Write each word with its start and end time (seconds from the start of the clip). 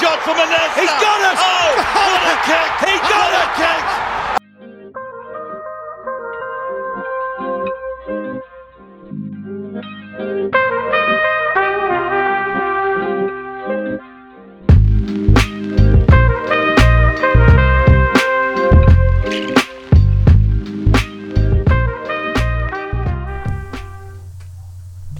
shot 0.00 0.20
from 0.22 0.36
Iniesta. 0.36 0.80
He's 0.80 0.90
got 1.02 1.20
it! 1.26 1.38
Oh, 1.42 1.74
what 2.06 2.22
a 2.30 2.36
kick! 2.46 2.70
He 2.86 2.94
got 3.02 3.18
what 3.18 3.34
it! 3.34 3.42
a 3.42 3.58
kick! 3.58 3.86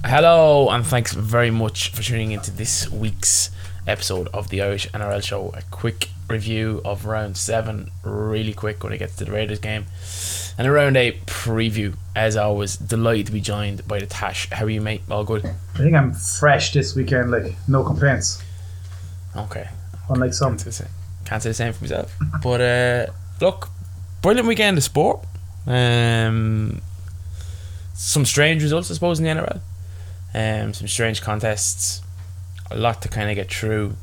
Hello, 0.05 0.69
and 0.69 0.85
thanks 0.85 1.13
very 1.13 1.51
much 1.51 1.89
for 1.91 2.01
tuning 2.01 2.31
into 2.31 2.51
this 2.51 2.89
week's 2.89 3.51
episode 3.89 4.27
of 4.29 4.49
the 4.49 4.61
Irish 4.61 4.87
NRL 4.89 5.23
Show. 5.23 5.53
A 5.55 5.61
quick 5.71 6.09
review 6.29 6.81
of 6.85 7.05
round 7.05 7.37
seven, 7.37 7.91
really 8.03 8.53
quick 8.53 8.83
when 8.83 8.93
it 8.93 8.99
gets 8.99 9.15
to 9.17 9.25
the 9.25 9.31
Raiders 9.31 9.59
game, 9.59 9.85
and 10.57 10.67
a 10.67 10.71
round 10.71 10.97
eight 10.97 11.25
preview. 11.25 11.95
As 12.15 12.35
always, 12.35 12.75
delighted 12.77 13.27
to 13.27 13.31
be 13.31 13.41
joined 13.41 13.87
by 13.87 13.99
the 13.99 14.05
Tash. 14.05 14.49
How 14.51 14.65
are 14.65 14.69
you, 14.69 14.81
mate? 14.81 15.01
All 15.09 15.23
good? 15.23 15.45
I 15.45 15.77
think 15.77 15.95
I'm 15.95 16.13
fresh 16.13 16.73
this 16.73 16.95
weekend, 16.95 17.31
like 17.31 17.55
no 17.67 17.83
complaints. 17.83 18.43
Okay. 19.35 19.67
Unlike 20.09 20.33
some. 20.33 20.57
Can't 20.57 20.73
say 20.73 20.85
can't 21.29 21.43
say 21.43 21.49
the 21.51 21.53
same 21.53 21.73
for 21.73 21.83
myself. 21.83 22.17
But 22.41 22.61
uh, 22.61 23.05
look, 23.39 23.69
brilliant 24.23 24.47
weekend 24.47 24.77
of 24.77 24.83
sport. 24.83 25.23
Um, 25.67 26.81
some 27.93 28.25
strange 28.25 28.63
results, 28.63 28.89
I 28.89 28.95
suppose, 28.95 29.19
in 29.19 29.25
the 29.25 29.31
NRL. 29.31 29.61
Um, 30.33 30.73
some 30.73 30.87
strange 30.87 31.21
contests. 31.21 32.01
A 32.71 32.77
lot 32.77 33.01
to 33.01 33.09
kind 33.09 33.29
of 33.29 33.35
get 33.35 33.51
through. 33.51 33.95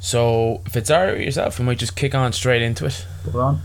So, 0.00 0.62
if 0.66 0.76
it's 0.76 0.90
alright 0.90 1.14
with 1.14 1.22
yourself, 1.22 1.58
we 1.58 1.64
might 1.64 1.78
just 1.78 1.94
kick 1.96 2.14
on 2.14 2.32
straight 2.32 2.62
into 2.62 2.86
it. 2.86 3.06
It 3.26 3.34
on. 3.34 3.62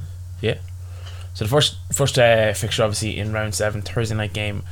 So 1.38 1.46
the 1.46 1.52
first 1.52 1.78
first 1.94 2.18
uh, 2.18 2.52
fixture 2.56 2.82
obviously 2.82 3.20
in 3.20 3.32
round 3.32 3.54
seven 3.54 3.84
Thursday 3.84 4.16
night 4.16 4.34
game, 4.34 4.64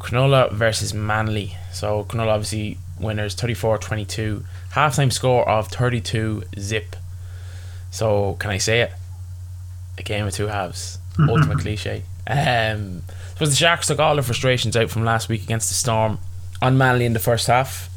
Cronulla 0.00 0.50
versus 0.52 0.92
Manly. 0.92 1.56
So 1.72 2.02
Cronulla 2.02 2.32
obviously 2.32 2.76
winners 2.98 3.36
34-22, 3.36 4.42
halftime 4.72 5.12
score 5.12 5.48
of 5.48 5.68
32 5.68 6.42
zip. 6.58 6.96
So 7.92 8.34
can 8.40 8.50
I 8.50 8.58
say 8.58 8.80
it? 8.80 8.92
A 9.96 10.02
game 10.02 10.26
of 10.26 10.34
two 10.34 10.48
halves. 10.48 10.98
Ultimate 11.20 11.60
cliche. 11.60 12.02
Um, 12.26 13.04
suppose 13.34 13.50
the 13.50 13.54
Sharks 13.54 13.86
took 13.86 14.00
all 14.00 14.16
their 14.16 14.24
frustrations 14.24 14.76
out 14.76 14.90
from 14.90 15.04
last 15.04 15.28
week 15.28 15.44
against 15.44 15.68
the 15.68 15.76
Storm 15.76 16.18
on 16.60 16.76
Manly 16.76 17.04
in 17.04 17.12
the 17.12 17.20
first 17.20 17.46
half. 17.46 17.88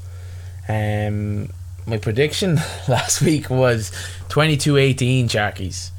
Um, 0.70 1.50
my 1.86 1.98
prediction 1.98 2.56
last 2.88 3.22
week 3.22 3.50
was 3.50 3.92
22-18 4.30 5.26
Sharkies. 5.26 5.90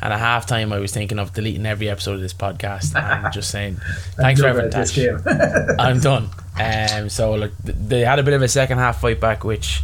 And 0.00 0.12
at 0.12 0.20
halftime, 0.20 0.72
I 0.72 0.78
was 0.78 0.92
thinking 0.92 1.18
of 1.18 1.32
deleting 1.34 1.66
every 1.66 1.90
episode 1.90 2.14
of 2.14 2.20
this 2.20 2.32
podcast 2.32 2.94
and 2.94 3.32
just 3.32 3.50
saying, 3.50 3.78
"Thanks 4.14 4.40
for 4.40 4.46
everything, 4.46 4.70
done 4.70 4.80
with 4.80 4.94
Tash. 4.94 4.94
this 4.94 5.66
game. 5.66 5.76
I'm 5.78 6.00
done." 6.00 6.30
Um, 6.60 7.08
so 7.08 7.34
like 7.34 7.52
they 7.62 8.00
had 8.00 8.18
a 8.18 8.24
bit 8.24 8.34
of 8.34 8.42
a 8.42 8.48
second 8.48 8.78
half 8.78 9.00
fight 9.00 9.20
back, 9.20 9.44
which 9.44 9.80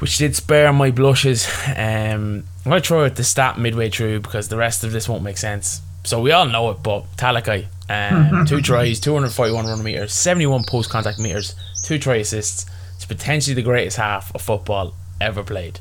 which 0.00 0.18
did 0.18 0.34
spare 0.34 0.72
my 0.72 0.90
blushes. 0.90 1.46
Um, 1.68 2.42
I'm 2.64 2.70
gonna 2.70 2.80
throw 2.80 3.04
out 3.04 3.14
the 3.14 3.22
stat 3.22 3.56
midway 3.56 3.90
through 3.90 4.20
because 4.22 4.48
the 4.48 4.56
rest 4.56 4.82
of 4.82 4.90
this 4.90 5.08
won't 5.08 5.22
make 5.22 5.36
sense. 5.38 5.82
So 6.02 6.20
we 6.20 6.32
all 6.32 6.46
know 6.46 6.70
it, 6.70 6.82
but 6.82 7.04
Talakai, 7.16 7.66
um, 7.88 8.44
two 8.44 8.60
tries, 8.60 8.98
241 8.98 9.66
run 9.66 9.84
meters, 9.84 10.12
71 10.12 10.64
post 10.64 10.90
contact 10.90 11.20
meters, 11.20 11.54
two 11.90 11.98
try 11.98 12.16
assists. 12.16 12.66
It's 12.94 13.04
potentially 13.04 13.54
the 13.54 13.62
greatest 13.62 13.96
half 13.96 14.32
of 14.34 14.42
football 14.42 14.94
ever 15.20 15.42
played. 15.42 15.80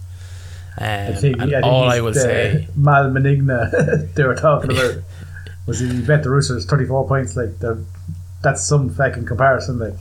Um, 0.77 0.87
I 0.87 1.13
think, 1.13 1.41
and 1.41 1.55
I 1.55 1.61
all 1.61 1.83
I 1.89 1.99
will 2.01 2.13
say, 2.13 2.67
Mal 2.75 3.09
Meninga 3.11 4.13
they 4.15 4.23
were 4.23 4.35
talking 4.35 4.71
about 4.71 4.95
was 5.67 5.79
he 5.79 6.01
bet 6.01 6.23
the 6.23 6.29
Roosters 6.29 6.65
34 6.65 7.07
points. 7.07 7.35
Like 7.35 7.49
that's 8.41 8.65
some 8.65 8.89
fucking 8.89 9.25
comparison. 9.25 9.77
Like 9.79 9.93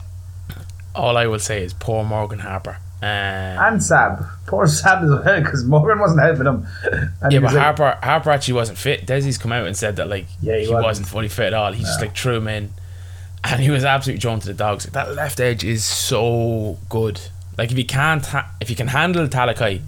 all 0.95 1.15
I 1.17 1.27
will 1.27 1.39
say 1.39 1.63
is 1.63 1.73
poor 1.73 2.03
Morgan 2.03 2.39
Harper. 2.39 2.77
Um, 3.01 3.07
and 3.07 3.79
Saab, 3.79 4.27
poor 4.47 4.65
Saab 4.65 5.03
as 5.03 5.25
well 5.25 5.41
because 5.41 5.63
Morgan 5.63 5.99
wasn't 5.99 6.21
helping 6.21 6.47
him. 6.47 6.67
And 7.21 7.31
Yeah, 7.33 7.39
but 7.39 7.53
like, 7.53 7.63
Harper 7.63 7.97
Harper 8.01 8.29
actually 8.31 8.55
wasn't 8.55 8.77
fit. 8.77 9.05
Desi's 9.05 9.37
come 9.37 9.51
out 9.51 9.67
and 9.67 9.75
said 9.77 9.97
that 9.97 10.07
like 10.09 10.25
Yeah, 10.41 10.55
he 10.55 10.61
he, 10.65 10.67
wasn't. 10.67 10.83
wasn't. 10.85 11.07
fully 11.09 11.27
fit 11.29 11.47
at 11.47 11.53
all. 11.53 11.71
He 11.73 11.81
just 11.83 12.01
like 12.01 12.15
threw 12.15 12.37
him 12.37 12.47
in, 12.47 12.73
and 13.43 13.61
he 13.61 13.69
was 13.69 13.83
absolutely 13.85 14.19
drawn 14.19 14.39
to 14.39 14.47
the 14.47 14.53
dogs. 14.53 14.85
That 14.85 15.15
left 15.15 15.39
edge 15.39 15.63
is 15.63 15.83
so 15.83 16.77
good. 16.89 17.19
Like 17.57 17.71
if 17.71 17.77
you 17.77 17.85
can't 17.85 18.25
ha- 18.25 18.51
if 18.61 18.69
you 18.69 18.75
can 18.75 18.87
handle 18.87 19.27
Talakai, 19.27 19.81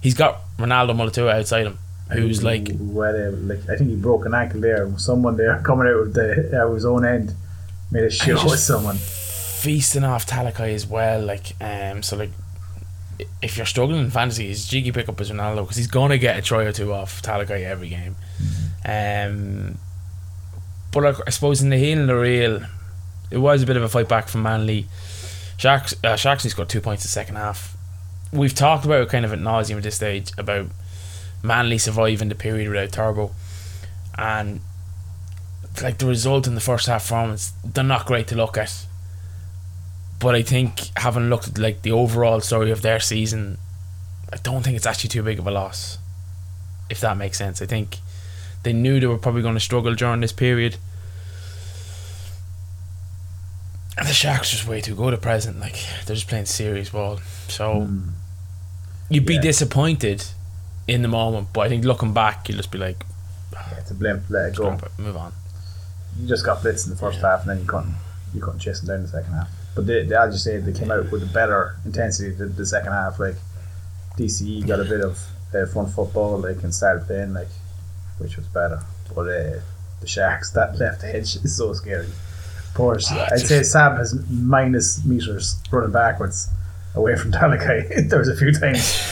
he's 0.00 0.14
got 0.14 0.40
Ronaldo 0.58 0.90
Mulitalo 0.90 1.32
outside 1.32 1.66
him, 1.66 1.78
who's 2.12 2.42
like 2.42 2.76
whatever. 2.76 3.36
Like 3.36 3.68
I 3.68 3.76
think 3.76 3.90
he 3.90 3.96
broke 3.96 4.26
an 4.26 4.34
ankle 4.34 4.60
there. 4.60 4.90
Someone 4.98 5.36
there 5.36 5.60
coming 5.64 5.86
out 5.86 5.94
of 6.00 6.14
the 6.14 6.58
out 6.60 6.68
of 6.68 6.74
his 6.74 6.84
own 6.84 7.04
end 7.04 7.34
made 7.90 8.04
a 8.04 8.10
show 8.10 8.34
with 8.44 8.58
someone. 8.58 8.96
feasting 8.96 10.04
off 10.04 10.26
Talakai 10.26 10.74
as 10.74 10.86
well. 10.86 11.20
Like 11.22 11.52
um, 11.60 12.02
so 12.02 12.16
like 12.16 12.30
if 13.40 13.56
you're 13.56 13.66
struggling 13.66 14.00
in 14.00 14.10
fantasy, 14.10 14.48
his 14.48 14.66
cheeky 14.66 14.92
pickup 14.92 15.20
is 15.20 15.30
Ronaldo 15.30 15.62
because 15.62 15.76
he's 15.76 15.86
gonna 15.86 16.18
get 16.18 16.38
a 16.38 16.42
try 16.42 16.64
or 16.64 16.72
two 16.72 16.92
off 16.92 17.22
Talakai 17.22 17.62
every 17.64 17.88
game. 17.88 18.16
Um, 18.84 19.78
but 20.92 21.02
like 21.02 21.16
I 21.26 21.30
suppose 21.30 21.62
in 21.62 21.70
the 21.70 21.78
heel 21.78 21.98
and 21.98 22.08
the 22.08 22.16
real, 22.16 22.62
it 23.30 23.38
was 23.38 23.62
a 23.62 23.66
bit 23.66 23.76
of 23.76 23.82
a 23.82 23.88
fight 23.88 24.08
back 24.08 24.28
from 24.28 24.42
Manly. 24.42 24.86
Sharks 25.56 25.94
uh, 26.04 26.16
Sharks 26.16 26.44
only 26.44 26.50
scored 26.50 26.68
two 26.68 26.80
points 26.80 27.04
in 27.04 27.06
the 27.06 27.12
second 27.12 27.36
half. 27.36 27.76
We've 28.32 28.54
talked 28.54 28.84
about 28.84 29.08
kind 29.08 29.24
of 29.24 29.32
at 29.32 29.38
nauseum 29.38 29.78
at 29.78 29.82
this 29.82 29.96
stage 29.96 30.32
about 30.36 30.66
Manly 31.42 31.78
surviving 31.78 32.28
the 32.28 32.34
period 32.34 32.68
without 32.68 32.92
Turbo, 32.92 33.32
and 34.18 34.60
like 35.82 35.98
the 35.98 36.06
result 36.06 36.46
in 36.46 36.54
the 36.54 36.60
first 36.60 36.86
half 36.86 37.02
performance, 37.02 37.52
they're 37.64 37.84
not 37.84 38.06
great 38.06 38.28
to 38.28 38.36
look 38.36 38.56
at. 38.56 38.86
But 40.18 40.34
I 40.34 40.42
think 40.42 40.90
having 40.96 41.28
looked 41.28 41.48
at 41.48 41.58
like 41.58 41.82
the 41.82 41.92
overall 41.92 42.40
story 42.40 42.70
of 42.70 42.82
their 42.82 43.00
season, 43.00 43.58
I 44.32 44.36
don't 44.38 44.62
think 44.62 44.76
it's 44.76 44.86
actually 44.86 45.10
too 45.10 45.22
big 45.22 45.38
of 45.38 45.46
a 45.46 45.50
loss. 45.50 45.98
If 46.88 47.00
that 47.00 47.16
makes 47.16 47.36
sense. 47.36 47.60
I 47.60 47.66
think 47.66 47.98
they 48.62 48.72
knew 48.72 48.98
they 49.00 49.06
were 49.06 49.18
probably 49.18 49.42
going 49.42 49.54
to 49.54 49.60
struggle 49.60 49.94
during 49.94 50.20
this 50.20 50.32
period. 50.32 50.76
And 53.85 53.85
the 53.96 54.12
Sharks 54.12 54.50
just 54.50 54.66
way 54.68 54.80
too 54.80 54.94
good 54.94 55.14
at 55.14 55.20
present. 55.22 55.58
Like 55.60 55.76
they're 56.04 56.14
just 56.16 56.28
playing 56.28 56.46
serious 56.46 56.90
ball. 56.90 57.18
So 57.48 57.88
you'd 59.08 59.26
be 59.26 59.34
Yeah. 59.34 59.40
disappointed 59.40 60.24
in 60.86 61.02
the 61.02 61.08
moment, 61.08 61.48
but 61.52 61.60
I 61.62 61.68
think 61.68 61.84
looking 61.84 62.12
back, 62.12 62.48
you'll 62.48 62.58
just 62.58 62.70
be 62.70 62.78
like, 62.78 63.04
Yeah, 63.52 63.78
"It's 63.78 63.90
a 63.90 63.94
blame, 63.94 64.22
let 64.28 64.50
it 64.50 64.56
go. 64.56 64.78
move 64.98 65.16
on. 65.16 65.32
You 66.20 66.28
just 66.28 66.44
got 66.44 66.62
blitz 66.62 66.84
in 66.84 66.90
the 66.90 66.96
first 66.96 67.20
half, 67.20 67.40
and 67.42 67.50
then 67.50 67.60
you 67.60 67.66
couldn't 67.66 67.94
you 68.34 68.40
couldn't 68.40 68.60
chase 68.60 68.80
them 68.80 68.88
down 68.88 69.02
the 69.02 69.08
second 69.08 69.32
half. 69.32 69.48
But 69.74 69.86
they, 69.86 70.04
they, 70.04 70.14
as 70.14 70.32
you 70.34 70.38
say, 70.38 70.58
they 70.58 70.72
came 70.78 70.90
out 70.90 71.10
with 71.10 71.22
a 71.22 71.26
better 71.26 71.76
intensity 71.84 72.30
the, 72.34 72.46
the 72.46 72.66
second 72.66 72.92
half. 72.92 73.18
Like 73.18 73.36
DCE 74.18 74.66
got 74.66 74.80
a 74.80 74.84
bit 74.84 75.00
of 75.00 75.18
uh, 75.54 75.66
front 75.66 75.90
football, 75.90 76.40
they 76.40 76.54
can 76.54 76.72
start 76.72 77.06
playing 77.06 77.32
like, 77.34 77.48
which 78.18 78.36
was 78.36 78.46
better. 78.46 78.80
But 79.14 79.22
uh, 79.28 79.60
the 80.00 80.06
Sharks 80.06 80.50
that 80.52 80.78
left 80.78 81.02
edge 81.04 81.36
is 81.36 81.56
so 81.56 81.72
scary. 81.72 82.08
Poor, 82.76 82.98
Ah, 83.10 83.28
I'd 83.32 83.40
say 83.40 83.60
Saab 83.60 83.96
has 83.96 84.14
minus 84.30 85.02
meters 85.06 85.56
running 85.70 85.92
backwards 85.92 86.48
away 86.94 87.16
from 87.16 87.32
Talakai. 87.32 88.08
there 88.10 88.18
was 88.18 88.28
a 88.28 88.36
few 88.36 88.52
times 88.52 89.02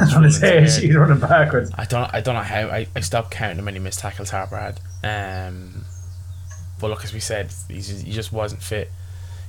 on 0.16 0.22
his 0.24 0.42
edge 0.42 0.78
he's 0.78 0.94
running 0.96 1.20
backwards. 1.20 1.70
I 1.76 1.84
don't 1.84 2.12
I 2.14 2.20
don't 2.22 2.34
know 2.34 2.40
how 2.42 2.68
I, 2.68 2.86
I 2.96 3.00
stopped 3.00 3.30
counting 3.30 3.58
how 3.58 3.64
many 3.64 3.78
missed 3.78 4.00
tackles 4.00 4.30
Harper 4.30 4.56
had. 4.56 4.80
Um, 5.04 5.84
but 6.80 6.88
look, 6.88 7.04
as 7.04 7.12
we 7.12 7.20
said, 7.20 7.50
just, 7.68 8.02
he 8.06 8.12
just 8.12 8.32
wasn't 8.32 8.62
fit. 8.62 8.90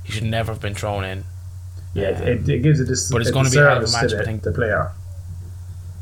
He 0.04 0.12
should 0.12 0.24
never 0.24 0.52
have 0.52 0.60
been 0.60 0.74
thrown 0.74 1.04
in. 1.04 1.24
Yeah, 1.94 2.08
it, 2.10 2.28
it, 2.28 2.48
it 2.48 2.58
gives 2.62 2.78
a 2.80 2.84
dis- 2.84 3.10
But 3.10 3.22
it's 3.22 3.30
a 3.30 3.32
gonna 3.32 3.48
be 3.50 3.56
a 3.58 3.62
hell 3.68 3.78
of 3.78 3.84
a 3.84 3.86
to 3.86 3.96
I 3.98 4.06
the, 4.06 4.24
think. 4.24 4.42
the 4.42 4.52
player 4.52 4.92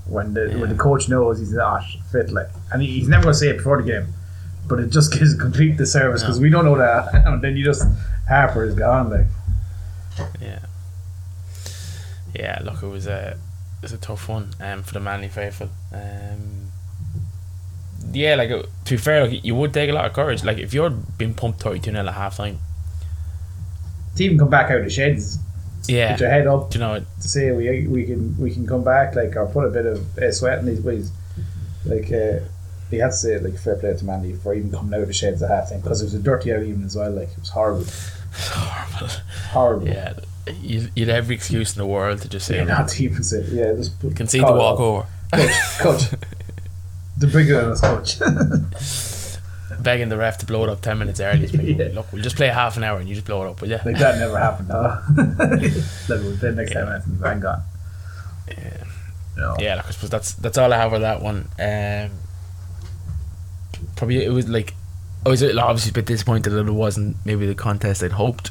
when 0.06 0.34
the 0.34 0.56
when 0.58 0.68
the 0.70 0.74
coach 0.76 1.08
knows 1.08 1.38
he's 1.38 1.52
not 1.52 1.84
fit, 2.10 2.30
like, 2.32 2.48
and 2.72 2.82
he, 2.82 2.88
he's 2.98 3.08
never 3.08 3.22
going 3.24 3.32
to 3.32 3.38
say 3.38 3.48
it 3.50 3.58
before 3.58 3.80
the 3.80 3.86
game, 3.88 4.08
but 4.70 4.78
it 4.80 4.88
just 4.90 5.12
gives 5.12 5.34
a 5.34 5.36
complete 5.36 5.76
disservice 5.76 6.22
because 6.22 6.38
No. 6.38 6.42
we 6.42 6.48
don't 6.50 6.64
know 6.64 6.78
that, 6.78 7.12
and 7.14 7.42
then 7.44 7.56
you 7.58 7.64
just 7.64 7.84
Harper 8.28 8.64
is 8.64 8.74
gone, 8.74 9.10
like. 9.10 9.26
Yeah. 10.40 10.60
Yeah, 12.34 12.60
look, 12.62 12.82
it 12.82 12.86
was 12.86 13.06
a 13.06 13.30
it 13.32 13.82
was 13.82 13.92
a 13.92 13.98
tough 13.98 14.28
one 14.28 14.50
um, 14.60 14.82
for 14.82 14.94
the 14.94 15.00
Manly 15.00 15.28
faithful. 15.28 15.68
Um, 15.92 16.70
yeah, 18.12 18.34
like 18.36 18.50
uh, 18.50 18.62
to 18.84 18.90
be 18.94 18.96
fair, 18.96 19.26
like, 19.26 19.44
you 19.44 19.54
would 19.54 19.74
take 19.74 19.90
a 19.90 19.92
lot 19.92 20.04
of 20.06 20.12
courage. 20.12 20.44
Like 20.44 20.58
if 20.58 20.72
you're 20.72 20.90
being 20.90 21.34
pumped 21.34 21.60
thirty 21.60 21.80
two 21.80 21.90
0 21.90 22.06
at 22.06 22.14
half 22.14 22.36
time, 22.36 22.58
To 24.16 24.24
even 24.24 24.38
come 24.38 24.50
back 24.50 24.70
out 24.70 24.78
of 24.78 24.84
the 24.84 24.90
sheds, 24.90 25.38
yeah, 25.88 26.12
put 26.12 26.20
your 26.20 26.30
head 26.30 26.46
up 26.46 26.70
do 26.70 26.78
you 26.78 26.84
know 26.84 26.94
it? 26.94 27.04
to 27.22 27.28
say 27.28 27.50
we 27.52 27.86
we 27.86 28.04
can 28.04 28.36
we 28.38 28.50
can 28.52 28.66
come 28.66 28.84
back, 28.84 29.14
like, 29.16 29.34
or 29.36 29.46
put 29.46 29.64
a 29.66 29.70
bit 29.70 29.86
of 29.86 30.18
uh, 30.18 30.30
sweat 30.32 30.58
in 30.58 30.66
these 30.66 30.80
boys, 30.80 31.10
like. 31.84 32.12
Uh, 32.12 32.40
you 32.92 33.02
have 33.02 33.10
to 33.12 33.16
say 33.16 33.38
like 33.38 33.58
fair 33.58 33.76
play 33.76 33.94
to 33.96 34.04
Mandy 34.04 34.34
for 34.34 34.54
even 34.54 34.70
coming 34.70 34.92
out 34.94 35.00
of 35.02 35.08
the 35.08 35.12
sheds 35.14 35.42
at 35.42 35.50
half 35.50 35.70
time 35.70 35.80
because 35.80 36.00
it 36.02 36.04
was 36.04 36.14
a 36.14 36.18
dirty 36.18 36.52
out 36.52 36.62
even 36.62 36.84
as 36.84 36.96
well. 36.96 37.10
Like 37.10 37.28
it 37.30 37.38
was 37.38 37.48
horrible, 37.50 37.86
Horrible. 38.32 39.08
horrible. 39.50 39.88
Yeah, 39.88 40.14
you'd, 40.60 40.90
you'd 40.94 41.08
every 41.08 41.34
excuse 41.34 41.72
in 41.74 41.78
the 41.78 41.86
world 41.86 42.22
to 42.22 42.28
just 42.28 42.46
say 42.46 42.56
Yeah, 42.56 42.64
no. 42.64 42.78
not 42.78 42.88
to 42.88 43.04
even 43.04 43.22
say. 43.22 43.42
Yeah, 43.50 43.72
just 43.74 43.98
put- 44.00 44.16
concede 44.16 44.42
the 44.42 44.52
walkover. 44.52 45.06
Coach, 45.32 45.50
coach. 45.78 46.02
The 47.18 47.26
bigger 47.26 47.60
than 47.60 47.70
us, 47.72 47.80
coach. 47.80 48.18
begging 49.82 50.08
the 50.08 50.16
ref 50.16 50.38
to 50.38 50.46
blow 50.46 50.64
it 50.64 50.68
up 50.70 50.80
10 50.80 50.98
minutes 50.98 51.20
early. 51.20 51.46
Yeah. 51.76 51.88
Look, 51.94 52.12
we'll 52.12 52.22
just 52.22 52.36
play 52.36 52.48
half 52.48 52.76
an 52.76 52.84
hour 52.84 52.98
and 52.98 53.08
you 53.08 53.14
just 53.14 53.26
blow 53.26 53.44
it 53.46 53.50
up, 53.50 53.60
will 53.60 53.68
you? 53.68 53.78
like 53.84 53.98
that 53.98 54.18
never 54.18 54.38
happened. 54.38 54.68
Huh? 54.70 55.00
like 55.16 56.20
we'll 56.20 56.36
play 56.36 56.52
next 56.52 56.72
Yeah. 56.72 56.80
time 56.80 56.86
minutes 56.88 57.06
and 57.06 57.20
bang 57.20 57.40
gone. 57.40 57.62
Yeah. 58.48 58.84
No. 59.36 59.56
yeah, 59.58 59.76
like, 59.76 59.86
I 59.86 59.90
suppose 59.92 60.10
that's 60.10 60.32
that's 60.34 60.58
all 60.58 60.70
I 60.72 60.76
have 60.76 60.92
with 60.92 61.00
that 61.02 61.22
one. 61.22 61.48
Um, 61.58 62.10
probably 64.00 64.24
it 64.24 64.32
was 64.32 64.48
like 64.48 64.72
I 65.26 65.28
was 65.28 65.42
obviously 65.42 65.90
a 65.90 65.92
bit 65.92 66.06
disappointed 66.06 66.48
that 66.48 66.66
it 66.66 66.72
wasn't 66.72 67.18
maybe 67.26 67.46
the 67.46 67.54
contest 67.54 68.02
I'd 68.02 68.12
hoped. 68.12 68.50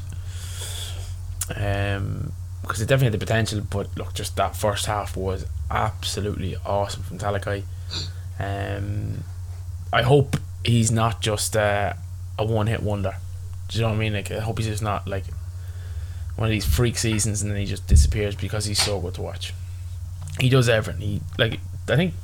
Um, 1.56 2.32
because 2.62 2.80
it 2.80 2.86
definitely 2.86 3.06
had 3.06 3.14
the 3.14 3.26
potential, 3.26 3.60
but 3.68 3.88
look, 3.98 4.14
just 4.14 4.36
that 4.36 4.54
first 4.54 4.86
half 4.86 5.16
was 5.16 5.44
absolutely 5.68 6.54
awesome 6.64 7.02
from 7.02 7.18
Talakai. 7.18 7.64
Um, 8.38 9.24
I 9.92 10.02
hope 10.02 10.36
he's 10.64 10.92
not 10.92 11.20
just 11.20 11.56
a 11.56 11.96
one-hit 12.38 12.80
wonder. 12.84 13.16
Do 13.66 13.78
you 13.78 13.82
know 13.82 13.88
what 13.88 13.96
I 13.96 13.98
mean? 13.98 14.12
Like, 14.12 14.30
I 14.30 14.38
hope 14.38 14.58
he's 14.58 14.68
just 14.68 14.84
not 14.84 15.08
like 15.08 15.24
one 16.36 16.46
of 16.46 16.52
these 16.52 16.66
freak 16.66 16.96
seasons 16.96 17.42
and 17.42 17.50
then 17.50 17.58
he 17.58 17.66
just 17.66 17.88
disappears 17.88 18.36
because 18.36 18.66
he's 18.66 18.80
so 18.80 19.00
good 19.00 19.14
to 19.14 19.22
watch. 19.22 19.52
He 20.38 20.48
does 20.48 20.68
everything. 20.68 21.02
He 21.02 21.20
like 21.38 21.58
I 21.88 21.96
think 21.96 22.14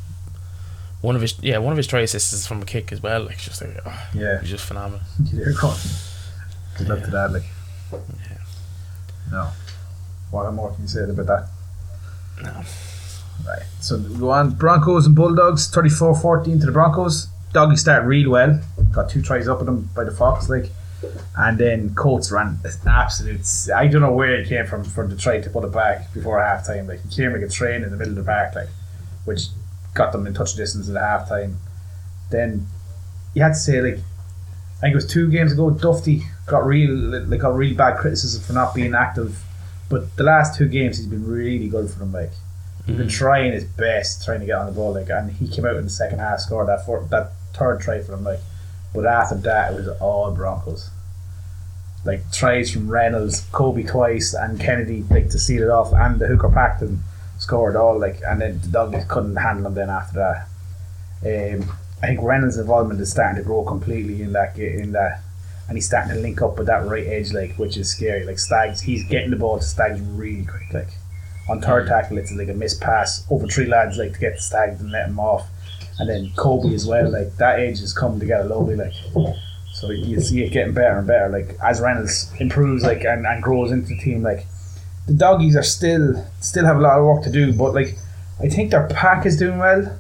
one 1.07 1.15
of 1.15 1.23
his 1.23 1.41
yeah 1.41 1.59
one 1.59 1.71
of 1.73 1.77
his 1.77 1.87
try 1.87 2.01
assists 2.01 2.33
is 2.33 2.47
from 2.49 2.63
a 2.63 2.65
kick 2.65 2.91
as 2.91 3.01
well. 3.01 3.23
Like 3.23 3.35
it's 3.37 3.45
just 3.45 3.63
like 3.63 3.79
oh, 3.87 4.09
Yeah. 4.13 4.41
he's 4.41 4.51
just 4.51 4.65
phenomenal. 4.65 5.01
You're 5.33 5.53
going. 5.53 5.77
Good 6.77 6.89
luck 6.89 7.05
to 7.05 7.11
that, 7.13 7.33
like. 7.33 7.45
Yeah. 7.93 8.39
No. 9.31 9.49
What 10.33 10.53
more 10.53 10.73
can 10.73 10.83
you 10.83 10.89
say 10.89 11.05
about 11.05 11.27
that? 11.27 11.49
No. 12.43 12.51
Right. 13.47 13.63
So 13.81 13.99
we 13.99 14.17
go 14.19 14.31
on. 14.31 14.51
Broncos 14.57 15.07
and 15.07 15.15
Bulldogs, 15.15 15.71
34-14 15.73 16.61
to 16.61 16.67
the 16.67 16.73
Broncos. 16.73 17.29
Doggy 17.53 17.77
start 17.77 18.05
real 18.05 18.31
well. 18.31 18.61
Got 18.91 19.09
two 19.09 19.23
tries 19.23 19.47
up 19.49 19.61
at 19.61 19.67
them 19.67 19.89
by 19.95 20.03
the 20.05 20.11
Fox, 20.11 20.49
like. 20.51 20.71
And 21.37 21.57
then 21.59 21.95
Colts 21.95 22.33
ran 22.33 22.59
absolute. 22.87 23.47
I 23.75 23.87
don't 23.87 24.01
know 24.01 24.13
where 24.13 24.35
it 24.35 24.49
came 24.49 24.67
from 24.67 24.83
from 24.83 25.09
the 25.11 25.17
try 25.17 25.41
to 25.41 25.51
put 25.51 25.63
it 25.63 25.73
back 25.73 26.13
before 26.13 26.43
half 26.43 26.67
time. 26.67 26.89
Like 26.89 27.01
he 27.05 27.15
came 27.15 27.33
like 27.33 27.43
a 27.43 27.49
train 27.49 27.85
in 27.85 27.91
the 27.91 27.97
middle 27.97 28.19
of 28.19 28.25
the 28.25 28.31
park, 28.33 28.55
like, 28.57 28.69
which 29.25 29.43
got 29.97 30.13
them 30.13 30.27
in 30.27 30.35
touch 30.35 30.55
distance 30.55 30.89
at 30.89 30.97
half 30.97 31.29
time. 31.29 31.57
Then 32.31 32.67
you 33.35 33.43
had 33.43 33.51
to 33.51 33.55
say 33.55 33.81
like, 33.81 33.99
I 34.79 34.81
think 34.81 34.93
it 34.93 34.97
was 34.97 35.07
two 35.07 35.31
games 35.31 35.53
ago. 35.53 35.71
Dufty 35.71 36.23
got 36.47 36.65
real 36.65 36.91
like 37.27 37.41
got 37.41 37.55
really 37.55 37.75
bad 37.75 37.99
criticism 37.99 38.43
for 38.43 38.53
not 38.53 38.75
being 38.75 38.95
active, 38.95 39.43
but 39.89 40.17
the 40.17 40.23
last 40.23 40.57
two 40.57 40.69
games 40.69 40.99
he's 40.99 41.07
been 41.07 41.27
really 41.27 41.69
good 41.69 41.91
for 41.91 41.99
them. 41.99 42.13
Like 42.13 42.31
he's 42.87 42.97
been 42.97 43.07
mm-hmm. 43.07 43.09
trying 43.09 43.53
his 43.53 43.65
best, 43.65 44.25
trying 44.25 44.41
to 44.41 44.47
get 44.47 44.57
on 44.57 44.67
the 44.67 44.73
ball. 44.73 44.93
Like 44.93 45.11
and 45.11 45.33
he 45.33 45.49
came 45.49 45.65
out 45.65 45.77
in 45.77 45.85
the 45.85 45.91
second 45.91 46.19
half, 46.19 46.41
scored 46.41 46.69
that 46.69 46.85
four, 46.85 47.07
that 47.11 47.33
third 47.55 47.81
try 47.81 48.01
for 48.03 48.13
them. 48.13 48.25
Like, 48.25 48.41
but 48.95 49.07
after 49.07 49.37
that 49.37 49.73
it 49.73 49.77
was 49.77 49.89
all 50.01 50.31
Broncos. 50.33 50.91
Like 52.05 52.31
tries 52.31 52.71
from 52.71 52.89
Reynolds, 52.89 53.43
Cobbo 53.51 53.89
twice, 53.89 54.35
and 54.35 54.61
Kennedy 54.61 55.05
like 55.11 55.31
to 55.31 55.39
seal 55.39 55.63
it 55.63 55.71
off, 55.71 55.93
and 55.93 56.21
the 56.21 56.27
hooker 56.27 56.51
Paxton 56.51 57.03
scored 57.39 57.77
all 57.77 57.99
like, 57.99 58.21
and 58.27 58.41
then 58.41 58.61
the 58.61 58.69
Dudley 58.69 59.03
couldn't 59.09 59.37
handle 59.37 59.65
them. 59.65 59.75
Then 59.75 59.91
after 59.91 60.47
that, 61.23 61.61
um, 61.63 61.71
I 62.03 62.09
think 62.09 62.21
Reynolds' 62.23 62.59
involvement 62.59 63.01
is 63.01 63.11
starting 63.11 63.37
to 63.37 63.47
grow 63.47 63.65
completely 63.65 64.23
in 64.23 64.33
that 64.33 64.59
in 64.59 64.93
that, 64.93 65.23
and 65.69 65.77
he's 65.77 65.87
starting 65.87 66.15
to 66.15 66.21
link 66.21 66.43
up 66.43 66.59
with 66.59 66.67
that 66.67 66.87
right 66.87 67.07
edge, 67.07 67.33
like 67.33 67.55
which 67.57 67.77
is 67.77 67.91
scary. 67.91 68.25
Like 68.25 68.39
Staggs, 68.39 68.81
he's 68.83 69.05
getting 69.09 69.31
the 69.31 69.37
ball 69.37 69.59
to 69.59 69.65
Staggs 69.65 70.01
really 70.01 70.45
quick. 70.45 70.73
Like 70.73 70.89
on 71.49 71.61
third 71.61 71.87
tackle, 71.87 72.19
it's 72.19 72.33
like 72.33 72.49
a 72.49 72.55
missed 72.55 72.81
pass 72.81 73.25
over 73.31 73.47
three 73.47 73.67
lads, 73.67 73.97
like 73.97 74.13
to 74.15 74.21
get 74.21 74.37
the 74.37 74.43
Staggs 74.43 74.81
and 74.81 74.91
let 74.91 75.09
him 75.09 75.19
off, 75.19 75.49
and 75.99 76.09
then 76.09 76.31
Cobbo 76.37 76.73
as 76.73 76.87
well. 76.87 77.11
Like 77.11 77.37
that 77.37 77.61
edge 77.61 77.81
is 77.81 77.93
coming 77.93 78.21
together 78.21 78.49
lovely. 78.49 78.77
Like 78.77 78.95
so 79.73 79.91
you 79.91 80.21
see 80.21 80.43
it 80.43 80.53
getting 80.53 80.75
better 80.75 80.99
and 80.99 81.07
better. 81.07 81.29
Like 81.29 81.57
as 81.63 81.81
Reynolds 81.81 82.33
improves, 82.39 82.83
like 82.83 83.05
and, 83.05 83.27
and 83.27 83.43
grows 83.43 83.73
into 83.73 83.89
the 83.89 83.99
team, 83.99 84.23
like 84.23 84.47
the 85.07 85.15
doggies 85.15 85.57
are 85.57 85.63
still 85.63 86.27
still 86.41 86.65
have 86.65 86.77
a 86.77 86.81
lot 86.81 86.99
of 86.99 87.05
work 87.05 87.23
to 87.25 87.31
do, 87.31 87.53
but 87.53 87.75
like 87.75 87.97
I 88.41 88.49
think 88.49 88.71
their 88.71 88.87
pack 88.89 89.25
is 89.25 89.37
doing 89.37 89.59
well. 89.59 89.99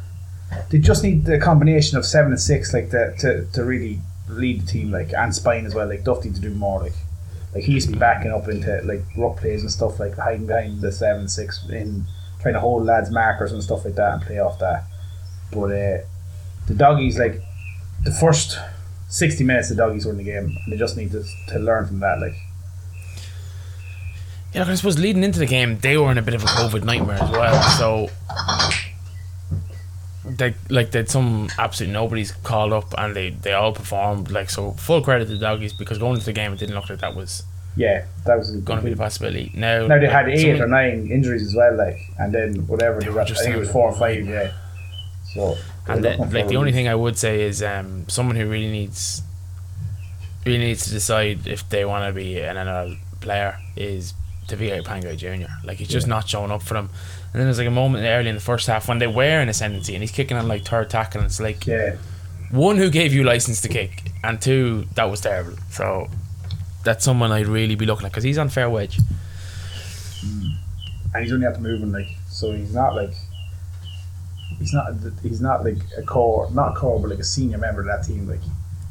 They 0.70 0.79
just 0.79 1.03
need 1.03 1.25
the 1.25 1.38
combination 1.38 1.97
of 1.97 2.05
seven 2.05 2.32
and 2.32 2.41
six, 2.41 2.73
like 2.73 2.91
to, 2.91 3.14
to, 3.19 3.47
to 3.53 3.64
really 3.64 4.00
lead 4.29 4.62
the 4.62 4.67
team, 4.67 4.91
like 4.91 5.12
and 5.12 5.35
spine 5.35 5.67
as 5.67 5.75
well, 5.75 5.88
like 5.88 6.05
Dufty 6.05 6.32
to 6.35 6.41
do 6.41 6.50
more, 6.50 6.81
like 6.81 6.94
like 7.55 7.64
he 7.64 7.73
used 7.73 7.87
to 7.87 7.93
be 7.93 7.99
backing 7.99 8.32
up 8.32 8.49
into 8.49 8.81
like 8.82 9.03
ruck 9.17 9.38
plays 9.38 9.62
and 9.62 9.70
stuff, 9.70 9.99
like 10.00 10.17
hiding 10.17 10.47
behind 10.47 10.81
the 10.81 10.93
seven 10.93 11.29
six 11.29 11.64
in 11.69 12.05
trying 12.41 12.55
to 12.55 12.61
hold 12.61 12.85
lads 12.85 13.11
markers 13.11 13.52
and 13.52 13.62
stuff 13.62 13.85
like 13.85 13.94
that 13.94 14.14
and 14.14 14.23
play 14.23 14.38
off 14.38 14.59
that. 14.59 14.85
But 15.52 15.70
uh, 15.70 15.99
the 16.67 16.75
doggies, 16.76 17.19
like 17.19 17.41
the 18.02 18.12
first 18.12 18.59
sixty 19.09 19.44
minutes, 19.44 19.69
the 19.69 19.76
doggies 19.76 20.05
were 20.05 20.12
in 20.12 20.19
the 20.19 20.25
game, 20.25 20.56
and 20.64 20.73
they 20.73 20.76
just 20.76 20.97
need 20.97 21.12
to, 21.12 21.25
to 21.49 21.59
learn 21.59 21.87
from 21.87 22.00
that, 22.00 22.20
like. 22.20 22.35
Yeah, 24.56 24.64
I 24.67 24.75
suppose 24.75 24.99
leading 24.99 25.23
into 25.23 25.38
the 25.38 25.47
game, 25.47 25.79
they 25.81 25.99
were 25.99 26.11
in 26.11 26.17
a 26.17 26.23
bit 26.23 26.32
of 26.32 26.43
a 26.43 26.47
COVID 26.47 26.82
nightmare 26.82 27.19
as 27.23 27.31
well. 27.31 27.62
So, 27.79 28.08
they 30.25 30.55
like 30.70 30.93
they'd 30.93 31.11
some 31.11 31.50
absolute 31.58 31.93
nobody's 31.93 32.32
called 32.32 32.73
up, 32.73 32.94
and 32.97 33.14
they 33.14 33.31
they 33.31 33.53
all 33.53 33.73
performed. 33.73 34.31
Like 34.31 34.49
so, 34.49 34.70
full 34.73 35.03
credit 35.03 35.26
to 35.26 35.32
the 35.32 35.38
doggies 35.38 35.75
because 35.75 35.99
going 35.99 36.14
into 36.14 36.25
the 36.25 36.32
game, 36.32 36.55
it 36.55 36.58
didn't 36.58 36.75
look 36.75 36.88
like 36.88 37.00
that 37.00 37.14
was 37.14 37.43
Yeah, 37.76 38.06
that 38.25 38.38
was 38.38 38.50
going 38.56 38.79
to 38.79 38.85
be 38.85 38.91
the 38.93 38.97
possibility. 38.97 39.53
Now, 39.55 39.87
Now 39.87 39.99
they 40.00 40.08
had 40.08 40.26
eight 40.31 40.59
or 40.59 40.67
nine 40.67 41.06
injuries 41.11 41.43
as 41.43 41.55
well, 41.55 41.76
like, 41.76 41.99
and 42.19 42.32
then 42.32 42.67
whatever 42.67 42.99
They 42.99 43.06
they 43.06 43.11
were 43.11 43.17
were, 43.17 43.23
I 43.23 43.26
think 43.26 43.56
it 43.56 43.59
was 43.59 43.70
four 43.70 43.91
or 43.91 43.94
five, 43.94 44.26
yeah. 44.26 44.52
So 45.35 45.55
And 45.87 46.02
then, 46.02 46.19
like 46.31 46.49
the 46.49 46.56
only 46.56 46.73
thing 46.73 46.88
I 46.88 46.94
would 46.94 47.19
say 47.19 47.43
is 47.43 47.62
um, 47.62 48.09
someone 48.09 48.37
who 48.37 48.49
really 48.49 48.70
needs 48.70 49.20
really 50.47 50.59
needs 50.59 50.85
to 50.85 50.91
decide 50.91 51.47
if 51.47 51.69
they 51.69 51.85
want 51.85 52.09
to 52.09 52.14
be 52.14 52.41
an 52.41 52.56
NRL 52.56 52.97
player 53.20 53.59
is 53.76 54.14
Tevita 54.49 54.83
Pangai 54.85 55.17
Jr. 55.17 55.49
Like 55.65 55.79
he's 55.79 55.89
just 55.89 56.07
not 56.07 56.29
showing 56.29 56.51
up 56.51 56.63
for 56.63 56.75
them. 56.75 56.89
And 57.33 57.41
then 57.41 57.45
there's 57.47 57.59
like 57.59 57.67
a 57.67 57.71
moment 57.71 58.05
early 58.05 58.29
in 58.29 58.35
the 58.37 58.41
first 58.41 58.67
half 58.67 58.89
when 58.89 58.99
they 58.99 59.07
were 59.07 59.41
in 59.41 59.49
ascendancy 59.49 59.95
and 59.95 60.03
he's 60.03 60.11
kicking 60.13 60.37
on 60.37 60.49
like 60.49 60.65
third 60.65 60.89
tackle 60.91 61.21
and 61.21 61.27
it's 61.27 61.41
like 61.41 61.67
yeah, 61.67 61.97
one 62.50 62.76
who 62.76 62.88
gave 62.91 63.12
you 63.12 63.25
license 63.25 63.61
to 63.62 63.69
kick 63.69 64.12
and 64.25 64.41
two 64.41 64.87
that 64.95 65.11
was 65.11 65.21
terrible. 65.21 65.57
So 65.71 66.09
that's 66.85 67.05
someone 67.05 67.33
I'd 67.33 67.47
really 67.47 67.75
be 67.75 67.85
looking 67.87 68.07
at 68.07 68.12
because 68.12 68.25
he's 68.25 68.38
on 68.38 68.49
fair 68.49 68.71
wedge. 68.71 68.99
and 71.15 71.23
he's 71.25 71.33
only 71.33 71.47
had 71.47 71.55
to 71.55 71.61
move 71.61 71.83
him 71.83 71.93
like, 71.93 72.09
so 72.29 72.53
he's 72.53 72.75
not 72.75 72.95
like, 72.95 73.12
he's 74.59 74.73
not 74.73 74.93
he's 75.23 75.41
not 75.41 75.65
like 75.65 75.79
a 75.99 76.03
core, 76.03 76.50
not 76.53 76.73
a 76.73 76.75
core, 76.75 77.00
but 77.00 77.11
like 77.11 77.19
a 77.19 77.25
senior 77.25 77.59
member 77.59 77.81
of 77.81 77.87
that 77.87 78.05
team. 78.07 78.29
Like 78.29 78.41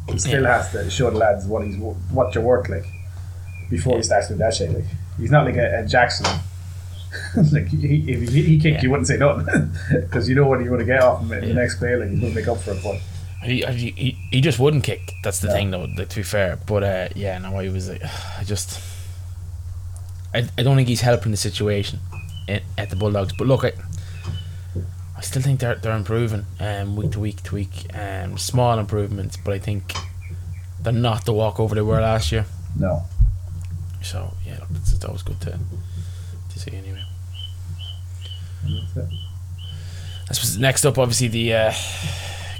he 0.09 0.17
still 0.19 0.43
Yeah. 0.43 0.57
has 0.57 0.71
to 0.71 0.89
show 0.89 1.09
the 1.09 1.17
lads 1.17 1.45
what 1.47 1.65
he's 1.65 1.77
what 1.77 2.33
you're 2.35 2.43
worth 2.43 2.69
like 2.69 2.85
before 3.69 3.97
he 3.97 4.03
starts 4.03 4.27
doing 4.27 4.39
that 4.39 4.53
shit. 4.53 4.71
Like 4.73 4.85
he's 5.19 5.31
not 5.31 5.45
like 5.45 5.55
a, 5.55 5.79
a 5.81 5.85
Jackson. 5.85 6.25
like 7.51 7.67
he, 7.67 8.11
if 8.11 8.29
he, 8.29 8.41
he 8.43 8.59
kicked, 8.59 8.77
Yeah. 8.77 8.81
you 8.83 8.89
wouldn't 8.91 9.07
say 9.07 9.17
nothing 9.17 9.71
because 10.01 10.27
you 10.27 10.35
know 10.35 10.47
what 10.47 10.59
you're 10.59 10.67
going 10.69 10.79
to 10.79 10.85
get 10.85 11.01
off 11.01 11.21
him 11.21 11.31
in 11.33 11.43
Yeah. 11.43 11.49
the 11.49 11.53
next 11.55 11.75
play. 11.79 11.95
Like 11.95 12.09
he's 12.09 12.19
going 12.19 12.33
to 12.33 12.39
make 12.39 12.47
up 12.47 12.57
for 12.59 12.71
it, 12.71 12.83
but. 12.83 12.99
He, 13.43 13.61
he, 13.63 13.91
he, 13.91 14.17
he 14.31 14.41
just 14.41 14.57
wouldn't 14.57 14.83
kick. 14.83 15.13
That's 15.23 15.39
the 15.39 15.47
Yeah. 15.49 15.53
thing, 15.53 15.71
though. 15.71 15.83
Like, 15.97 16.09
to 16.09 16.15
be 16.15 16.23
fair, 16.23 16.57
but 16.65 16.83
uh, 16.83 17.09
yeah, 17.15 17.37
no, 17.37 17.55
I 17.57 17.69
was 17.69 17.89
like, 17.89 18.01
I 18.39 18.43
just, 18.43 18.81
I, 20.33 20.47
I 20.57 20.63
don't 20.63 20.75
think 20.75 20.87
he's 20.87 21.01
helping 21.01 21.31
the 21.31 21.37
situation 21.37 21.99
at, 22.47 22.63
at 22.77 22.89
the 22.89 22.95
Bulldogs. 22.95 23.33
But 23.37 23.47
look, 23.47 23.63
I, 23.63 23.73
I 25.17 25.21
still 25.21 25.41
think 25.43 25.59
they're 25.59 25.75
they're 25.75 25.95
improving, 25.95 26.45
um, 26.59 26.95
week 26.95 27.11
to 27.11 27.19
week 27.19 27.41
to 27.43 27.55
week, 27.55 27.85
um, 27.93 28.37
small 28.37 28.79
improvements. 28.79 29.37
But 29.37 29.53
I 29.53 29.59
think 29.59 29.93
they're 30.81 30.91
not 30.91 31.25
the 31.25 31.33
walkover 31.33 31.75
they 31.75 31.81
were 31.81 32.01
last 32.01 32.31
year. 32.31 32.45
No. 32.77 33.03
So 34.05 34.33
yeah, 34.45 34.59
look, 34.59 34.69
it's, 34.75 34.93
it's 34.93 35.03
always 35.05 35.23
good 35.23 35.41
to 35.41 35.59
to 36.49 36.59
see 36.59 36.75
anyway. 36.75 37.03
I 40.27 40.33
suppose 40.33 40.57
next 40.57 40.85
up, 40.85 40.97
obviously 40.97 41.27
the 41.27 41.53
uh, 41.53 41.73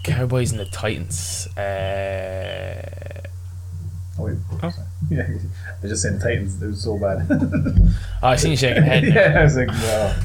Cowboys 0.03 0.51
and 0.51 0.59
the 0.59 0.65
Titans. 0.65 1.47
Uh, 1.57 3.25
Oh, 4.17 4.23
wait. 4.23 4.37
Oh. 4.63 4.73
Yeah, 5.11 5.27
I 5.83 5.87
just 5.87 6.01
saying 6.01 6.17
Titans. 6.17 6.59
It 6.63 6.65
was 6.65 6.81
so 6.81 6.97
bad. 6.97 7.27
oh, 7.29 8.27
I 8.27 8.37
seen 8.37 8.51
you 8.51 8.57
shaking 8.57 8.77
your 8.77 8.85
head. 8.85 9.03
yeah, 9.13 9.39
I 9.39 9.43
was 9.43 9.55
like, 9.55 9.67
no. 9.67 10.15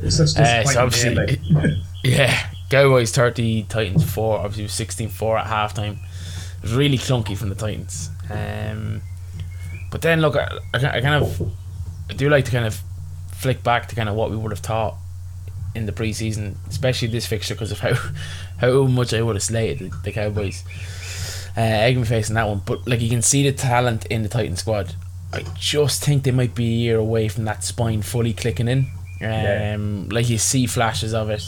It 0.00 0.04
was 0.04 0.16
such 0.18 0.36
Uh, 0.36 0.64
so 0.64 0.82
obviously, 0.82 1.14
game, 1.14 1.54
like, 1.54 1.70
Yeah, 2.04 2.46
Cowboys 2.68 3.10
30, 3.12 3.62
Titans 3.62 4.04
4. 4.04 4.38
Obviously, 4.40 4.64
it 4.64 4.66
was 4.66 4.74
16 4.74 5.08
4 5.08 5.38
at 5.38 5.46
halftime. 5.46 5.92
It 5.92 6.62
was 6.62 6.74
really 6.74 6.98
clunky 6.98 7.38
from 7.38 7.48
the 7.48 7.54
Titans. 7.54 8.10
Um, 8.28 9.00
but 9.90 10.02
then, 10.02 10.20
look, 10.20 10.36
I, 10.36 10.48
I, 10.74 11.00
kind 11.00 11.22
of 11.22 11.52
I 12.10 12.14
do 12.14 12.28
like 12.28 12.44
to 12.46 12.50
kind 12.50 12.66
of 12.66 12.80
flick 13.32 13.62
back 13.62 13.88
to 13.88 13.94
kind 13.94 14.08
of 14.08 14.14
what 14.14 14.30
we 14.30 14.36
would 14.36 14.50
have 14.52 14.60
thought 14.60 14.94
in 15.74 15.86
the 15.86 15.92
preseason, 15.92 16.56
especially 16.68 17.08
this 17.08 17.26
fixture 17.26 17.54
because 17.54 17.70
of 17.72 17.80
how 17.80 17.94
how 18.58 18.82
much 18.84 19.14
I 19.14 19.22
would 19.22 19.36
have 19.36 19.42
slated 19.42 19.92
the, 20.04 20.12
Cowboys. 20.12 20.64
Uh, 21.56 21.60
egg 21.60 21.96
me 21.96 22.04
face 22.04 22.28
in 22.28 22.34
that 22.36 22.46
one, 22.46 22.62
but 22.64 22.86
like 22.86 23.00
you 23.00 23.08
can 23.10 23.22
see 23.22 23.42
the 23.42 23.52
talent 23.56 24.06
in 24.06 24.22
the 24.22 24.28
Titan 24.28 24.56
squad. 24.56 24.94
I 25.32 25.44
just 25.58 26.04
think 26.04 26.22
they 26.22 26.30
might 26.30 26.54
be 26.54 26.64
a 26.66 26.76
year 26.78 26.98
away 26.98 27.28
from 27.28 27.44
that 27.46 27.64
spine 27.64 28.02
fully 28.02 28.32
clicking 28.32 28.68
in. 28.68 28.78
Um, 28.78 28.86
Yeah. 29.20 29.76
like 30.10 30.28
you 30.28 30.38
see 30.38 30.66
flashes 30.66 31.12
of 31.14 31.30
it, 31.30 31.42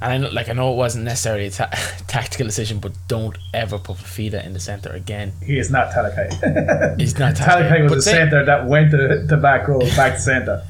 and 0.00 0.12
I 0.12 0.18
know, 0.18 0.28
like 0.30 0.48
I 0.48 0.52
know 0.52 0.72
it 0.72 0.76
wasn't 0.76 1.04
necessarily 1.04 1.46
a 1.46 1.50
ta- 1.50 1.70
tactical 2.06 2.46
decision, 2.46 2.78
but 2.78 2.92
don't 3.08 3.36
ever 3.52 3.78
put 3.78 3.96
Fifita 3.96 4.44
in 4.44 4.52
the 4.52 4.60
center 4.60 4.90
again. 4.90 5.32
He 5.42 5.58
is 5.58 5.70
not 5.70 5.90
Talakai. 5.90 6.98
He's 7.00 7.18
not 7.18 7.34
Talakai 7.34 7.82
was 7.84 7.92
but 7.92 8.02
say- 8.02 8.12
centre 8.12 8.44
that 8.44 8.66
went 8.66 8.90
to 8.92 9.22
the 9.26 9.36
back 9.36 9.66
row, 9.68 9.80
back 9.96 10.14
to 10.14 10.20
centre. 10.20 10.62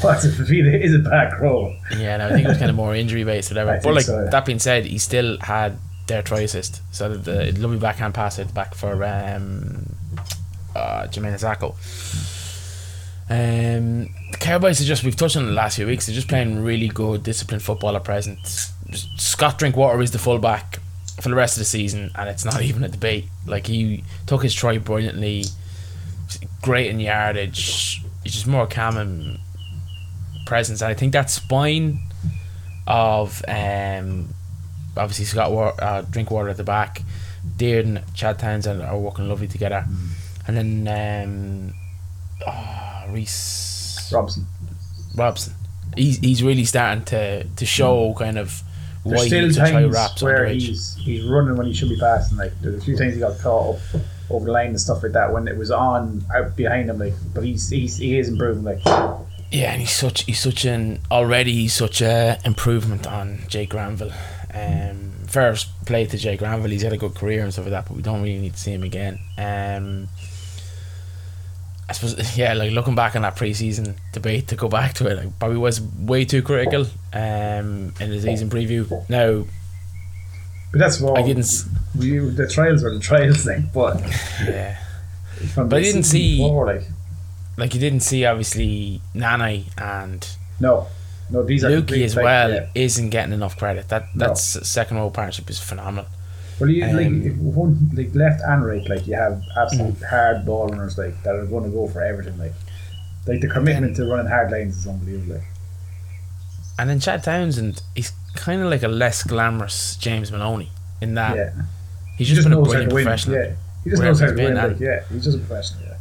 What's 0.00 0.24
it? 0.26 0.32
Fifita 0.34 0.80
is 0.80 0.94
a 0.94 0.98
back 1.00 1.38
row. 1.40 1.76
Yeah, 1.96 2.16
no, 2.16 2.28
I 2.28 2.30
think 2.30 2.44
it 2.46 2.48
was 2.48 2.58
kind 2.58 2.70
of 2.70 2.76
more 2.76 2.94
injury 2.94 3.24
based, 3.24 3.50
whatever. 3.50 3.72
I 3.72 3.80
but 3.80 3.94
like 3.94 4.04
so, 4.04 4.24
yeah. 4.24 4.30
that 4.30 4.46
being 4.46 4.58
said, 4.58 4.86
he 4.86 4.96
still 4.98 5.38
had 5.40 5.76
their 6.06 6.22
try 6.22 6.40
assist, 6.40 6.80
so 6.90 7.14
that 7.14 7.24
the 7.24 7.60
lovely 7.60 7.78
backhand 7.78 8.14
pass 8.14 8.38
out 8.38 8.46
the 8.48 8.52
back 8.54 8.74
for 8.74 9.04
um, 9.04 9.94
uh, 10.74 11.06
Jamayne 11.08 11.34
Isaako. 11.38 11.74
Um, 13.30 14.08
the 14.32 14.38
Cowboys 14.40 14.80
are 14.80 14.84
just 14.84 15.04
we've 15.04 15.14
touched 15.14 15.36
on 15.36 15.46
the 15.46 15.52
last 15.52 15.76
few 15.76 15.86
weeks. 15.86 16.06
They're 16.06 16.14
just 16.14 16.26
playing 16.26 16.64
really 16.64 16.88
good, 16.88 17.22
disciplined 17.22 17.62
football 17.62 17.94
at 17.94 18.02
present. 18.02 18.44
Scott 18.44 19.58
Drinkwater 19.58 20.00
is 20.02 20.10
the 20.10 20.18
fullback 20.18 20.80
for 21.22 21.28
the 21.28 21.36
rest 21.36 21.56
of 21.56 21.60
the 21.60 21.64
season, 21.64 22.10
and 22.16 22.28
it's 22.28 22.44
not 22.44 22.60
even 22.62 22.82
a 22.82 22.88
debate. 22.88 23.26
Like 23.46 23.68
he 23.68 24.02
took 24.26 24.42
his 24.42 24.52
try 24.52 24.78
brilliantly, 24.78 25.44
great 26.60 26.90
in 26.90 26.98
yardage. 26.98 28.02
He's 28.24 28.32
just 28.32 28.48
more 28.48 28.66
calm 28.66 28.96
and 28.96 29.38
presence, 30.44 30.82
and 30.82 30.90
I 30.90 30.94
think 30.94 31.12
that 31.12 31.30
spine 31.30 32.00
of 32.88 33.44
um, 33.46 34.34
obviously 34.96 35.24
Scott 35.24 35.52
Wa- 35.52 35.74
uh, 35.78 36.02
Drinkwater 36.02 36.48
at 36.48 36.56
the 36.56 36.64
back, 36.64 37.02
Dearden, 37.56 38.02
Chad 38.12 38.40
Townsend 38.40 38.82
are 38.82 38.98
working 38.98 39.28
lovely 39.28 39.46
together, 39.46 39.86
and 40.48 40.56
then 40.56 40.88
um, 41.24 41.74
oh, 42.48 42.89
Reece 43.12 44.10
Robson. 44.12 44.46
Robson. 45.14 45.54
He's 45.96 46.18
he's 46.18 46.42
really 46.42 46.64
starting 46.64 47.04
to 47.06 47.44
to 47.44 47.66
show 47.66 48.14
kind 48.14 48.38
of 48.38 48.62
There's 49.04 49.20
why 49.20 49.26
still 49.26 49.52
try 49.52 49.70
times 49.72 49.94
wraps 49.94 50.22
where 50.22 50.46
he's 50.46 50.94
he's 50.96 51.24
running 51.24 51.56
when 51.56 51.66
he 51.66 51.74
should 51.74 51.88
be 51.88 51.98
passing. 51.98 52.38
Like 52.38 52.52
there's 52.60 52.76
a 52.76 52.84
few 52.84 52.96
times 52.96 53.14
he 53.14 53.20
got 53.20 53.38
caught 53.40 53.76
up 53.76 54.02
over 54.30 54.46
the 54.46 54.52
line 54.52 54.68
and 54.68 54.80
stuff 54.80 55.02
like 55.02 55.12
that 55.12 55.32
when 55.32 55.48
it 55.48 55.56
was 55.56 55.70
on 55.70 56.24
out 56.34 56.56
behind 56.56 56.88
him. 56.88 56.98
Like, 56.98 57.14
but 57.34 57.44
he's, 57.44 57.68
he's 57.68 57.96
he 57.96 58.18
is 58.18 58.28
improving. 58.28 58.62
Like, 58.62 58.80
Yeah, 59.50 59.72
and 59.72 59.80
he's 59.80 59.92
such 59.92 60.24
he's 60.24 60.38
such 60.38 60.64
an 60.64 61.00
already 61.10 61.52
he's 61.52 61.74
such 61.74 62.00
a 62.00 62.38
improvement 62.44 63.06
on 63.06 63.40
Jake 63.48 63.70
Granville. 63.70 64.12
Um, 64.52 65.12
first 65.26 65.68
play 65.86 66.06
to 66.06 66.16
Jake 66.18 66.40
Granville, 66.40 66.70
he's 66.70 66.82
had 66.82 66.92
a 66.92 66.96
good 66.96 67.14
career 67.14 67.42
and 67.42 67.52
stuff 67.52 67.66
like 67.66 67.72
that, 67.72 67.86
but 67.86 67.96
we 67.96 68.02
don't 68.02 68.22
really 68.22 68.38
need 68.38 68.54
to 68.54 68.58
see 68.58 68.72
him 68.72 68.82
again. 68.82 69.18
Um, 69.38 70.08
I 71.90 71.92
suppose 71.92 72.36
yeah, 72.38 72.54
like 72.54 72.70
looking 72.72 72.94
back 72.94 73.16
on 73.16 73.22
that 73.22 73.36
preseason 73.36 73.96
debate 74.12 74.48
to 74.48 74.56
go 74.56 74.68
back 74.68 74.94
to 74.94 75.08
it, 75.08 75.16
like 75.16 75.38
probably 75.38 75.58
was 75.58 75.80
way 75.80 76.24
too 76.24 76.40
critical. 76.42 76.86
Um, 77.12 77.92
in 78.00 78.10
the 78.10 78.20
season 78.20 78.48
preview. 78.48 78.88
Now 79.10 79.44
but 80.70 80.78
that's 80.78 81.00
what 81.00 81.18
I 81.18 81.22
didn't. 81.22 81.50
We, 81.98 82.18
the 82.18 82.46
trials 82.46 82.84
were 82.84 82.94
the 82.94 83.00
trials 83.00 83.44
thing, 83.48 83.70
but 83.74 84.00
Yeah, 84.46 84.78
But 85.56 85.74
I 85.74 85.80
didn't 85.80 86.04
see- 86.04 86.38
before, 86.38 86.66
like 86.66 86.82
like 87.56 87.74
you 87.74 87.80
didn't 87.80 88.00
see 88.00 88.24
obviously 88.24 89.02
Nanai 89.14 89.64
and 89.76 90.26
no, 90.60 90.86
no, 91.28 91.42
these 91.42 91.64
are 91.64 91.70
Luki 91.70 92.04
as 92.04 92.14
well 92.14 92.52
yeah. 92.52 92.68
isn't 92.74 93.10
getting 93.10 93.32
enough 93.34 93.58
credit. 93.58 93.88
That 93.88 94.14
No. 94.14 94.28
that's 94.28 94.66
second 94.68 94.96
row 94.96 95.10
partnership 95.10 95.50
is 95.50 95.58
phenomenal. 95.58 96.06
Well, 96.60 96.68
you, 96.70 96.84
like 96.86 97.06
Um, 97.06 97.22
if 97.22 97.36
one 97.36 97.90
like 97.94 98.14
left 98.14 98.42
and 98.42 98.64
right, 98.64 98.86
like 98.88 99.06
you 99.06 99.14
have 99.14 99.42
absolute 99.58 99.94
Mm. 99.98 100.08
hard 100.10 100.44
ball 100.46 100.68
runners 100.68 100.98
like 100.98 101.22
that 101.22 101.34
are 101.34 101.46
going 101.46 101.64
to 101.64 101.70
go 101.70 101.88
for 101.88 102.02
everything. 102.02 102.38
Like, 102.38 102.52
like 103.26 103.40
the 103.40 103.48
commitment 103.48 103.96
to 103.96 104.04
running 104.06 104.26
hard 104.26 104.50
lines 104.50 104.76
is 104.76 104.86
unbelievable. 104.86 105.34
Like, 105.36 105.44
And 106.78 106.88
then 106.90 107.00
Chad 107.00 107.22
Townsend, 107.24 107.82
he's 107.94 108.12
kind 108.34 108.62
of 108.62 108.68
like 108.70 108.82
a 108.82 108.88
less 108.88 109.22
glamorous 109.22 109.96
James 109.96 110.30
Maloney 110.32 110.70
in 111.00 111.14
that 111.14 111.36
yeah, 111.36 111.50
he's 112.16 112.28
he 112.28 112.34
just 112.34 112.44
been 112.46 112.52
a 112.52 112.56
knows 112.56 112.66
how 112.66 112.70
brilliant 112.72 112.90
to 112.90 112.94
win. 112.94 113.04
professional. 113.04 113.36
Yeah, 113.36 113.52
he 113.84 113.90
just 113.90 114.02
knows 114.02 114.20
how 114.20 114.26
to 114.26 114.34
win. 114.34 114.54
Like, 114.54 114.80
yeah, 114.80 115.02
he's 115.10 115.24
just 115.24 115.36
a 115.36 115.40
professional. 115.40 115.82
Yeah, 115.84 115.94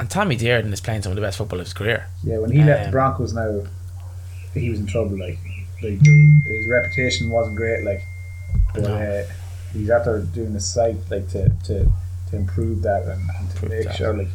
And 0.00 0.10
Tommy 0.10 0.36
Dearden 0.36 0.72
is 0.72 0.80
playing 0.80 1.02
some 1.02 1.12
of 1.12 1.16
the 1.16 1.22
best 1.22 1.38
football 1.38 1.60
of 1.60 1.66
his 1.66 1.74
career. 1.74 2.06
yeah. 2.24 2.38
When 2.38 2.50
he 2.50 2.58
left 2.62 2.80
the 2.82 2.86
Um, 2.86 2.90
Broncos, 2.92 3.32
now 3.34 3.62
he 4.54 4.68
was 4.70 4.80
in 4.80 4.86
trouble. 4.86 5.16
Like, 5.18 5.38
like 5.82 6.00
his 6.04 6.66
reputation 6.68 7.30
wasn't 7.30 7.56
great. 7.56 7.84
Like, 7.84 8.02
but 8.74 8.82
No. 8.82 8.94
uh, 8.94 9.24
he's 9.72 9.90
after 9.90 10.20
doing 10.20 10.52
the 10.52 10.60
site 10.60 10.96
like 11.10 11.28
to 11.30 11.48
to, 11.66 11.84
to 12.30 12.36
improve 12.36 12.82
that 12.82 13.02
and, 13.04 13.28
and 13.38 13.48
to 13.50 13.54
Improve 13.56 13.70
make 13.70 13.84
that. 13.86 13.96
sure 13.96 14.16
like 14.16 14.28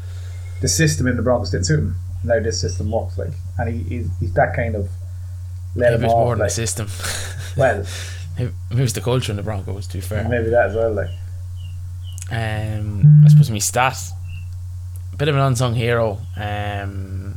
the 0.62 0.68
system 0.68 1.08
in 1.08 1.16
the 1.18 1.22
Broncos 1.24 1.52
didn't 1.52 1.66
suit 1.66 1.80
him. 1.80 1.96
Now 2.24 2.40
this 2.40 2.60
system 2.60 2.92
works. 2.92 3.18
Like, 3.18 3.30
and 3.60 3.70
he, 3.74 3.84
he's, 3.98 4.10
he's 4.20 4.34
that 4.34 4.56
kind 4.56 4.76
of. 4.76 4.90
Let 5.76 5.92
Maybe 5.92 5.96
him 5.96 6.06
it's 6.06 6.14
more 6.14 6.24
off, 6.24 6.30
than 6.32 6.40
like, 6.40 6.50
the 6.50 6.56
system. 6.56 6.88
well, 7.58 7.86
Maybe 8.40 8.52
it 8.72 8.80
was 8.82 8.94
the 8.94 9.02
culture 9.02 9.32
in 9.32 9.36
the 9.36 9.44
Broncos, 9.44 9.86
to 9.88 9.94
be 9.98 10.02
fair. 10.02 10.28
maybe 10.28 10.50
that 10.50 10.70
as 10.72 10.76
well. 10.76 10.94
Like, 10.94 11.10
Um, 12.32 13.24
I 13.26 13.30
suppose 13.30 13.50
me 13.52 13.60
stat, 13.60 13.98
a 15.14 15.16
bit 15.18 15.28
of 15.28 15.36
an 15.36 15.42
unsung 15.42 15.76
hero. 15.76 16.20
Um, 16.36 17.36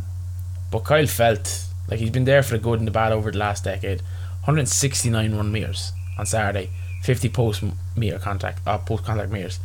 but 0.71 0.81
Kyle 0.81 1.05
Feldt, 1.05 1.67
like 1.89 2.01
he's 2.01 2.11
been 2.11 2.25
there 2.25 2.43
for 2.43 2.53
the 2.57 2.63
good 2.63 2.79
and 2.79 2.87
the 2.87 2.93
bad 2.93 3.13
over 3.13 3.31
the 3.31 3.39
last 3.39 3.65
decade. 3.65 4.01
169 4.45 5.35
run 5.35 5.53
meters 5.53 5.93
on 6.19 6.27
Saturday, 6.27 6.71
50 7.03 7.29
post 7.31 7.63
meter 7.97 8.19
contact, 8.19 8.61
uh, 8.67 8.79
post 8.79 9.05
contact 9.05 9.31
meters. 9.31 9.59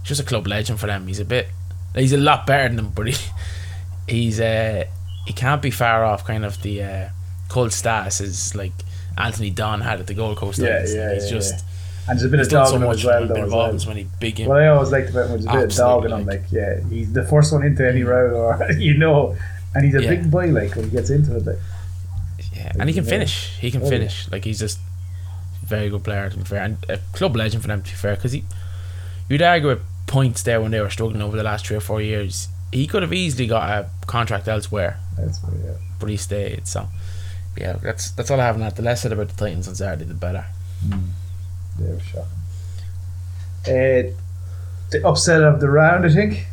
He's 0.00 0.08
just 0.08 0.20
a 0.20 0.24
club 0.24 0.46
legend 0.46 0.80
for 0.80 0.86
them. 0.86 1.06
He's 1.06 1.20
a 1.20 1.24
bit, 1.24 1.48
he's 1.94 2.12
a 2.12 2.16
lot 2.18 2.46
better 2.46 2.68
than 2.68 2.76
them, 2.76 2.92
but 2.94 3.06
he, 3.08 3.14
he's 4.08 4.40
uh, 4.40 4.84
he 5.26 5.32
can't 5.32 5.62
be 5.62 5.70
far 5.70 6.04
off 6.04 6.24
kind 6.26 6.44
of 6.44 6.60
the 6.62 6.82
uh, 6.82 7.08
cult 7.48 7.72
status 7.72 8.20
as 8.20 8.54
like 8.54 8.72
Anthony 9.16 9.50
Don 9.50 9.80
had 9.80 10.00
at 10.00 10.06
the 10.06 10.14
Gold 10.14 10.36
Coast. 10.38 10.58
Yeah, 10.58 10.84
yeah, 10.86 11.14
he's 11.14 11.24
yeah, 11.26 11.30
just 11.30 11.64
and 12.08 12.18
there's 12.18 12.24
a 12.24 12.28
bit 12.28 12.40
of 12.40 12.48
done 12.48 12.62
dog 12.64 12.68
so 12.70 12.76
in 12.76 12.82
him 12.82 12.88
much 12.88 12.98
as 12.98 13.04
well. 13.04 13.20
been 13.20 13.28
Though, 13.28 13.44
as 13.44 13.50
well. 13.52 13.78
so 13.78 13.88
many 13.88 14.06
big. 14.18 14.40
What 14.46 14.60
I 14.60 14.66
always 14.68 14.90
liked 14.90 15.10
about 15.10 15.26
him 15.26 15.32
was 15.34 15.44
a 15.44 15.48
bit 15.48 15.56
of 15.56 15.62
Absolutely, 15.64 16.10
him. 16.12 16.26
like- 16.26 16.40
Like, 16.42 16.52
yeah, 16.52 16.80
he's 16.90 17.12
the 17.12 17.24
first 17.24 17.52
one 17.52 17.62
into 17.62 17.88
any 17.88 18.02
row, 18.02 18.30
or 18.34 18.72
you 18.78 18.98
know, 18.98 19.36
and 19.74 19.84
he's 19.84 19.94
a 19.94 20.02
Yeah. 20.02 20.10
big 20.10 20.28
boy. 20.30 20.46
Like 20.48 20.74
when 20.74 20.86
he 20.86 20.90
gets 20.90 21.10
into 21.10 21.36
it, 21.36 21.46
like, 21.46 21.58
Yeah, 22.52 22.72
and 22.80 22.88
he 22.88 22.94
can 22.94 23.04
Yeah. 23.04 23.10
finish. 23.10 23.56
He 23.60 23.70
can 23.70 23.82
Oh, 23.82 23.84
yeah. 23.84 23.90
finish. 23.90 24.28
Like 24.32 24.44
he's 24.44 24.58
just 24.58 24.80
very 25.72 25.88
good 25.88 26.04
player 26.04 26.28
to 26.28 26.36
be 26.36 26.44
fair, 26.44 26.62
and 26.62 26.76
a 26.88 26.98
club 27.12 27.34
legend 27.34 27.62
for 27.62 27.68
them 27.68 27.82
to 27.82 27.90
be 27.90 27.96
fair. 27.96 28.14
Because 28.14 28.32
he, 28.32 28.44
you'd 29.28 29.42
argue 29.42 29.70
at 29.70 29.78
points 30.06 30.42
there 30.42 30.60
when 30.60 30.70
they 30.70 30.80
were 30.80 30.90
struggling 30.90 31.22
over 31.22 31.36
the 31.36 31.42
last 31.42 31.66
three 31.66 31.76
or 31.76 31.80
four 31.80 32.02
years, 32.02 32.48
he 32.70 32.86
could 32.86 33.02
have 33.02 33.12
easily 33.12 33.46
got 33.46 33.68
a 33.70 33.88
contract 34.06 34.48
elsewhere, 34.48 34.98
that's 35.16 35.42
what, 35.42 35.52
yeah. 35.64 35.74
but 35.98 36.08
he 36.08 36.16
stayed. 36.16 36.68
So, 36.68 36.88
yeah, 37.56 37.74
that's 37.82 38.10
that's 38.12 38.30
all 38.30 38.40
I 38.40 38.44
have 38.44 38.56
on 38.56 38.60
that. 38.60 38.76
The 38.76 38.82
less 38.82 39.02
said 39.02 39.12
about 39.12 39.28
the 39.28 39.36
Titans 39.36 39.68
on 39.68 39.74
Saturday, 39.74 40.04
the 40.04 40.14
better. 40.14 40.46
They 41.78 41.92
were 41.92 42.00
shocking. 42.00 42.28
Uh, 43.64 44.12
the 44.90 45.00
upset 45.04 45.42
of 45.42 45.60
the 45.60 45.70
round, 45.70 46.04
I 46.04 46.10
think. 46.10 46.46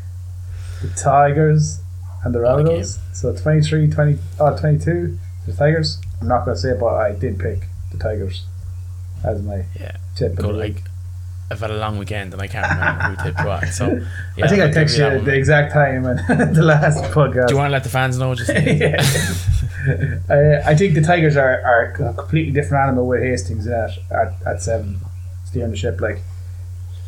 The 0.81 0.89
Tigers 0.89 1.81
and 2.23 2.33
the 2.33 2.39
What. 2.39 2.85
So 3.13 3.35
23, 3.35 3.89
20, 3.89 4.19
oh, 4.39 4.57
22, 4.57 5.17
the 5.45 5.53
Tigers. 5.53 5.99
I'm 6.21 6.27
not 6.27 6.45
going 6.45 6.55
to 6.55 6.61
say 6.61 6.69
it, 6.69 6.79
but 6.79 6.93
I 6.93 7.11
did 7.13 7.39
pick 7.39 7.63
the 7.91 7.97
Tigers 7.97 8.45
as 9.23 9.41
my 9.41 9.65
Yeah, 9.79 9.97
tip. 10.15 10.31
of 10.31 10.38
good. 10.38 10.55
the 10.55 10.59
week. 10.59 10.75
Like, 10.75 10.83
I've 11.51 11.59
had 11.61 11.71
a 11.71 11.77
long 11.77 11.97
weekend 11.97 12.31
and 12.33 12.41
I 12.41 12.47
can't 12.47 12.69
remember 12.69 13.03
who 13.03 13.15
tipped 13.31 13.43
what. 13.43 13.67
So, 13.69 13.88
yeah, 14.38 14.45
I 14.45 14.47
think 14.47 14.61
I 14.61 14.65
I'll 14.65 14.73
give 14.73 14.83
texted 14.88 15.19
you 15.19 15.25
the 15.25 15.33
exact 15.35 15.73
time 15.73 16.05
and 16.05 16.19
the 16.55 16.61
last 16.63 17.03
podcast. 17.11 17.47
Do 17.47 17.53
you 17.55 17.57
want 17.57 17.69
to 17.69 17.71
let 17.71 17.83
the 17.83 17.89
fans 17.89 18.19
know? 18.19 18.35
Just 18.35 18.49
uh, 20.29 20.61
I 20.65 20.75
think 20.75 20.93
the 20.93 21.01
Tigers 21.01 21.35
are, 21.38 21.59
are 21.61 21.85
a 21.85 22.13
completely 22.13 22.51
different 22.53 22.83
animal 22.83 23.07
with 23.07 23.21
Hastings 23.23 23.65
at, 23.67 23.91
at, 24.11 24.33
at 24.45 24.61
seven, 24.61 24.99
steering 25.45 25.71
the 25.71 25.77
ship. 25.77 25.99
Like 25.99 26.19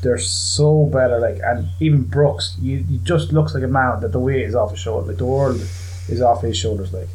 they're 0.01 0.17
so 0.17 0.85
better. 0.87 1.19
Like 1.19 1.39
and 1.43 1.67
even 1.79 2.01
Brooks, 2.03 2.57
you, 2.59 2.83
you 2.89 2.97
just 2.99 3.31
looks 3.31 3.53
like 3.53 3.61
a 3.63 3.67
man 3.67 3.99
that 4.01 4.11
the 4.11 4.19
weight 4.19 4.41
is 4.45 4.55
off 4.55 4.71
his 4.71 4.79
shoulder. 4.79 5.07
Like 5.09 5.17
the 5.17 5.25
world 5.25 5.61
is 6.09 6.19
off 6.21 6.41
his 6.41 6.57
shoulders. 6.57 6.91
Like 6.93 7.09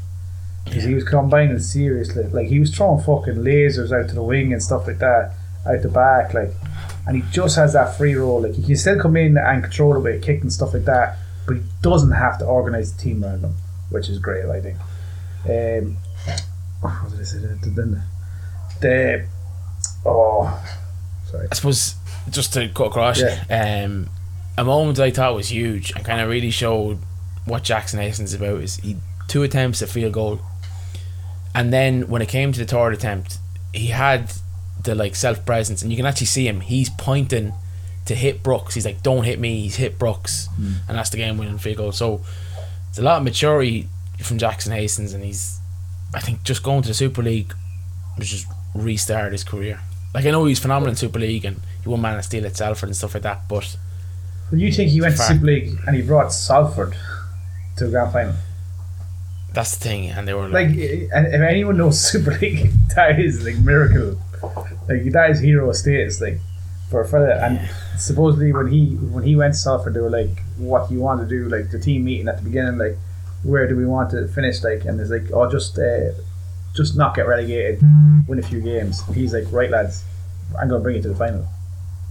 because 0.67 0.85
he 0.85 0.95
was 0.95 1.05
combining 1.05 1.59
seriously. 1.59 2.25
Like 2.25 2.49
he 2.49 2.61
was 2.61 2.75
throwing 2.75 3.03
fucking 3.03 3.37
lasers 3.37 3.93
out 3.93 4.09
to 4.11 4.15
the 4.15 4.23
wing 4.23 4.53
and 4.53 4.63
stuff 4.63 4.87
like 4.87 4.99
that, 4.99 5.33
out 5.67 5.83
the 5.83 5.89
back. 5.89 6.35
Like 6.35 6.51
and 7.07 7.17
he 7.17 7.23
just 7.31 7.57
has 7.57 7.73
that 7.73 7.97
free 7.97 8.15
roll. 8.15 8.43
Like 8.43 8.55
he 8.55 8.63
can 8.63 8.77
still 8.77 9.01
come 9.01 9.17
in 9.17 9.39
and 9.39 9.63
control 9.63 9.95
the 9.95 10.01
way, 10.01 10.21
kick 10.21 10.43
and 10.43 10.53
stuff 10.53 10.75
like 10.75 10.85
that. 10.85 11.17
But 11.47 11.57
he 11.57 11.63
doesn't 11.81 12.11
have 12.11 12.39
to 12.41 12.45
organise 12.45 12.91
the 12.93 13.03
team 13.03 13.25
around 13.25 13.43
him, 13.45 13.55
which 13.91 14.09
is 14.09 14.19
great. 14.19 14.45
I 14.45 14.61
think. 14.61 14.79
Um, 15.45 15.97
what 16.81 17.11
did 17.11 17.21
I 17.21 17.25
say? 17.25 17.39
The, 17.39 18.03
the, 18.81 19.27
oh, 20.05 20.65
sorry. 21.31 21.49
I 21.51 21.55
suppose 21.55 21.95
just 22.31 22.53
to 22.55 22.69
cut 22.69 22.89
across, 22.89 23.23
um, 23.49 24.11
a 24.59 24.65
moment 24.65 24.99
I 24.99 25.11
thought 25.11 25.35
was 25.35 25.51
huge 25.51 25.93
and 25.93 26.05
kind 26.05 26.21
of 26.21 26.29
really 26.29 26.51
showed 26.51 26.99
what 27.45 27.63
Jackson 27.63 28.01
Hastings 28.01 28.35
is 28.35 28.41
about 28.41 28.61
is 28.61 28.77
he 28.77 28.97
two 29.29 29.45
attempts 29.45 29.83
at 29.83 29.89
field 29.89 30.13
goal, 30.13 30.41
and 31.57 31.73
then 31.73 32.09
when 32.09 32.21
it 32.21 32.29
came 32.29 32.53
to 32.53 32.59
the 32.59 32.67
third 32.67 32.93
attempt, 32.93 33.39
he 33.73 33.87
had 33.87 34.31
the 34.85 34.95
like 34.95 35.17
self 35.17 35.47
presence, 35.47 35.81
and 35.81 35.91
you 35.91 35.97
can 35.97 36.05
actually 36.05 36.27
see 36.27 36.47
him. 36.47 36.61
He's 36.61 36.91
pointing 36.91 37.55
to 38.05 38.15
hit 38.15 38.43
Brooks. 38.43 38.75
He's 38.75 38.85
like, 38.85 39.03
don't 39.03 39.25
hit 39.25 39.39
me. 39.39 39.63
He's 39.63 39.77
hit 39.77 39.99
Brooks, 39.99 40.49
hmm. 40.55 40.75
and 40.87 40.99
that's 40.99 41.09
the 41.09 41.17
game 41.17 41.39
winning 41.39 41.57
field 41.57 41.79
goal. 41.79 41.93
So 41.93 42.21
it's 42.91 42.99
a 42.99 43.03
lot 43.03 43.17
of 43.17 43.25
maturity 43.25 43.89
from 44.23 44.37
Jackson 44.37 44.71
Hastings, 44.73 45.15
and 45.15 45.25
he's, 45.25 45.59
I 46.15 46.21
think, 46.21 46.43
just 46.43 46.63
going 46.63 46.83
to 46.83 46.89
the 46.89 46.95
Super 46.95 47.23
League 47.23 47.55
was 48.19 48.29
just 48.29 48.47
restart 48.75 49.33
his 49.33 49.43
career. 49.43 49.81
Like 50.13 50.27
I 50.27 50.33
know 50.33 50.45
he's 50.45 50.59
phenomenal 50.59 50.91
in 50.91 50.97
Super 50.97 51.21
League, 51.21 51.47
and 51.47 51.63
he 51.83 51.89
won 51.89 52.03
Man 52.03 52.19
of 52.19 52.25
Steel 52.27 52.45
at 52.45 52.55
Salford 52.55 52.91
and 52.91 52.97
stuff 52.97 53.15
like 53.15 53.23
that, 53.23 53.49
but 53.49 53.79
But 54.51 54.59
you 54.59 54.71
think 54.71 54.91
he 54.91 55.01
went 55.01 55.17
to. 55.17 55.23
Super 55.23 55.47
League 55.47 55.75
and 55.87 55.97
he 55.97 56.03
brought 56.03 56.35
Salford 56.35 56.95
to 57.79 57.87
a 57.87 57.89
grand 57.89 58.13
final? 58.13 58.35
That's 59.57 59.75
the 59.79 59.85
thing. 59.89 60.11
And 60.11 60.29
they 60.29 60.35
were 60.35 60.49
Like, 60.49 60.69
like, 60.69 61.09
and 61.15 61.27
if 61.35 61.41
anyone 61.41 61.79
knows 61.79 61.99
Super 62.11 62.33
League, 62.39 62.71
that 62.95 63.19
is 63.19 63.45
like 63.45 63.57
miracle. 63.59 64.21
Like 64.89 65.11
that 65.13 65.31
is 65.31 65.41
hero 65.41 65.73
status. 65.73 66.21
Like 66.21 66.39
for 66.91 67.01
a 67.01 67.09
fella, 67.09 67.35
and 67.45 67.69
supposedly 67.99 68.53
when 68.53 68.69
he 68.69 68.95
when 69.15 69.25
he 69.25 69.35
went 69.35 69.55
to 69.55 69.59
Salford, 69.59 69.95
they 69.95 70.01
were 70.01 70.11
like, 70.11 70.43
"What 70.59 70.89
do 70.89 70.95
you 70.95 71.01
want 71.01 71.21
to 71.23 71.27
do?" 71.27 71.49
Like 71.49 71.71
the 71.71 71.81
team 71.81 72.05
meeting 72.05 72.29
at 72.29 72.37
the 72.37 72.45
beginning, 72.45 72.77
like, 72.79 72.97
"Where 73.43 73.67
do 73.67 73.77
we 73.77 73.87
want 73.87 74.11
to 74.11 74.29
finish?" 74.29 74.63
Like, 74.63 74.85
and 74.85 75.01
it's 75.01 75.11
like, 75.11 75.33
"Oh, 75.33 75.51
just 75.51 75.79
uh, 75.79 76.13
just 76.75 76.97
not 76.97 77.17
get 77.17 77.27
relegated, 77.27 77.81
win 78.29 78.39
a 78.39 78.43
few 78.43 78.61
games." 78.61 79.03
And 79.07 79.17
he's 79.17 79.33
like, 79.33 79.51
"Right, 79.51 79.71
lads, 79.71 80.05
I'm 80.61 80.69
to 80.69 80.79
bring 80.79 80.97
you 80.97 81.03
to 81.03 81.09
the 81.09 81.17
final." 81.17 81.49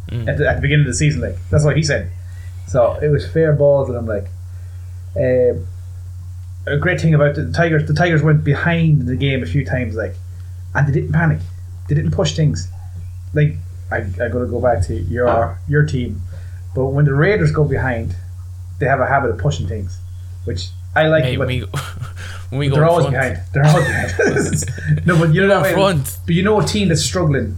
Mm. 0.09 0.27
At, 0.27 0.37
the, 0.37 0.47
at 0.47 0.55
the 0.55 0.61
beginning 0.61 0.85
of 0.85 0.91
the 0.91 0.97
season, 0.97 1.21
like 1.21 1.37
that's 1.51 1.63
what 1.63 1.77
he 1.77 1.83
said. 1.83 2.11
So 2.67 2.93
it 3.01 3.09
was 3.09 3.31
fair 3.31 3.53
balls, 3.53 3.87
and 3.89 3.97
I'm 3.97 4.07
like, 4.07 4.27
uh, 5.15 5.61
a 6.67 6.77
great 6.77 6.99
thing 6.99 7.13
about 7.13 7.35
the 7.35 7.51
Tigers, 7.51 7.87
the 7.87 7.93
Tigers 7.93 8.21
went 8.21 8.43
behind 8.43 9.07
the 9.07 9.15
game 9.15 9.43
a 9.43 9.45
few 9.45 9.65
times, 9.65 9.95
like, 9.95 10.15
and 10.73 10.87
they 10.87 10.91
didn't 10.91 11.11
panic. 11.13 11.39
They 11.87 11.95
didn't 11.95 12.11
push 12.11 12.35
things. 12.35 12.67
Like, 13.33 13.55
I, 13.91 13.97
I 13.97 14.29
got 14.29 14.39
to 14.39 14.47
go 14.47 14.59
back 14.61 14.83
to 14.87 14.95
your 14.95 15.59
your 15.67 15.85
team, 15.85 16.21
but 16.73 16.87
when 16.87 17.05
the 17.05 17.13
Raiders 17.13 17.51
go 17.51 17.63
behind, 17.63 18.15
they 18.79 18.87
have 18.87 18.99
a 18.99 19.05
habit 19.07 19.29
of 19.29 19.37
pushing 19.37 19.67
things, 19.67 19.97
which 20.45 20.69
I 20.95 21.07
like. 21.07 21.23
hey, 21.23 21.35
but 21.37 21.47
when 21.47 21.59
we, 21.61 21.65
when 22.49 22.59
we 22.59 22.67
go 22.69 22.75
they're 22.75 22.85
always 22.85 23.05
front, 23.07 23.15
behind. 23.15 23.39
They're 23.53 23.65
always 23.65 24.65
behind. 24.65 25.05
no, 25.07 25.19
but 25.19 25.33
you 25.33 25.41
know 25.41 25.43
You're 25.43 25.43
in 25.43 25.49
what 25.49 25.57
I 25.57 25.63
mean? 25.63 25.73
front. 25.73 26.17
But 26.25 26.35
you 26.35 26.43
know 26.43 26.59
a 26.59 26.65
team 26.65 26.87
that's 26.87 27.03
struggling, 27.03 27.57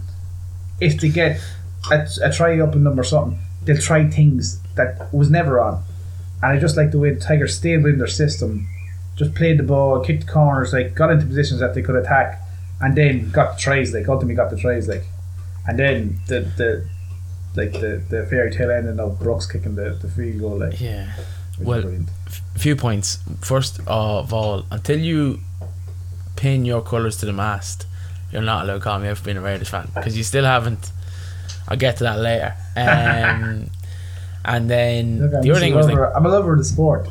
if 0.80 1.00
they 1.00 1.08
get 1.08 1.40
a, 1.90 2.06
a 2.22 2.32
try 2.32 2.60
up 2.60 2.74
in 2.74 2.84
them 2.84 3.00
or 3.00 3.04
something, 3.04 3.38
they'll 3.64 3.78
try 3.78 4.06
things 4.08 4.60
that 4.74 5.12
was 5.14 5.30
never 5.30 5.60
on. 5.60 5.82
And 6.42 6.52
I 6.52 6.58
just 6.60 6.76
like 6.76 6.90
the 6.90 6.98
way 6.98 7.12
the 7.14 7.20
Tigers 7.20 7.56
stayed 7.56 7.82
within 7.82 7.98
their 7.98 8.06
system, 8.06 8.68
just 9.18 9.34
played 9.34 9.58
the 9.58 9.64
ball, 9.64 10.00
kicked 10.00 10.26
corners, 10.28 10.72
like 10.72 10.94
got 10.94 11.10
into 11.10 11.26
positions 11.26 11.60
that 11.60 11.74
they 11.74 11.82
could 11.82 11.96
attack, 11.96 12.40
and 12.80 12.96
then 12.96 13.30
got 13.30 13.56
the 13.56 13.60
tries. 13.60 13.92
Like 13.92 14.08
ultimately 14.08 14.36
got 14.36 14.50
the 14.50 14.56
tries. 14.56 14.88
Like, 14.88 15.04
and 15.66 15.78
then 15.78 16.20
the 16.28 16.40
the 16.56 16.88
like 17.56 17.72
the, 17.72 18.02
the 18.08 18.26
fairy 18.30 18.52
tale 18.52 18.70
ending 18.70 19.00
of 19.00 19.18
Brooks 19.18 19.46
kicking 19.50 19.74
the, 19.74 19.90
the 20.00 20.08
field 20.08 20.40
goal. 20.40 20.58
Like, 20.58 20.80
yeah. 20.80 21.12
Well, 21.60 21.82
a 22.54 22.58
few 22.58 22.76
points. 22.76 23.18
First 23.40 23.80
of 23.86 24.32
all, 24.32 24.64
until 24.70 25.00
you 25.00 25.40
pin 26.36 26.64
your 26.64 26.82
colours 26.82 27.16
to 27.16 27.26
the 27.26 27.32
mast, 27.32 27.86
you're 28.30 28.42
not 28.42 28.64
allowed 28.64 28.74
to 28.74 28.80
call 28.80 29.00
me 29.00 29.08
out 29.08 29.18
for 29.18 29.24
being 29.24 29.36
a 29.38 29.40
Raiders 29.40 29.68
fan 29.68 29.90
because 29.94 30.16
you 30.16 30.22
still 30.22 30.44
haven't. 30.44 30.92
I'll 31.66 31.76
get 31.76 31.96
to 31.98 32.04
that 32.04 32.18
later. 32.20 32.54
Um, 32.78 33.70
and 34.44 34.70
then 34.70 35.18
Look, 35.18 35.42
the 35.42 35.50
other 35.50 35.60
thing 35.60 35.74
was 35.74 35.88
like, 35.88 35.98
I'm 36.14 36.24
a 36.24 36.28
lover 36.28 36.52
of 36.52 36.58
the 36.58 36.64
sport. 36.64 37.08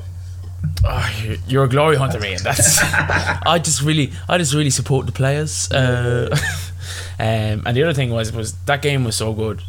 Oh, 0.83 1.35
you're, 1.47 1.65
a 1.65 1.69
glory 1.69 1.95
hunter, 1.95 2.19
man. 2.19 2.37
that's. 2.43 2.79
I 2.83 3.59
just 3.59 3.81
really, 3.81 4.11
I 4.27 4.37
just 4.37 4.53
really 4.53 4.69
support 4.69 5.05
the 5.05 5.11
players. 5.11 5.71
Uh, 5.71 6.29
um, 7.19 7.63
and 7.65 7.75
the 7.75 7.83
other 7.83 7.93
thing 7.93 8.09
was, 8.09 8.31
was 8.31 8.53
that 8.65 8.81
game 8.81 9.03
was 9.03 9.15
so 9.15 9.33
good. 9.33 9.61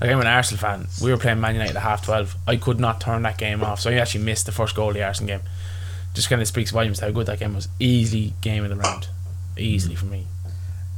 Like 0.00 0.10
I'm 0.10 0.20
an 0.20 0.26
Arsenal 0.26 0.60
fan. 0.60 0.88
We 1.00 1.12
were 1.12 1.16
playing 1.16 1.40
Man 1.40 1.54
United 1.54 1.76
at 1.76 1.82
half 1.82 2.04
twelve. 2.04 2.34
I 2.46 2.56
could 2.56 2.80
not 2.80 3.00
turn 3.00 3.22
that 3.22 3.38
game 3.38 3.62
off, 3.62 3.80
so 3.80 3.90
I 3.90 3.94
actually 3.94 4.24
missed 4.24 4.46
the 4.46 4.52
first 4.52 4.74
goal 4.74 4.88
of 4.88 4.94
the 4.94 5.04
Arsenal 5.04 5.38
game. 5.38 5.46
Just 6.14 6.28
kind 6.28 6.42
of 6.42 6.48
speaks 6.48 6.72
volumes 6.72 6.98
to 6.98 7.06
how 7.06 7.10
good 7.12 7.26
that 7.26 7.38
game 7.38 7.54
was. 7.54 7.68
Easily 7.78 8.34
game 8.40 8.64
of 8.64 8.70
the 8.70 8.76
round, 8.76 9.08
easily 9.56 9.94
for 9.94 10.06
me. 10.06 10.26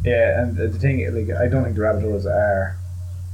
Yeah, 0.04 0.42
and 0.42 0.56
the 0.56 0.68
thing, 0.70 1.04
like, 1.14 1.36
I 1.36 1.48
don't 1.48 1.64
think 1.64 1.76
the 1.76 1.82
Rabbitohs 1.82 2.26
are 2.26 2.76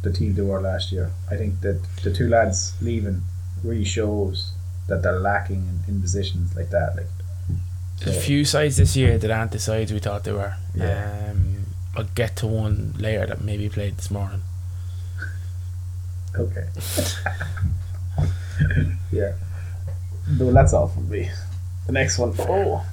the 0.02 0.12
team 0.12 0.34
they 0.34 0.42
were 0.42 0.60
last 0.60 0.92
year. 0.92 1.10
I 1.30 1.36
think 1.36 1.60
that 1.60 1.80
the 2.02 2.12
two 2.12 2.28
lads 2.28 2.74
leaving 2.80 3.22
really 3.62 3.84
shows 3.84 4.52
that 4.90 5.02
they're 5.02 5.18
lacking 5.18 5.66
in, 5.86 5.94
in 5.94 6.00
positions 6.02 6.54
like 6.54 6.68
that. 6.70 6.94
Like 6.96 7.06
so. 7.96 8.10
a 8.10 8.12
few 8.12 8.44
sides 8.44 8.76
this 8.76 8.96
year 8.96 9.16
that 9.16 9.30
aren't 9.30 9.52
the 9.52 9.58
sides 9.58 9.92
we 9.92 9.98
thought 9.98 10.24
they 10.24 10.32
were. 10.32 10.54
Yeah. 10.74 11.30
Um, 11.30 11.64
I'll 11.96 12.04
get 12.04 12.36
to 12.36 12.46
one 12.46 12.94
later 12.98 13.26
that 13.26 13.40
maybe 13.40 13.68
played 13.68 13.96
this 13.96 14.10
morning. 14.10 14.42
okay. 16.36 16.66
yeah. 19.12 19.32
Well, 20.38 20.52
that's 20.52 20.72
all 20.72 20.88
from 20.88 21.08
me. 21.08 21.30
The 21.86 21.92
next 21.92 22.18
one. 22.18 22.34
Oh. 22.38 22.84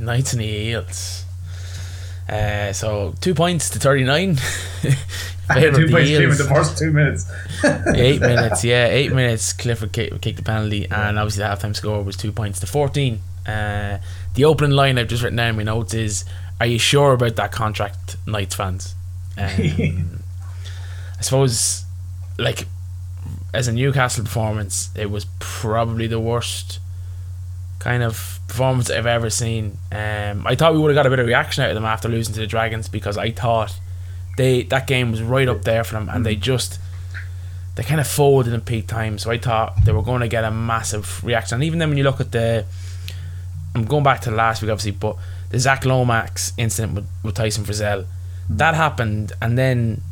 Knights 0.00 0.32
and 0.32 0.42
the 0.42 0.46
Eels. 0.46 1.24
Uh, 2.28 2.72
so 2.72 3.14
two 3.20 3.34
points 3.34 3.70
to 3.70 3.78
39. 3.78 4.38
Bit 5.54 5.74
two 5.74 5.88
plays 5.88 6.08
came 6.08 6.30
in 6.30 6.36
the 6.36 6.44
first 6.44 6.78
two 6.78 6.92
minutes. 6.92 7.30
eight 7.94 8.20
minutes, 8.20 8.64
yeah, 8.64 8.86
eight 8.86 9.12
minutes. 9.12 9.52
Clifford 9.52 9.92
kicked, 9.92 10.20
kicked 10.20 10.38
the 10.38 10.42
penalty, 10.42 10.86
and 10.90 11.18
obviously 11.18 11.42
the 11.42 11.48
halftime 11.48 11.74
score 11.74 12.02
was 12.02 12.16
two 12.16 12.32
points 12.32 12.60
to 12.60 12.66
fourteen. 12.66 13.20
Uh, 13.46 13.98
the 14.34 14.44
opening 14.44 14.72
line 14.72 14.98
I've 14.98 15.08
just 15.08 15.22
written 15.22 15.36
down 15.36 15.50
in 15.50 15.56
my 15.56 15.62
notes 15.62 15.94
is, 15.94 16.24
"Are 16.60 16.66
you 16.66 16.78
sure 16.78 17.12
about 17.12 17.36
that 17.36 17.52
contract, 17.52 18.16
Knights 18.26 18.54
fans?" 18.54 18.94
Um, 19.38 20.22
I 21.18 21.22
suppose, 21.22 21.84
like, 22.36 22.66
as 23.54 23.68
a 23.68 23.72
Newcastle 23.72 24.24
performance, 24.24 24.90
it 24.96 25.10
was 25.10 25.24
probably 25.38 26.06
the 26.06 26.20
worst 26.20 26.80
kind 27.78 28.02
of 28.02 28.40
performance 28.48 28.90
I've 28.90 29.06
ever 29.06 29.30
seen. 29.30 29.78
Um, 29.90 30.46
I 30.46 30.54
thought 30.54 30.72
we 30.72 30.78
would 30.80 30.90
have 30.90 30.96
got 30.96 31.06
a 31.06 31.10
bit 31.10 31.18
of 31.18 31.26
reaction 31.26 31.64
out 31.64 31.70
of 31.70 31.74
them 31.74 31.84
after 31.84 32.08
losing 32.08 32.34
to 32.34 32.40
the 32.40 32.46
Dragons 32.46 32.88
because 32.88 33.16
I 33.16 33.30
thought 33.30 33.78
they 34.36 34.62
that 34.64 34.86
game 34.86 35.10
was 35.10 35.22
right 35.22 35.48
up 35.48 35.62
there 35.62 35.84
for 35.84 35.94
them, 35.94 36.08
and 36.08 36.24
they 36.24 36.36
mm. 36.36 36.40
just 36.40 36.78
they 37.74 37.82
kind 37.82 38.00
of 38.00 38.06
folded 38.06 38.52
in 38.52 38.60
peak 38.60 38.86
time. 38.86 39.18
So 39.18 39.30
I 39.30 39.38
thought 39.38 39.84
they 39.84 39.92
were 39.92 40.02
going 40.02 40.20
to 40.20 40.28
get 40.28 40.44
a 40.44 40.50
massive 40.50 41.24
reaction. 41.24 41.56
And 41.56 41.64
even 41.64 41.78
then, 41.78 41.88
when 41.88 41.98
you 41.98 42.04
look 42.04 42.20
at 42.20 42.32
the, 42.32 42.66
I'm 43.74 43.84
going 43.84 44.04
back 44.04 44.20
to 44.22 44.30
the 44.30 44.36
last 44.36 44.60
week, 44.60 44.70
obviously, 44.70 44.92
but 44.92 45.16
the 45.50 45.58
Zach 45.58 45.84
Lomax 45.84 46.52
incident 46.58 46.94
with, 46.94 47.06
with 47.22 47.34
Tyson 47.34 47.64
Frizzell, 47.64 48.02
mm. 48.02 48.06
that 48.50 48.74
happened, 48.74 49.32
and 49.40 49.56
then 49.56 50.02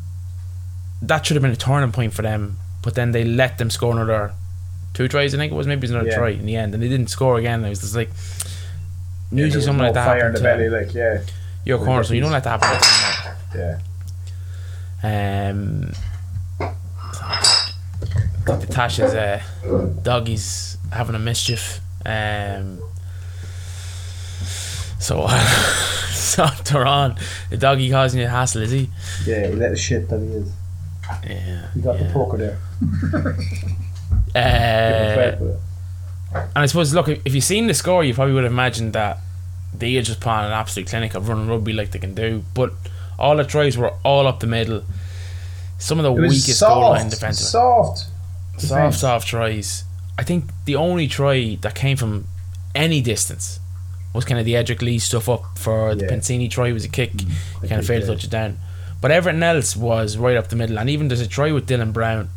that 1.02 1.26
should 1.26 1.34
have 1.34 1.42
been 1.42 1.52
a 1.52 1.56
turning 1.56 1.92
point 1.92 2.12
for 2.14 2.22
them. 2.22 2.58
But 2.82 2.94
then 2.94 3.12
they 3.12 3.24
let 3.24 3.58
them 3.58 3.68
score 3.68 3.92
another 3.92 4.32
two 4.94 5.06
tries. 5.06 5.34
I 5.34 5.38
think 5.38 5.52
it 5.52 5.54
was 5.54 5.66
maybe 5.66 5.80
it 5.80 5.82
was 5.82 5.90
another 5.90 6.08
Yeah. 6.08 6.16
try 6.16 6.30
in 6.30 6.46
the 6.46 6.56
end, 6.56 6.72
and 6.72 6.82
they 6.82 6.88
didn't 6.88 7.08
score 7.08 7.38
again. 7.38 7.62
It 7.64 7.68
was 7.68 7.80
just 7.80 7.94
like 7.94 8.08
Yeah, 9.30 9.44
usually 9.44 9.50
there 9.50 9.60
something 9.66 9.78
no 9.78 9.84
like 9.84 9.94
that 9.94 10.06
fire 10.06 10.28
in 10.28 10.32
the 10.32 10.40
belly, 10.40 10.70
like 10.70 10.94
yeah, 10.94 11.20
your 11.64 11.78
corner, 11.78 12.04
so 12.04 12.14
you 12.14 12.22
don't 12.22 12.32
let 12.32 12.44
that 12.44 12.64
happen. 12.64 13.36
yeah. 13.54 13.78
Um, 15.02 15.92
the 18.58 18.66
Tasha's 18.66 19.14
uh, 19.14 19.42
doggy's 20.02 20.78
having 20.92 21.14
a 21.14 21.18
mischief. 21.18 21.80
Um, 22.04 22.80
so, 24.98 25.26
so 26.10 26.46
Turan, 26.64 27.16
the 27.50 27.56
doggy 27.56 27.90
causing 27.90 28.20
you 28.20 28.26
a 28.26 28.30
hassle, 28.30 28.62
is 28.62 28.70
he? 28.70 28.90
Yeah, 29.26 29.48
little 29.48 29.76
shit 29.76 30.08
that 30.08 30.20
he 30.20 30.26
is. 30.26 30.52
Yeah. 31.26 31.70
He 31.74 31.80
got 31.80 31.98
yeah. 31.98 32.06
the 32.06 32.12
poker 32.12 32.36
there. 32.36 32.58
Uh, 34.30 35.14
credit 35.14 35.38
for 35.38 35.48
it. 35.48 35.60
and 36.34 36.58
I 36.58 36.66
suppose, 36.66 36.94
look, 36.94 37.08
if, 37.08 37.34
you've 37.34 37.42
seen 37.42 37.66
the 37.66 37.74
score, 37.74 38.04
you 38.04 38.14
probably 38.14 38.34
would 38.34 38.44
have 38.44 38.52
imagined 38.52 38.92
that 38.92 39.18
they 39.76 39.96
are 39.96 40.02
just 40.02 40.24
on 40.24 40.44
an 40.44 40.52
absolute 40.52 40.88
clinic 40.88 41.14
of 41.14 41.28
running 41.28 41.48
rugby 41.48 41.72
like 41.72 41.90
they 41.90 41.98
can 41.98 42.14
do. 42.14 42.44
But 42.54 42.72
all 43.20 43.36
the 43.36 43.44
tries 43.44 43.76
were 43.76 43.92
all 44.04 44.26
up 44.26 44.40
the 44.40 44.46
middle. 44.46 44.82
Some 45.78 45.98
of 45.98 46.04
the 46.04 46.12
weakest 46.12 46.60
goal 46.60 46.80
line 46.90 47.02
soft, 47.02 47.10
defensive. 47.10 47.46
soft. 47.46 47.98
soft, 47.98 48.60
defense. 48.60 48.98
soft 48.98 49.28
tries. 49.28 49.84
I 50.18 50.22
think 50.22 50.44
the 50.64 50.76
only 50.76 51.06
try 51.08 51.56
that 51.62 51.74
came 51.74 51.96
from 51.96 52.26
any 52.74 53.00
distance 53.00 53.60
was 54.12 54.24
kind 54.24 54.38
of 54.38 54.44
the 54.44 54.54
Edrick 54.54 54.82
Lee 54.82 54.98
stuff 54.98 55.28
up 55.28 55.58
for 55.58 55.94
the 55.94 56.04
Yeah. 56.04 56.10
Penisini 56.10 56.50
try 56.50 56.72
was 56.72 56.84
a 56.84 56.88
kick. 56.88 57.12
the 57.12 57.24
you 57.62 57.68
kind 57.68 57.80
of 57.80 57.86
failed 57.86 58.02
to 58.02 58.08
touch 58.08 58.24
it 58.24 58.30
down. 58.30 58.58
But 59.00 59.10
everything 59.10 59.42
else 59.42 59.76
was 59.76 60.16
right 60.16 60.36
up 60.36 60.48
the 60.48 60.56
middle. 60.56 60.78
And 60.78 60.90
even 60.90 61.08
there's 61.08 61.20
a 61.20 61.26
try 61.26 61.52
with 61.52 61.66
Dylan 61.66 61.92
Brown, 61.92 62.28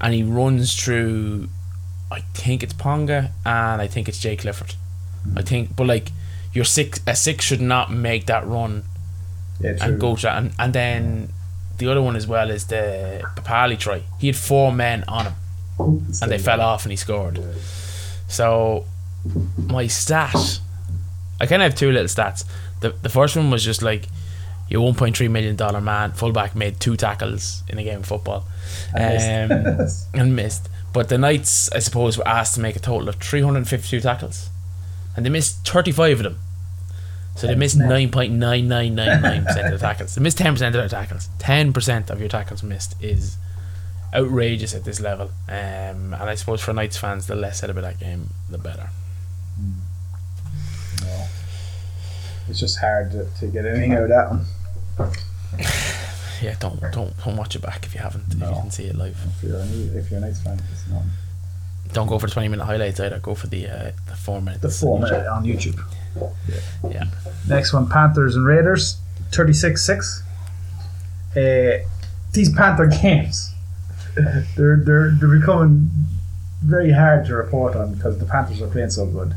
and 0.00 0.14
he 0.14 0.22
runs 0.22 0.74
through. 0.74 1.48
I 2.10 2.20
think 2.34 2.62
it's 2.62 2.72
Ponga 2.74 3.30
and 3.44 3.82
I 3.82 3.86
think 3.88 4.08
it's 4.08 4.18
Jay 4.18 4.36
Clifford. 4.36 4.74
I 5.36 5.42
think, 5.42 5.74
but 5.74 5.86
like 5.88 6.12
your 6.52 6.64
six, 6.64 7.00
a 7.06 7.16
six 7.16 7.44
should 7.44 7.60
not 7.60 7.92
make 7.92 8.26
that 8.26 8.46
run 8.46 8.84
Yeah, 9.60 9.76
and 9.80 10.00
go 10.00 10.16
to. 10.16 10.30
And, 10.30 10.52
and 10.58 10.72
then 10.72 11.28
the 11.78 11.88
other 11.90 12.02
one 12.02 12.16
as 12.16 12.26
well 12.26 12.50
is 12.50 12.66
the 12.66 13.22
Papali 13.36 13.78
try. 13.78 14.02
He 14.18 14.26
had 14.28 14.36
four 14.36 14.72
men 14.72 15.04
on 15.08 15.26
him 15.26 15.34
and 15.78 16.30
they 16.30 16.38
fell 16.38 16.60
off 16.60 16.84
and 16.84 16.92
he 16.92 16.96
scored. 16.96 17.38
So 18.28 18.84
my 19.56 19.86
stat, 19.86 20.60
I 21.40 21.46
kind 21.46 21.62
of 21.62 21.70
have 21.70 21.78
two 21.78 21.90
little 21.92 22.06
stats. 22.08 22.44
The 22.80 22.90
the 23.02 23.08
first 23.08 23.36
one 23.36 23.50
was 23.50 23.64
just 23.64 23.82
like 23.82 24.08
Your 24.68 24.82
one 24.84 24.94
point 24.94 25.16
three 25.16 25.28
million 25.28 25.56
dollar 25.56 25.80
man 25.80 26.12
fullback 26.12 26.54
made 26.56 26.80
two 26.80 26.96
tackles 26.96 27.62
in 27.68 27.78
a 27.78 27.84
game 27.84 28.00
of 28.00 28.06
football, 28.06 28.44
And 28.94 29.52
um, 29.52 29.76
missed. 29.78 30.06
and 30.14 30.36
missed. 30.36 30.68
But 30.92 31.08
the 31.08 31.18
Knights, 31.18 31.70
I 31.72 31.78
suppose, 31.80 32.16
were 32.18 32.26
asked 32.26 32.54
to 32.54 32.60
make 32.60 32.74
a 32.76 32.80
total 32.80 33.08
of 33.08 33.16
three 33.16 33.42
hundred 33.42 33.58
and 33.58 33.68
fifty-two 33.68 34.00
tackles, 34.00 34.48
and 35.14 35.24
they 35.26 35.30
missed 35.30 35.66
thirty-five 35.66 36.18
of 36.18 36.24
them. 36.24 36.38
So 37.36 37.46
they 37.46 37.54
missed 37.54 37.76
nine 37.76 38.10
point 38.10 38.32
nine 38.32 38.66
nine 38.66 38.94
nine 38.94 39.20
nine 39.22 39.44
percent 39.44 39.66
of 39.72 39.72
the 39.78 39.86
tackles. 39.86 40.14
They 40.14 40.22
missed 40.22 40.38
ten 40.38 40.54
percent 40.54 40.74
of 40.74 40.80
their 40.80 40.88
tackles. 40.88 41.28
Ten 41.38 41.72
percent 41.72 42.10
of 42.10 42.18
your 42.20 42.28
tackles 42.28 42.62
missed 42.62 42.94
is 43.02 43.36
outrageous 44.14 44.74
at 44.74 44.84
this 44.84 45.00
level. 45.00 45.30
Um, 45.48 46.14
and 46.14 46.14
I 46.14 46.34
suppose 46.34 46.60
for 46.62 46.72
Knights 46.72 46.96
fans, 46.96 47.26
the 47.26 47.34
less 47.34 47.60
said 47.60 47.68
about 47.70 47.82
that 47.82 48.00
game, 48.00 48.30
the 48.48 48.58
better. 48.58 48.88
No. 51.02 51.24
It's 52.48 52.60
just 52.60 52.78
hard 52.78 53.10
to, 53.12 53.26
to 53.40 53.46
get 53.48 53.66
anything 53.66 53.92
out 53.94 54.04
of 54.04 54.08
that 54.08 54.30
one. 54.30 55.12
Yeah, 56.42 56.54
don't 56.60 56.78
don't 56.92 57.14
don't 57.24 57.34
watch 57.38 57.56
it 57.56 57.62
back 57.62 57.86
if 57.86 57.94
you 57.94 58.00
haven't. 58.02 58.24
If 58.28 58.36
No. 58.36 58.50
you 58.50 58.54
can 58.60 58.70
see 58.70 58.84
it 58.84 58.94
live, 58.94 59.16
If 59.38 59.42
you're 59.42 59.56
a, 59.58 59.62
if 59.98 60.10
you're 60.10 60.18
a 60.18 60.20
Knights 60.20 60.42
fan, 60.42 60.60
it's 60.70 60.86
not. 60.90 61.00
don't 61.94 62.06
go 62.08 62.18
for 62.18 62.26
the 62.26 62.32
twenty 62.34 62.48
minute 62.48 62.66
highlights 62.66 63.00
either. 63.00 63.18
Go 63.20 63.34
for 63.34 63.46
the 63.46 63.66
uh, 63.66 63.92
the 64.06 64.14
four 64.16 64.42
minutes. 64.42 64.60
The 64.60 64.68
four 64.68 65.00
minute 65.00 65.26
on 65.26 65.44
YouTube. 65.44 65.80
Yeah. 66.90 67.04
Next 67.48 67.72
one, 67.72 67.88
Panthers 67.88 68.34
and 68.36 68.44
Raiders, 68.46 68.98
36-6. 69.30 70.22
Uh, 71.36 71.84
these 72.32 72.52
Panther 72.54 72.86
games, 73.02 73.52
they're 74.56 74.76
they're 74.84 75.10
they're 75.18 75.38
becoming 75.40 75.90
very 76.64 76.92
hard 76.92 77.26
to 77.26 77.34
report 77.36 77.76
on 77.76 77.94
because 77.94 78.18
the 78.18 78.24
Panthers 78.24 78.60
are 78.62 78.68
playing 78.68 78.90
so 78.90 79.06
good, 79.06 79.34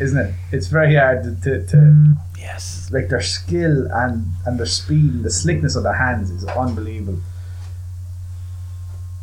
isn't 0.00 0.18
it? 0.18 0.34
It's 0.52 0.66
very 0.66 0.96
hard 0.96 1.22
to, 1.24 1.34
to, 1.42 1.66
to 1.68 2.14
Yes. 2.38 2.90
like 2.92 3.08
their 3.08 3.20
skill 3.22 3.86
and 3.92 4.26
and 4.46 4.58
their 4.58 4.66
speed 4.66 5.12
and 5.12 5.24
the 5.24 5.30
slickness 5.30 5.76
of 5.76 5.84
their 5.84 5.94
hands 5.94 6.30
is 6.30 6.44
unbelievable. 6.44 7.20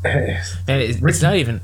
It's, 0.05 0.55
it's 0.67 1.21
not 1.21 1.35
even. 1.35 1.61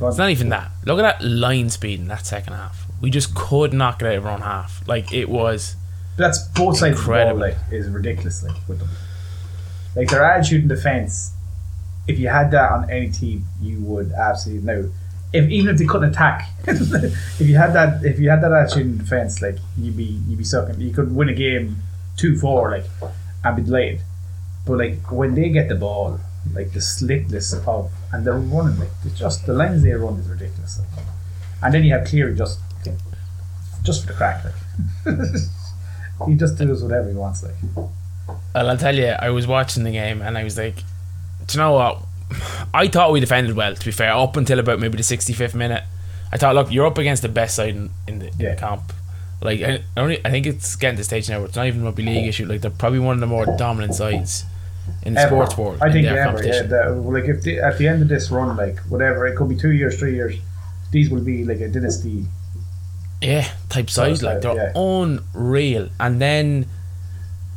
It's 0.00 0.18
not 0.18 0.30
even 0.30 0.50
that. 0.50 0.70
Look 0.84 0.98
at 0.98 1.02
that 1.20 1.24
line 1.26 1.70
speed 1.70 2.00
in 2.00 2.08
that 2.08 2.26
second 2.26 2.52
half. 2.52 2.85
We 3.00 3.10
just 3.10 3.34
could 3.34 3.72
not 3.72 3.98
get 3.98 4.08
out 4.08 4.16
of 4.16 4.26
our 4.26 4.32
own 4.32 4.40
half. 4.40 4.86
Like 4.86 5.12
it 5.12 5.28
was. 5.28 5.76
That's 6.16 6.38
both 6.48 6.78
sides 6.78 6.98
Incredible. 6.98 7.42
of 7.42 7.50
the 7.50 7.56
ball, 7.56 7.64
like, 7.68 7.72
is 7.72 7.90
ridiculous, 7.90 8.42
like, 8.42 8.56
with 8.66 8.78
them. 8.78 8.88
Like, 9.94 10.08
their 10.08 10.24
attitude 10.24 10.62
in 10.62 10.68
defence, 10.68 11.32
if 12.08 12.18
you 12.18 12.28
had 12.28 12.50
that 12.52 12.72
on 12.72 12.90
any 12.90 13.10
team, 13.10 13.44
you 13.60 13.80
would 13.80 14.12
absolutely 14.12 14.64
know. 14.64 14.90
If, 15.34 15.50
even 15.50 15.74
if 15.74 15.78
they 15.78 15.84
couldn't 15.84 16.10
attack, 16.10 16.48
if 16.66 17.40
you 17.40 17.56
had 17.56 17.74
that, 17.74 18.02
if 18.02 18.18
you 18.18 18.30
had 18.30 18.42
that 18.42 18.52
attitude 18.52 18.86
in 18.86 18.98
defence, 18.98 19.42
like 19.42 19.58
you'd 19.76 19.96
be, 19.96 20.04
you'd 20.26 20.38
be 20.38 20.44
sucking. 20.44 20.80
You 20.80 20.92
could 20.94 21.14
win 21.14 21.28
a 21.28 21.34
game 21.34 21.82
two 22.16 22.38
four, 22.38 22.70
like, 22.70 22.86
and 23.44 23.56
be 23.56 23.62
delayed. 23.62 24.00
But 24.64 24.78
like 24.78 25.12
when 25.12 25.34
they 25.34 25.50
get 25.50 25.68
the 25.68 25.74
ball, 25.74 26.18
like 26.54 26.72
the 26.72 26.80
slickness 26.80 27.52
of, 27.66 27.90
and 28.12 28.24
they're 28.26 28.38
running, 28.38 28.78
like 28.78 28.88
it's 29.04 29.18
just 29.18 29.44
the 29.44 29.52
lines 29.52 29.82
they 29.82 29.92
run 29.92 30.18
is 30.18 30.28
ridiculous. 30.28 30.80
Like. 30.96 31.04
And 31.62 31.74
then 31.74 31.84
you 31.84 31.92
have 31.92 32.06
Cleary 32.06 32.34
just, 32.36 32.60
just 33.86 34.02
for 34.02 34.08
the 34.08 34.14
crack, 34.14 34.44
like. 34.44 36.28
he 36.28 36.34
just 36.34 36.58
does 36.58 36.82
whatever 36.82 37.08
he 37.08 37.14
wants, 37.14 37.42
like. 37.42 37.54
Well, 37.74 37.90
I'll 38.54 38.76
tell 38.76 38.94
you, 38.94 39.06
I 39.08 39.30
was 39.30 39.46
watching 39.46 39.84
the 39.84 39.92
game 39.92 40.20
and 40.20 40.36
I 40.36 40.44
was 40.44 40.58
like, 40.58 40.76
do 41.46 41.56
you 41.56 41.58
know 41.58 41.72
what? 41.72 42.02
I 42.74 42.88
thought 42.88 43.12
we 43.12 43.20
defended 43.20 43.54
well. 43.56 43.74
To 43.74 43.84
be 43.84 43.92
fair, 43.92 44.12
up 44.12 44.36
until 44.36 44.58
about 44.58 44.80
maybe 44.80 44.96
the 44.96 45.02
sixty-fifth 45.04 45.54
minute, 45.54 45.84
I 46.32 46.36
thought, 46.38 46.54
look, 46.56 46.72
you're 46.72 46.86
up 46.86 46.98
against 46.98 47.22
the 47.22 47.28
best 47.28 47.54
side 47.54 47.76
in, 47.76 47.90
in 48.08 48.18
the, 48.18 48.26
in 48.26 48.32
Yeah. 48.38 48.54
the 48.54 48.60
comp. 48.60 48.92
Like, 49.40 49.60
I, 49.62 49.82
only, 49.96 50.18
I 50.24 50.30
think 50.30 50.46
it's 50.46 50.74
getting 50.76 50.96
to 50.96 51.00
the 51.00 51.04
stage 51.04 51.28
now 51.28 51.38
where 51.38 51.46
it's 51.46 51.56
not 51.56 51.66
even 51.66 51.82
a 51.82 51.84
rugby 51.84 52.02
league 52.02 52.26
issue. 52.26 52.46
Like, 52.46 52.62
they're 52.62 52.70
probably 52.70 52.98
one 52.98 53.14
of 53.14 53.20
the 53.20 53.26
more 53.26 53.44
dominant 53.58 53.94
sides 53.94 54.44
in 55.02 55.14
the 55.14 55.20
Ever. 55.20 55.28
sports 55.30 55.58
world. 55.58 55.78
I 55.82 55.92
think 55.92 56.06
ever, 56.06 56.42
yeah. 56.44 56.62
The, 56.62 56.90
like 56.94 57.24
if 57.24 57.42
they, 57.42 57.58
at 57.60 57.76
the 57.78 57.86
end 57.86 58.02
of 58.02 58.08
this 58.08 58.30
run, 58.30 58.56
like 58.56 58.78
whatever, 58.88 59.26
it 59.26 59.36
could 59.36 59.48
be 59.48 59.56
two 59.56 59.72
years, 59.72 59.98
three 59.98 60.14
years. 60.14 60.36
These 60.90 61.10
will 61.10 61.20
be 61.22 61.44
like 61.44 61.60
a 61.60 61.68
dynasty. 61.68 62.24
Yeah, 63.22 63.48
type 63.68 63.88
size, 63.90 64.22
like 64.22 64.40
they're 64.42 64.54
yeah. 64.54 64.72
unreal. 64.78 65.88
And 65.98 66.20
then 66.20 66.66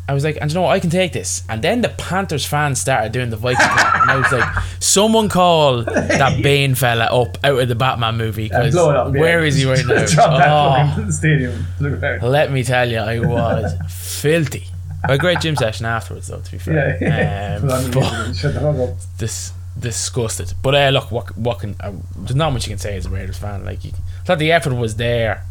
I 0.08 0.13
was 0.13 0.24
like, 0.24 0.38
and 0.41 0.50
you 0.50 0.56
know 0.56 0.62
what, 0.63 0.72
I 0.72 0.80
can 0.80 0.89
take 0.89 1.13
this. 1.13 1.43
And 1.50 1.62
then 1.62 1.82
the 1.82 1.89
Panthers 1.89 2.45
fans 2.45 2.80
started 2.82 3.12
doing 3.12 3.30
the 3.30 3.36
Viking 3.38 3.60
thing, 3.67 3.86
and 4.02 4.10
I 4.12 4.15
was 4.17 4.32
like, 4.32 4.63
someone 4.80 5.30
call 5.30 5.84
that 5.84 6.39
Bane 6.43 6.76
fella 6.76 7.06
up 7.06 7.38
out 7.43 7.60
of 7.60 7.67
the 7.67 7.76
Batman 7.76 8.17
movie 8.17 8.43
because 8.48 8.74
blow 8.74 8.89
it 8.89 8.95
up. 8.95 9.13
yeah. 9.13 9.19
where 9.19 9.45
is 9.45 9.56
he 9.58 9.65
right 9.65 9.86
now? 10.17 10.95
Oh, 10.98 11.10
stadium 11.12 11.65
to 11.78 11.84
the 11.89 11.98
ground. 11.98 12.24
let 12.24 12.52
me 12.52 12.63
tell 12.63 12.89
you, 12.89 12.98
I 13.00 13.19
was 13.19 13.74
filthy. 14.22 14.65
A 15.08 15.17
great 15.17 15.39
gym 15.41 15.56
session 15.56 15.86
afterwards, 15.86 16.28
though. 16.28 16.39
To 16.41 16.52
be 16.52 16.58
fair, 16.58 16.98
Yeah, 17.02 17.56
Um, 17.58 17.62
Put 17.62 17.72
on 17.72 17.84
the 17.84 17.89
but- 17.91 18.00
music 18.02 18.26
and 18.28 18.36
shut 18.36 18.54
the 18.54 18.60
fuck 18.60 18.76
up. 18.89 18.95
dis- 19.17 19.54
disgusted. 19.80 20.54
But 20.62 20.76
uh, 20.76 20.89
look, 20.89 21.10
what 21.12 21.38
what 21.38 21.60
can 21.60 21.76
uh, 21.80 21.93
there's 22.17 22.36
not 22.36 22.52
much 22.52 22.65
you 22.67 22.72
can 22.72 22.80
say 22.80 22.98
as 22.98 23.06
a 23.06 23.10
Raiders 23.10 23.38
fan. 23.38 23.63
Like, 23.63 23.86
you, 23.86 23.91
I 23.93 24.24
thought 24.26 24.39
the 24.39 24.52
effort 24.52 24.74
was 24.74 24.95
there. 24.98 25.45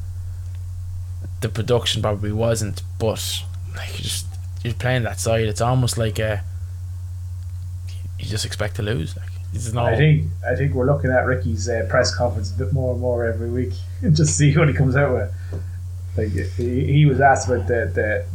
The 1.41 1.49
production 1.49 2.03
probably 2.03 2.33
wasn't, 2.33 2.83
but 2.99 3.43
like 3.77 3.97
you 3.99 4.05
just 4.05 4.27
you're 4.65 4.75
playing 4.75 5.05
that 5.05 5.21
side. 5.21 5.45
It's 5.45 5.61
almost 5.61 5.97
like 5.97 6.19
uh, 6.19 6.39
you 8.19 8.27
just 8.27 8.45
expect 8.45 8.77
to 8.77 8.83
lose. 8.83 9.17
Like, 9.17 9.31
it's 9.55 9.73
no. 9.73 9.85
I 9.85 9.97
think 9.97 10.27
I 10.47 10.55
think 10.57 10.75
we're 10.75 10.87
looking 10.87 11.11
at 11.11 11.25
Ricky's 11.27 11.69
uh, 11.69 11.87
press 11.89 12.15
conference 12.15 12.53
a 12.55 12.59
bit 12.59 12.73
more 12.73 12.93
and 12.93 13.01
more 13.01 13.25
every 13.25 13.51
week, 13.51 13.73
and 14.03 14.15
just 14.17 14.37
see 14.37 14.57
what 14.57 14.69
he 14.69 14.75
comes 14.75 14.97
out 14.97 15.13
with. 15.15 15.35
Like 16.17 16.33
he, 16.57 16.85
he 16.93 17.07
was 17.07 17.21
asked 17.21 17.49
about 17.49 17.69
the, 17.69 17.91
the 17.95 18.27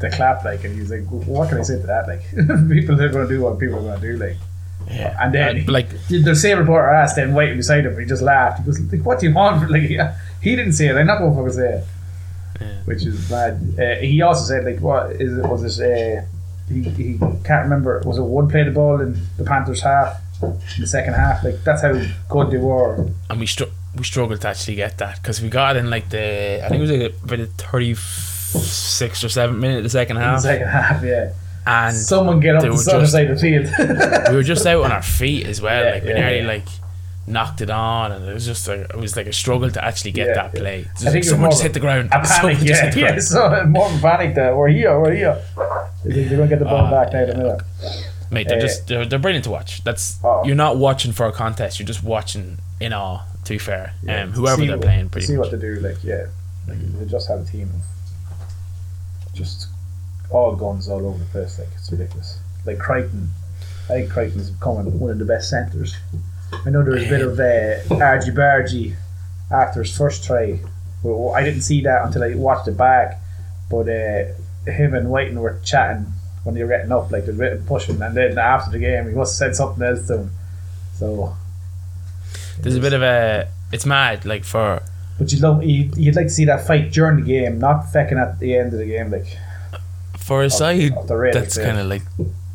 the 0.00 0.10
clap, 0.14 0.44
like, 0.44 0.64
and 0.64 0.74
he 0.74 0.80
was 0.80 0.90
like, 0.90 1.04
"What 1.10 1.48
can 1.48 1.58
I 1.58 1.62
say 1.62 1.80
to 1.80 1.86
that? 1.86 2.06
Like, 2.06 2.22
people 2.70 3.00
are 3.00 3.08
going 3.08 3.28
to 3.28 3.34
do 3.34 3.40
what 3.42 3.58
people 3.58 3.78
are 3.78 3.82
going 3.82 4.00
to 4.00 4.12
do, 4.12 4.16
like." 4.24 4.36
yeah. 4.88 5.16
And 5.20 5.32
then, 5.34 5.64
Uh, 5.68 5.72
like 5.72 5.88
the 6.08 6.34
same 6.34 6.58
reporter 6.58 6.90
asked 6.90 7.16
him, 7.18 7.34
waiting 7.34 7.56
beside 7.56 7.84
him, 7.86 7.98
he 7.98 8.04
just 8.04 8.22
laughed. 8.22 8.58
He 8.60 8.64
goes, 8.64 8.80
like, 8.80 9.02
"What 9.02 9.20
do 9.20 9.26
you 9.28 9.34
want?" 9.34 9.68
Like, 9.70 9.82
he, 9.82 9.98
he 10.40 10.56
didn't 10.56 10.72
say 10.74 10.88
it. 10.88 10.96
I'm 10.96 11.06
not 11.06 11.18
going 11.18 11.32
to 11.32 11.36
fucking 11.36 11.52
say 11.52 11.68
it, 11.78 11.84
Yeah. 12.62 12.82
which 12.84 13.04
is 13.04 13.28
bad. 13.28 13.60
Uh, 13.78 14.00
he 14.00 14.22
also 14.22 14.44
said, 14.44 14.64
like, 14.64 14.80
what 14.80 15.12
is 15.12 15.36
it? 15.38 15.42
Was 15.46 15.78
it? 15.80 16.18
Uh, 16.18 16.22
he, 16.68 16.82
he 16.82 17.18
can't 17.44 17.64
remember. 17.64 18.00
Was 18.04 18.18
it 18.18 18.22
one 18.22 18.48
play 18.48 18.64
the 18.64 18.70
ball 18.70 19.00
in 19.00 19.16
the 19.36 19.44
Panthers 19.44 19.82
half? 19.82 20.18
In 20.42 20.58
the 20.80 20.86
second 20.88 21.14
half, 21.14 21.44
like 21.44 21.62
that's 21.62 21.82
how 21.82 21.92
good 22.28 22.50
they 22.50 22.56
were. 22.58 23.08
and 23.30 23.38
we 23.38 23.46
str- 23.46 23.70
we 23.96 24.02
struggled 24.02 24.40
to 24.40 24.48
actually 24.48 24.74
get 24.74 24.98
that 24.98 25.22
because 25.22 25.40
we 25.40 25.48
got 25.48 25.76
in 25.76 25.88
like 25.88 26.08
the 26.10 26.60
I 26.64 26.68
think 26.68 26.78
it 26.78 26.80
was 26.80 26.90
like 26.90 27.12
about 27.22 27.38
the 27.38 27.46
thirty 27.62 27.94
sixth 27.94 29.22
or 29.22 29.28
seventh 29.28 29.60
minute 29.60 29.78
of 29.78 29.82
the 29.84 29.90
second 29.90 30.16
In 30.16 30.22
the 30.22 30.28
half, 30.28 30.40
second 30.40 30.66
half, 30.68 31.04
yeah. 31.04 31.32
and 31.64 31.96
Someone 31.96 32.40
get 32.40 32.56
up 32.56 32.62
the 32.62 32.70
other 32.70 33.06
side 33.06 33.30
of 33.30 33.40
the 33.40 33.40
field. 33.40 33.70
we 34.30 34.34
were 34.34 34.42
just 34.42 34.66
out 34.66 34.82
on 34.84 34.90
our 34.90 35.02
feet 35.02 35.46
as 35.46 35.60
well. 35.60 35.84
Yeah, 35.84 35.90
like 35.92 36.02
we 36.02 36.08
yeah, 36.10 36.14
nearly 36.18 36.38
yeah. 36.40 36.46
like 36.46 36.66
knocked 37.26 37.60
it 37.60 37.70
on, 37.70 38.12
and 38.12 38.28
it 38.28 38.34
was 38.34 38.44
just 38.46 38.66
like 38.68 38.80
it 38.80 38.96
was 38.96 39.16
like 39.16 39.26
a 39.26 39.32
struggle 39.32 39.70
to 39.70 39.84
actually 39.84 40.12
get 40.12 40.28
Yeah, 40.28 40.34
that 40.34 40.54
yeah. 40.54 40.60
play. 40.60 40.78
I 40.80 40.82
Just, 40.82 41.02
think 41.04 41.14
it 41.14 41.18
was 41.18 41.28
someone 41.28 41.50
just 41.50 41.62
hit 41.62 41.72
the 41.74 41.80
ground. 41.80 42.08
A 42.12 42.20
panic, 42.20 42.58
yeah, 42.62 42.94
yeah. 42.96 43.18
So 43.18 43.64
more 43.66 43.88
panic 44.00 44.34
that 44.34 44.56
we're 44.56 44.68
here, 44.68 44.98
we're 45.00 45.14
here. 45.14 45.40
They 46.04 46.12
think 46.14 46.28
they're 46.30 46.38
to 46.40 46.48
get 46.48 46.58
the 46.58 46.64
ball 46.64 46.86
Ah, 46.86 46.90
back 46.90 47.12
now 47.12 47.26
minute. 47.26 47.62
Mate, 48.30 48.48
they're 48.48 48.58
Uh, 48.58 48.60
just 48.60 48.86
they're, 48.88 49.04
they're 49.06 49.18
brilliant 49.18 49.44
to 49.44 49.50
watch. 49.50 49.84
That's 49.84 50.18
Oh. 50.24 50.42
you're 50.44 50.56
not 50.56 50.76
watching 50.78 51.12
for 51.12 51.26
a 51.26 51.32
contest. 51.32 51.78
You're 51.78 51.86
just 51.86 52.02
watching 52.02 52.58
in 52.80 52.92
awe. 52.92 53.20
To 53.44 53.52
be 53.54 53.58
fair, 53.58 53.92
Yeah. 54.02 54.22
um, 54.22 54.32
whoever 54.32 54.60
See 54.62 54.66
they're 54.68 54.76
what- 54.76 54.84
playing, 54.86 55.08
pretty 55.10 55.26
See 55.26 55.34
much. 55.36 55.50
what 55.50 55.60
they 55.60 55.66
do, 55.74 55.80
like 55.80 56.02
yeah, 56.04 56.26
like, 56.68 56.78
they 56.98 57.04
just 57.06 57.28
have 57.28 57.40
a 57.40 57.44
team 57.44 57.70
of 57.74 59.34
just 59.34 59.66
all 60.30 60.54
guns 60.56 60.88
all 60.88 61.04
over 61.06 61.18
the 61.18 61.24
place. 61.26 61.58
Like 61.58 61.68
it's 61.76 61.90
ridiculous. 61.90 62.38
Like 62.64 62.78
Crichton, 62.78 63.30
I 63.86 63.94
think 63.94 64.10
Crichton's 64.10 64.50
becoming 64.50 64.98
one 64.98 65.10
of 65.10 65.18
the 65.18 65.24
best 65.24 65.50
centres. 65.50 65.96
I 66.52 66.70
know 66.70 66.82
there 66.82 66.94
was 66.94 67.04
a 67.04 67.08
bit 67.08 67.22
of 67.22 67.38
uh, 67.38 68.04
argy 68.04 68.30
bargy 68.30 68.94
after 69.50 69.82
his 69.82 69.96
first 69.96 70.24
try. 70.24 70.60
Well, 71.02 71.34
I 71.34 71.42
didn't 71.42 71.62
see 71.62 71.82
that 71.82 72.04
until 72.04 72.22
I 72.22 72.34
watched 72.34 72.68
it 72.68 72.76
back. 72.76 73.18
But 73.70 73.88
uh, 73.88 74.70
him 74.70 74.94
and 74.94 75.10
Whiting 75.10 75.40
were 75.40 75.58
chatting 75.64 76.06
when 76.44 76.54
they 76.54 76.62
were 76.62 76.68
getting 76.68 76.92
up, 76.92 77.10
like 77.10 77.26
they 77.26 77.32
were 77.32 77.62
pushing, 77.66 78.00
and 78.02 78.16
then 78.16 78.38
after 78.38 78.70
the 78.70 78.78
game, 78.78 79.08
he 79.08 79.14
must 79.14 79.40
have 79.40 79.48
said 79.48 79.56
something 79.56 79.82
else 79.82 80.06
to 80.08 80.18
him. 80.18 80.30
So, 80.94 81.36
There's 82.60 82.76
a 82.76 82.80
bit 82.80 82.92
of 82.92 83.02
a. 83.02 83.48
It's 83.72 83.86
mad. 83.86 84.24
Like 84.26 84.44
for 84.44 84.82
but 85.18 85.32
you'd 85.32 85.42
love 85.42 85.64
you'd, 85.64 85.96
you'd 85.96 86.16
like 86.16 86.26
to 86.26 86.32
see 86.32 86.44
that 86.46 86.66
fight 86.66 86.92
during 86.92 87.16
the 87.16 87.22
game, 87.22 87.58
not 87.58 87.86
fecking 87.86 88.20
at 88.20 88.38
the 88.38 88.56
end 88.56 88.72
of 88.72 88.78
the 88.78 88.86
game, 88.86 89.10
like. 89.10 89.38
for 90.18 90.42
a 90.42 90.50
side 90.50 90.92
of 90.92 91.10
Raiders, 91.10 91.54
that's 91.54 91.58
kind 91.58 91.78
of 91.78 91.86
like 91.86 92.02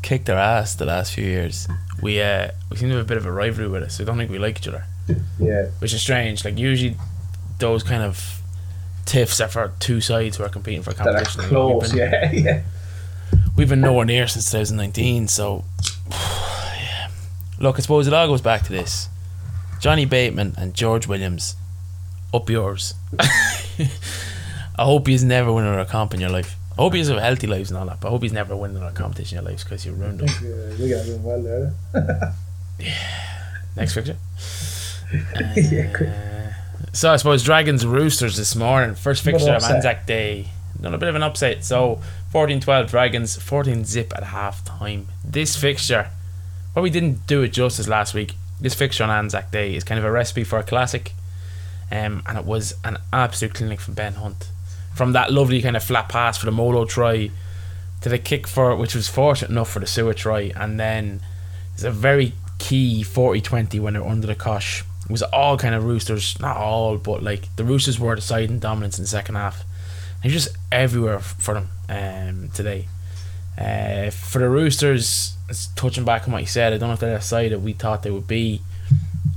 kicked 0.02 0.26
their 0.26 0.38
ass 0.38 0.74
the 0.74 0.84
last 0.84 1.14
few 1.14 1.24
years. 1.24 1.66
We 2.02 2.20
uh 2.22 2.50
we 2.70 2.76
seem 2.76 2.88
to 2.90 2.96
have 2.96 3.04
a 3.04 3.08
bit 3.08 3.16
of 3.16 3.26
a 3.26 3.32
rivalry 3.32 3.68
with 3.68 3.82
us. 3.82 4.00
I 4.00 4.04
don't 4.04 4.16
think 4.18 4.30
we 4.30 4.38
like 4.38 4.58
each 4.58 4.68
other, 4.68 4.84
Yeah, 5.38 5.66
which 5.80 5.92
is 5.92 6.00
strange. 6.00 6.44
Like 6.44 6.56
usually, 6.58 6.96
those 7.58 7.82
kind 7.82 8.02
of 8.02 8.40
tiffs 9.04 9.40
are 9.40 9.48
for 9.48 9.72
two 9.80 10.00
sides 10.00 10.36
who 10.36 10.44
are 10.44 10.48
competing 10.48 10.82
for 10.82 10.92
that 10.92 11.06
are 11.06 11.12
competition. 11.12 11.40
We've 11.42 11.48
close. 11.50 11.90
been- 11.92 11.98
Yeah, 11.98 12.32
yeah. 12.32 12.62
we've 13.56 13.68
been 13.68 13.80
nowhere 13.80 14.04
near 14.04 14.28
since 14.28 14.50
2019. 14.50 15.26
So, 15.28 15.64
yeah. 16.10 17.08
look, 17.58 17.76
I 17.78 17.80
suppose 17.82 18.06
it 18.06 18.12
all 18.12 18.28
goes 18.28 18.42
back 18.42 18.62
to 18.64 18.70
this: 18.72 19.08
Johnny 19.80 20.04
Bateman 20.04 20.54
and 20.56 20.74
George 20.74 21.06
Williams, 21.08 21.56
up 22.32 22.48
yours. 22.48 22.94
I 24.78 24.84
hope 24.84 25.06
he's 25.08 25.24
never 25.24 25.52
win 25.52 25.64
another 25.64 25.84
comp 25.90 26.14
in 26.14 26.20
your 26.20 26.30
life. 26.30 26.54
I 26.78 26.82
hope 26.82 26.94
he's 26.94 27.08
a 27.08 27.20
healthy 27.20 27.48
lives 27.48 27.70
and 27.70 27.78
all 27.78 27.86
that, 27.86 28.00
but 28.00 28.06
I 28.08 28.10
hope 28.12 28.22
he's 28.22 28.32
never 28.32 28.54
winning 28.54 28.80
a 28.82 28.92
competition 28.92 29.36
in 29.38 29.42
your 29.44 29.50
lives 29.50 29.64
because 29.64 29.84
you 29.84 29.92
ruined 29.94 30.22
I 30.22 30.26
him. 30.26 30.28
think 30.28 30.44
uh, 30.54 30.76
we're 30.78 31.04
doing 31.04 31.22
well 31.24 31.42
there. 31.42 32.34
Yeah. 32.78 32.94
Next 33.74 33.94
fixture. 33.94 34.16
yeah, 35.56 35.92
quick. 35.92 36.08
Uh, 36.08 36.52
so 36.92 37.12
I 37.12 37.16
suppose 37.16 37.42
Dragons 37.42 37.84
Roosters 37.84 38.36
this 38.36 38.54
morning. 38.54 38.94
First 38.94 39.24
fixture 39.24 39.52
of. 39.54 39.64
Anzac 39.64 40.06
Day. 40.06 40.50
Done 40.80 40.94
a 40.94 40.98
bit 40.98 41.08
of 41.08 41.16
an 41.16 41.24
upset. 41.24 41.64
So 41.64 42.00
14-12 42.32 42.88
Dragons, 42.88 43.34
14 43.36 43.84
zip 43.84 44.12
at 44.16 44.22
half 44.22 44.64
time. 44.64 45.08
This 45.24 45.56
fixture, 45.56 46.10
well 46.76 46.84
we 46.84 46.90
didn't 46.90 47.26
do 47.26 47.42
it 47.42 47.48
justice 47.48 47.88
last 47.88 48.14
week. 48.14 48.34
This 48.60 48.74
fixture 48.74 49.02
on 49.02 49.10
Anzac 49.10 49.50
Day 49.50 49.74
is 49.74 49.82
kind 49.82 49.98
of 49.98 50.04
a 50.04 50.10
recipe 50.12 50.44
for 50.44 50.60
a 50.60 50.62
classic. 50.62 51.14
Um, 51.90 52.22
and 52.26 52.38
it 52.38 52.44
was 52.44 52.74
an 52.84 52.98
absolute 53.12 53.54
clinic 53.54 53.80
from 53.80 53.94
Ben 53.94 54.14
Hunt. 54.14 54.50
From 54.98 55.12
that 55.12 55.32
lovely 55.32 55.62
kind 55.62 55.76
of 55.76 55.84
flat 55.84 56.08
pass 56.08 56.36
for 56.38 56.46
the 56.46 56.50
Molo 56.50 56.84
try 56.84 57.30
to 58.00 58.08
the 58.08 58.18
kick 58.18 58.48
for 58.48 58.74
which 58.74 58.96
was 58.96 59.06
fortunate 59.06 59.48
enough 59.48 59.70
for 59.70 59.78
the 59.78 59.86
Sewer 59.86 60.12
try 60.12 60.52
and 60.56 60.78
then 60.78 61.20
it's 61.72 61.84
a 61.84 61.90
very 61.92 62.32
key 62.58 63.04
40-20 63.04 63.78
when 63.78 63.94
they're 63.94 64.04
under 64.04 64.26
the 64.26 64.34
cosh. 64.34 64.82
It 65.04 65.10
was 65.12 65.22
all 65.22 65.56
kind 65.56 65.76
of 65.76 65.84
Roosters, 65.84 66.40
not 66.40 66.56
all, 66.56 66.98
but 66.98 67.22
like 67.22 67.54
the 67.54 67.62
Roosters 67.62 68.00
were 68.00 68.16
deciding 68.16 68.58
dominance 68.58 68.98
in 68.98 69.04
the 69.04 69.08
second 69.08 69.36
half. 69.36 69.64
And 70.16 70.32
it 70.32 70.34
was 70.34 70.44
just 70.44 70.56
everywhere 70.72 71.20
for 71.20 71.54
them 71.54 71.68
um, 71.88 72.50
today. 72.50 72.88
Uh, 73.56 74.10
for 74.10 74.40
the 74.40 74.48
Roosters, 74.48 75.36
it's 75.48 75.68
touching 75.68 76.04
back 76.04 76.26
on 76.26 76.32
what 76.32 76.42
you 76.42 76.48
said, 76.48 76.72
I 76.72 76.78
don't 76.78 76.88
know 76.88 76.94
if 76.94 76.98
they're 76.98 77.18
the 77.18 77.20
side 77.20 77.52
that 77.52 77.60
we 77.60 77.72
thought 77.72 78.02
they 78.02 78.10
would 78.10 78.26
be. 78.26 78.62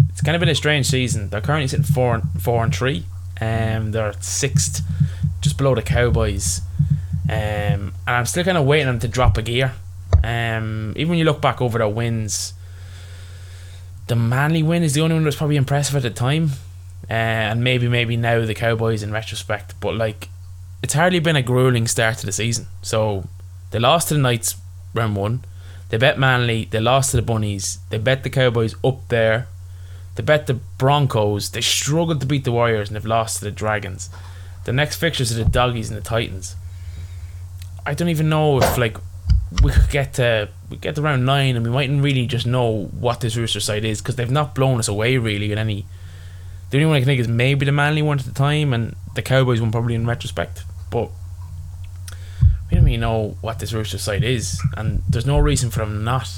It's 0.10 0.22
kind 0.22 0.36
of 0.36 0.40
been 0.40 0.50
a 0.50 0.56
strange 0.56 0.88
season. 0.88 1.30
They're 1.30 1.42
currently 1.42 1.68
sitting 1.68 1.86
four 1.86 2.16
and 2.16 2.42
four 2.42 2.64
and 2.64 2.74
three. 2.74 3.06
Um, 3.40 3.92
they're 3.92 4.14
sixth, 4.20 4.82
just 5.42 5.58
below 5.58 5.76
the 5.76 5.82
Cowboys. 5.82 6.62
Um, 7.30 7.36
and 7.36 7.94
I'm 8.08 8.26
still 8.26 8.44
kind 8.44 8.58
of 8.58 8.66
waiting 8.66 8.88
on 8.88 8.96
them 8.96 9.02
to 9.02 9.08
drop 9.08 9.38
a 9.38 9.42
gear. 9.42 9.74
Um, 10.24 10.94
even 10.96 11.10
when 11.10 11.20
you 11.20 11.26
look 11.26 11.42
back 11.42 11.62
over 11.62 11.78
their 11.78 11.88
wins, 11.88 12.54
the 14.08 14.16
Manly 14.16 14.64
win 14.64 14.84
is 14.84 14.94
the 14.94 15.02
only 15.02 15.16
one 15.16 15.24
that 15.24 15.28
was 15.28 15.36
probably 15.36 15.56
impressive 15.56 15.96
at 15.96 16.02
the 16.04 16.10
time, 16.10 16.52
uh, 17.10 17.14
and 17.14 17.64
maybe 17.64 17.88
maybe 17.88 18.18
now 18.18 18.46
the 18.46 18.54
Cowboys 18.54 19.04
in 19.04 19.12
retrospect. 19.12 19.74
But 19.80 19.96
like, 19.96 20.30
it's 20.84 20.94
hardly 20.94 21.20
been 21.20 21.36
a 21.36 21.42
grueling 21.42 21.88
start 21.88 22.18
to 22.18 22.26
the 22.26 22.32
season. 22.32 22.68
So 22.82 23.26
they 23.72 23.80
lost 23.80 24.10
to 24.10 24.16
the 24.16 24.20
Knights 24.20 24.56
round 24.94 25.16
one. 25.16 25.44
They 25.90 25.98
bet 25.98 26.20
Manly. 26.20 26.66
They 26.66 26.80
lost 26.80 27.12
to 27.12 27.18
the 27.18 27.24
Bunnies. 27.24 27.80
They 27.90 27.98
bet 27.98 28.24
the 28.24 28.30
Cowboys 28.30 28.76
up 28.84 29.08
there. 29.10 29.48
They 30.16 30.24
bet 30.24 30.48
the 30.48 30.56
Broncos. 30.56 31.52
They 31.52 31.62
struggled 31.62 32.20
to 32.22 32.26
beat 32.26 32.44
the 32.44 32.52
Warriors 32.52 32.90
and 32.90 32.96
they've 32.96 33.06
lost 33.06 33.40
to 33.40 33.46
the 33.46 33.52
Dragons. 33.52 34.10
The 34.66 34.74
next 34.74 34.98
fixtures 34.98 35.32
are 35.32 35.44
the 35.44 35.50
Doggies 35.50 35.90
and 35.90 35.98
the 35.98 36.04
Titans. 36.04 36.56
I 37.86 37.94
don't 37.94 38.10
even 38.10 38.30
know 38.30 38.60
if 38.60 38.78
like 38.78 38.98
we 39.64 39.72
could 39.72 39.90
get 39.90 40.14
to 40.14 40.50
we 40.70 40.78
get 40.78 40.96
to 40.96 41.02
round 41.02 41.26
nine 41.26 41.56
and 41.56 41.66
we 41.66 41.72
mightn't 41.72 42.02
really 42.02 42.26
just 42.26 42.46
know 42.46 42.86
what 42.86 43.20
this 43.22 43.36
Rooster 43.36 43.60
side 43.60 43.84
is 43.84 44.02
because 44.02 44.16
they've 44.16 44.32
not 44.32 44.56
blown 44.56 44.80
us 44.80 44.88
away 44.88 45.18
really 45.18 45.52
in 45.52 45.58
any. 45.58 45.86
The 46.70 46.78
only 46.78 46.86
one 46.86 46.96
I 46.96 47.00
can 47.00 47.08
think 47.08 47.20
is 47.20 47.28
maybe 47.28 47.66
the 47.66 47.72
Manly 47.72 48.02
one 48.02 48.20
at 48.20 48.26
the 48.26 48.32
time 48.32 48.72
and 48.74 48.96
the 49.16 49.22
Cowboys 49.22 49.60
one 49.60 49.72
probably 49.72 49.96
in 49.96 50.06
retrospect, 50.06 50.64
but 50.90 51.10
we 52.70 52.76
don't 52.76 52.86
really 52.86 52.98
know 52.98 53.36
what 53.42 53.60
this 53.60 53.74
Rooster 53.74 53.98
side 53.98 54.24
is, 54.24 54.62
and 54.78 55.04
there's 55.10 55.26
no 55.26 55.38
reason 55.38 55.70
for 55.70 55.80
them 55.80 56.06
not, 56.06 56.30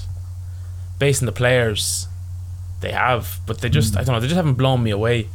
based 0.97 1.21
on 1.21 1.27
the 1.27 1.31
players 1.31 2.07
they 2.81 2.91
have. 2.91 3.39
But 3.45 3.61
they 3.61 3.69
just 3.69 3.93
hmm. 3.93 3.99
I 3.99 4.03
don't 4.03 4.15
know 4.15 4.19
they 4.19 4.27
just 4.27 4.37
haven't 4.37 4.55
blown 4.55 4.81
me 4.81 4.91
away. 4.91 5.29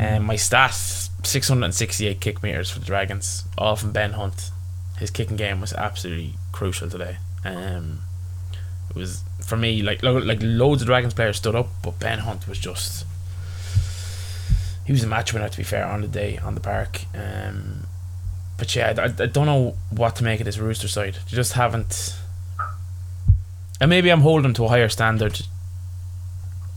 And 0.00 0.24
my 0.24 0.34
stats 0.34 1.07
668 1.22 2.20
kick 2.20 2.42
meters 2.42 2.70
for 2.70 2.78
the 2.78 2.86
Dragons, 2.86 3.44
all 3.56 3.76
from 3.76 3.92
Ben 3.92 4.12
Hunt. 4.12 4.50
His 4.98 5.10
kicking 5.10 5.36
game 5.36 5.60
was 5.60 5.72
absolutely 5.72 6.34
crucial 6.52 6.88
today. 6.88 7.18
Um, 7.44 8.00
it 8.90 8.96
was 8.96 9.22
for 9.44 9.56
me 9.56 9.82
like 9.82 10.02
lo- 10.02 10.18
like 10.18 10.38
loads 10.42 10.82
of 10.82 10.86
Dragons 10.86 11.14
players 11.14 11.36
stood 11.36 11.54
up, 11.54 11.68
but 11.82 11.98
Ben 11.98 12.20
Hunt 12.20 12.48
was 12.48 12.58
just 12.58 13.06
he 14.88 14.92
was 14.92 15.04
a 15.04 15.06
match 15.06 15.34
winner 15.34 15.50
to 15.50 15.56
be 15.56 15.62
fair 15.62 15.84
on 15.84 16.00
the 16.00 16.08
day 16.08 16.38
on 16.38 16.54
the 16.54 16.60
park. 16.60 17.02
Um, 17.14 17.86
but 18.56 18.74
yeah, 18.74 18.94
I, 18.96 19.04
I 19.04 19.26
don't 19.26 19.44
know 19.46 19.76
what 19.90 20.16
to 20.16 20.24
make 20.24 20.40
of 20.40 20.46
this 20.46 20.56
Rooster 20.56 20.88
side. 20.88 21.14
They 21.14 21.36
just 21.36 21.52
haven't. 21.52 22.16
And 23.80 23.90
maybe 23.90 24.10
I'm 24.10 24.22
holding 24.22 24.44
them 24.44 24.54
to 24.54 24.64
a 24.64 24.68
higher 24.68 24.88
standard 24.88 25.42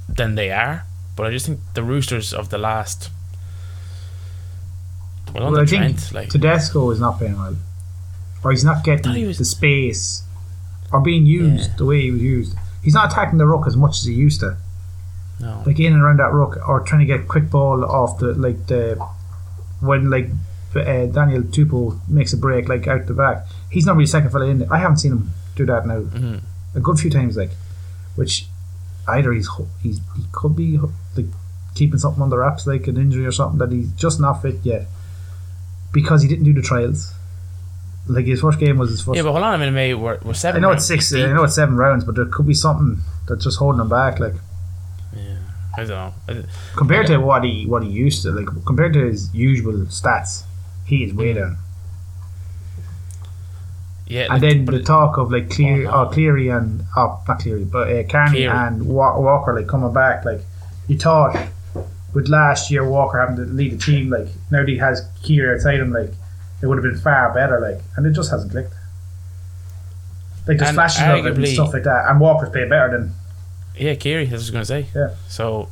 than 0.08 0.36
they 0.36 0.51
are, 0.51 0.86
but 1.15 1.25
I 1.25 1.32
just 1.32 1.45
think 1.45 1.60
the 1.73 1.84
Roosters 1.84 2.34
of 2.34 2.49
the 2.49 2.58
last. 2.58 3.10
Well, 5.33 5.43
Well, 5.43 5.51
the 5.53 5.61
I 5.61 5.65
think 5.65 5.97
Trent, 5.97 6.11
like 6.13 6.29
Tedesco 6.29 6.89
is 6.91 6.99
not 6.99 7.17
playing 7.17 7.37
well, 7.37 7.55
or 8.43 8.51
he's 8.51 8.63
not 8.63 8.83
getting 8.83 9.13
he 9.13 9.25
was- 9.25 9.37
the 9.37 9.45
space, 9.45 10.23
or 10.91 10.99
being 11.01 11.25
used 11.25 11.69
Yeah. 11.71 11.75
the 11.77 11.85
way 11.85 12.01
he 12.01 12.11
was 12.11 12.21
used. 12.21 12.55
He's 12.81 12.93
not 12.93 13.11
attacking 13.11 13.37
the 13.37 13.45
ruck 13.45 13.67
as 13.67 13.77
much 13.77 13.97
as 13.99 14.03
he 14.05 14.13
used 14.13 14.39
to, 14.41 14.57
no, 15.39 15.63
like 15.65 15.79
in 15.79 15.93
and 15.93 16.01
around 16.01 16.17
that 16.19 16.33
ruck, 16.33 16.57
or 16.67 16.79
trying 16.81 16.99
to 16.99 17.05
get 17.05 17.27
quick 17.27 17.49
ball 17.49 17.83
off 17.85 18.17
the 18.19 18.33
like 18.33 18.67
the 18.67 18.97
when 19.79 20.09
like 20.09 20.29
uh, 20.75 21.05
Daniel 21.07 21.41
Tupou 21.43 21.99
makes 22.07 22.31
a 22.33 22.37
break 22.37 22.67
like 22.69 22.87
out 22.87 23.05
the 23.07 23.13
back. 23.13 23.45
He's 23.69 23.85
not 23.85 23.95
really 23.95 24.07
second 24.07 24.31
fella 24.31 24.45
in. 24.45 24.59
there. 24.59 24.73
I 24.73 24.77
haven't 24.79 24.97
seen 24.97 25.11
him 25.11 25.31
do 25.55 25.65
that 25.65 25.85
now 25.85 25.99
Mhm. 26.01 26.41
a 26.75 26.79
good 26.79 26.97
few 26.99 27.09
times, 27.11 27.35
like 27.37 27.51
which 28.15 28.47
either 29.07 29.31
he's 29.33 29.49
he's 29.81 29.99
he 30.15 30.23
could 30.31 30.55
be 30.55 30.79
like 31.17 31.25
keeping 31.75 31.99
something 31.99 32.21
on 32.21 32.27
under 32.27 32.37
wraps, 32.39 32.65
like 32.67 32.87
an 32.87 32.97
injury 32.97 33.25
or 33.25 33.31
something 33.31 33.59
that 33.59 33.71
he's 33.71 33.91
just 33.91 34.19
not 34.19 34.41
fit 34.41 34.59
yet 34.63 34.87
because 35.91 36.21
he 36.21 36.27
didn't 36.27 36.45
do 36.45 36.54
the 36.54 36.62
trials. 36.62 37.13
Like 38.08 38.25
his 38.25 38.41
first 38.41 38.60
game 38.60 38.77
was 38.77 38.89
his 38.89 39.01
first. 39.01 39.15
yeah, 39.15 39.21
but 39.23 39.32
hold 39.32 39.43
on 39.43 39.54
a 39.54 39.58
minute, 39.58 39.71
mate. 39.73 39.93
We're, 39.93 40.17
we're 40.23 40.32
I 40.32 40.34
seven. 40.34 40.62
know 40.62 40.69
rounds 40.69 40.82
it's 40.84 40.88
six. 40.88 41.10
deep. 41.12 41.27
I 41.27 41.34
know 41.34 41.43
it's 41.43 41.56
seven 41.56 41.75
rounds, 41.77 42.04
but 42.04 42.15
there 42.15 42.25
could 42.25 42.47
be 42.47 42.54
something 42.54 42.99
that's 43.27 43.43
just 43.43 43.58
holding 43.60 43.80
him 43.82 43.89
back. 43.89 44.19
Like 44.19 44.34
Yeah, 45.15 45.38
I 45.77 45.84
don't 45.84 45.89
know. 45.89 46.13
I- 46.27 46.45
compared 46.75 47.08
to 47.08 47.17
what 47.19 47.43
he 47.43 47.65
what 47.67 47.84
he 47.84 47.89
used 47.89 48.23
to, 48.23 48.32
like 48.32 48.47
compared 48.65 48.93
to 48.93 49.06
his 49.06 49.34
usual 49.36 49.73
stats, 49.86 50.43
he 50.86 51.04
is 51.04 51.13
way 51.13 51.34
down. 51.34 51.58
Yeah, 54.08 54.23
And 54.23 54.30
like, 54.34 54.41
then 54.41 54.65
the 54.65 54.75
it- 54.77 54.86
talk 54.86 55.17
of 55.17 55.32
like 55.32 55.49
Clear, 55.49 55.88
Oh, 55.88 55.91
no. 56.04 56.08
oh, 56.08 56.10
Cleary 56.12 56.49
and 56.49 56.84
oh, 56.97 57.21
not 57.27 57.39
Cleary, 57.39 57.63
but 57.63 57.88
uh, 57.89 58.04
Carney 58.10 58.32
Cleary. 58.39 58.47
and 58.47 58.86
Walker 58.88 59.54
like 59.56 59.67
coming 59.67 59.93
back. 59.93 60.25
Like 60.25 60.41
you 60.88 60.97
thought 60.97 61.38
with 62.13 62.28
last 62.28 62.69
year 62.71 62.88
Walker 62.88 63.19
having 63.19 63.36
to 63.38 63.43
lead 63.43 63.71
the 63.74 63.78
team, 63.78 64.10
like 64.10 64.28
now 64.50 64.60
that 64.60 64.67
he 64.69 64.78
has 64.78 65.08
Cleary 65.24 65.56
outside 65.56 65.80
him, 65.80 65.91
like 65.91 66.12
it 66.62 66.67
would 66.67 66.78
have 66.78 66.84
been 66.84 67.00
far 67.02 67.34
better. 67.34 67.60
Like 67.60 67.82
and 67.95 68.06
it 68.06 68.12
just 68.13 68.32
hasn't 68.32 68.52
clicked. 68.52 68.74
Like 70.47 70.58
there's 70.58 70.69
And 70.69 70.76
flashes 70.76 71.02
of 71.02 71.26
it 71.26 71.38
and 71.38 71.47
stuff 71.47 71.74
like 71.74 71.84
that, 71.84 72.10
and 72.10 72.19
Walker's 72.19 72.50
playing 72.50 72.69
better 72.69 72.97
than 72.97 73.13
yeah, 73.78 73.95
Keary. 73.95 74.26
That's 74.26 74.32
what 74.32 74.56
I 74.56 74.60
was 74.60 74.69
gonna 74.69 74.84
say. 74.84 74.86
Yeah. 74.95 75.15
So 75.28 75.69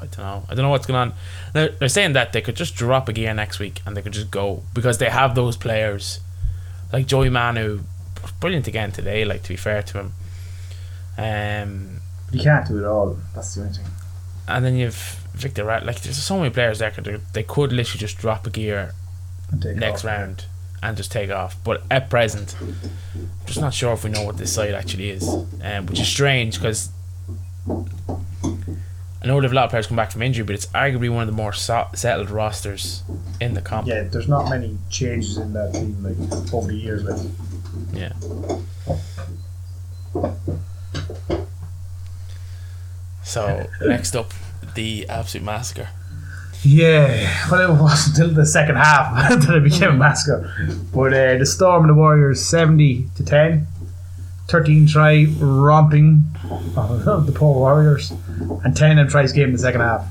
I 0.00 0.06
don't 0.06 0.18
know. 0.18 0.44
I 0.48 0.54
don't 0.54 0.64
know 0.64 0.70
what's 0.70 0.86
going 0.86 0.98
on. 0.98 1.14
They're, 1.52 1.68
they're 1.70 1.88
saying 1.88 2.12
that 2.14 2.32
they 2.32 2.40
could 2.40 2.56
just 2.56 2.74
drop 2.74 3.08
a 3.08 3.12
gear 3.12 3.32
next 3.34 3.58
week 3.58 3.80
and 3.86 3.96
they 3.96 4.02
could 4.02 4.12
just 4.12 4.30
go 4.30 4.62
because 4.74 4.98
they 4.98 5.08
have 5.10 5.34
those 5.34 5.56
players 5.56 6.20
like 6.92 7.06
Joey 7.06 7.30
Manu, 7.30 7.80
brilliant 8.40 8.66
again 8.68 8.92
today. 8.92 9.24
Like 9.24 9.42
to 9.44 9.48
be 9.48 9.56
fair 9.56 9.82
to 9.82 9.98
him. 9.98 10.12
Um, 11.18 12.00
But 12.26 12.34
You 12.38 12.42
can't 12.42 12.66
do 12.66 12.78
it 12.78 12.84
all. 12.84 13.16
That's 13.34 13.54
the 13.54 13.62
only 13.62 13.74
thing. 13.74 13.86
and 14.48 14.64
then 14.64 14.76
you've 14.76 15.21
Victor 15.34 15.64
Rat. 15.64 15.84
Like 15.86 16.00
there's 16.02 16.22
so 16.22 16.38
many 16.38 16.50
players 16.50 16.78
there. 16.78 16.90
Could 16.90 17.20
they 17.32 17.42
could 17.42 17.72
literally 17.72 17.98
just 17.98 18.18
drop 18.18 18.46
a 18.46 18.50
gear 18.50 18.92
next 19.52 20.00
off. 20.00 20.04
round 20.04 20.44
and 20.82 20.96
just 20.96 21.12
take 21.12 21.30
off. 21.30 21.56
But 21.64 21.82
at 21.90 22.10
present, 22.10 22.56
I'm 22.60 23.30
just 23.46 23.60
not 23.60 23.74
sure 23.74 23.92
if 23.92 24.04
we 24.04 24.10
know 24.10 24.24
what 24.24 24.36
this 24.36 24.52
side 24.52 24.74
actually 24.74 25.10
is, 25.10 25.28
um, 25.62 25.86
which 25.86 26.00
is 26.00 26.08
strange 26.08 26.58
because 26.58 26.90
I 27.68 29.26
know 29.26 29.40
there've 29.40 29.52
a 29.52 29.54
lot 29.54 29.64
of 29.66 29.70
players 29.70 29.86
come 29.86 29.96
back 29.96 30.10
from 30.10 30.22
injury, 30.22 30.44
but 30.44 30.54
it's 30.54 30.66
arguably 30.66 31.08
one 31.08 31.22
of 31.22 31.28
the 31.28 31.32
more 31.32 31.52
so- 31.52 31.88
settled 31.94 32.28
rosters 32.30 33.02
in 33.40 33.54
the 33.54 33.60
comp. 33.60 33.86
Yeah, 33.86 34.02
there's 34.02 34.26
not 34.28 34.48
many 34.50 34.76
changes 34.90 35.38
in 35.38 35.52
that 35.52 35.72
team 35.72 36.02
like 36.02 36.52
over 36.52 36.66
the 36.68 36.76
years. 36.76 37.04
Like 37.04 37.20
Yeah. 37.92 38.12
So 43.22 43.66
next 43.80 44.16
up, 44.16 44.32
the 44.74 45.08
absolute 45.08 45.44
massacre. 45.44 45.88
Yeah, 46.64 47.48
well, 47.50 47.76
it 47.76 47.80
wasn't 47.80 48.18
until 48.18 48.34
the 48.34 48.46
second 48.46 48.76
half 48.76 49.28
that 49.46 49.54
it 49.56 49.64
became 49.64 49.90
a 49.90 49.94
massacre. 49.94 50.52
But 50.94 51.12
uh, 51.12 51.38
the 51.38 51.46
Storm 51.46 51.82
and 51.82 51.90
the 51.90 51.94
Warriors, 51.94 52.44
70 52.44 53.08
to 53.16 53.24
10. 53.24 53.66
13 54.48 54.86
try 54.86 55.24
romping 55.38 56.24
of 56.76 57.26
the 57.26 57.32
poor 57.34 57.54
Warriors. 57.54 58.12
And 58.64 58.76
10 58.76 58.92
of 58.92 58.96
them 58.96 59.08
tries 59.08 59.32
game 59.32 59.46
in 59.46 59.52
the 59.52 59.58
second 59.58 59.80
half. 59.80 60.06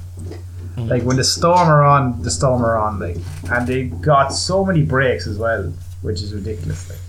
Like 0.77 1.03
when 1.03 1.17
the 1.17 1.23
Storm 1.23 1.69
are 1.69 1.83
on, 1.83 2.21
the 2.23 2.31
Storm 2.31 2.65
are 2.65 2.75
on. 2.77 2.99
Like, 2.99 3.17
and 3.49 3.67
they 3.67 3.83
got 3.83 4.29
so 4.29 4.65
many 4.65 4.81
breaks 4.83 5.27
as 5.27 5.37
well, 5.37 5.71
which 6.01 6.21
is 6.21 6.33
ridiculous. 6.33 6.89
Like, 6.89 6.99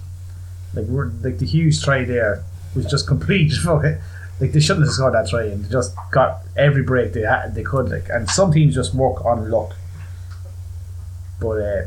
like, 0.74 0.86
we're, 0.86 1.06
like 1.22 1.38
the 1.38 1.46
huge 1.46 1.82
try 1.82 2.04
there 2.04 2.44
was 2.76 2.86
just 2.86 3.06
complete. 3.08 3.52
fucking- 3.64 3.98
Like 4.42 4.50
they 4.50 4.58
shouldn't 4.58 4.86
have 4.86 4.92
scored 4.92 5.14
that 5.14 5.28
try, 5.28 5.44
and 5.44 5.64
they 5.64 5.70
just 5.70 5.94
got 6.10 6.40
every 6.56 6.82
break 6.82 7.12
they 7.12 7.20
had, 7.20 7.54
they 7.54 7.62
could. 7.62 7.88
Like, 7.88 8.08
and 8.08 8.28
some 8.28 8.52
teams 8.52 8.74
just 8.74 8.92
work 8.92 9.24
on 9.24 9.48
luck. 9.48 9.76
But 11.40 11.60
uh, 11.60 11.82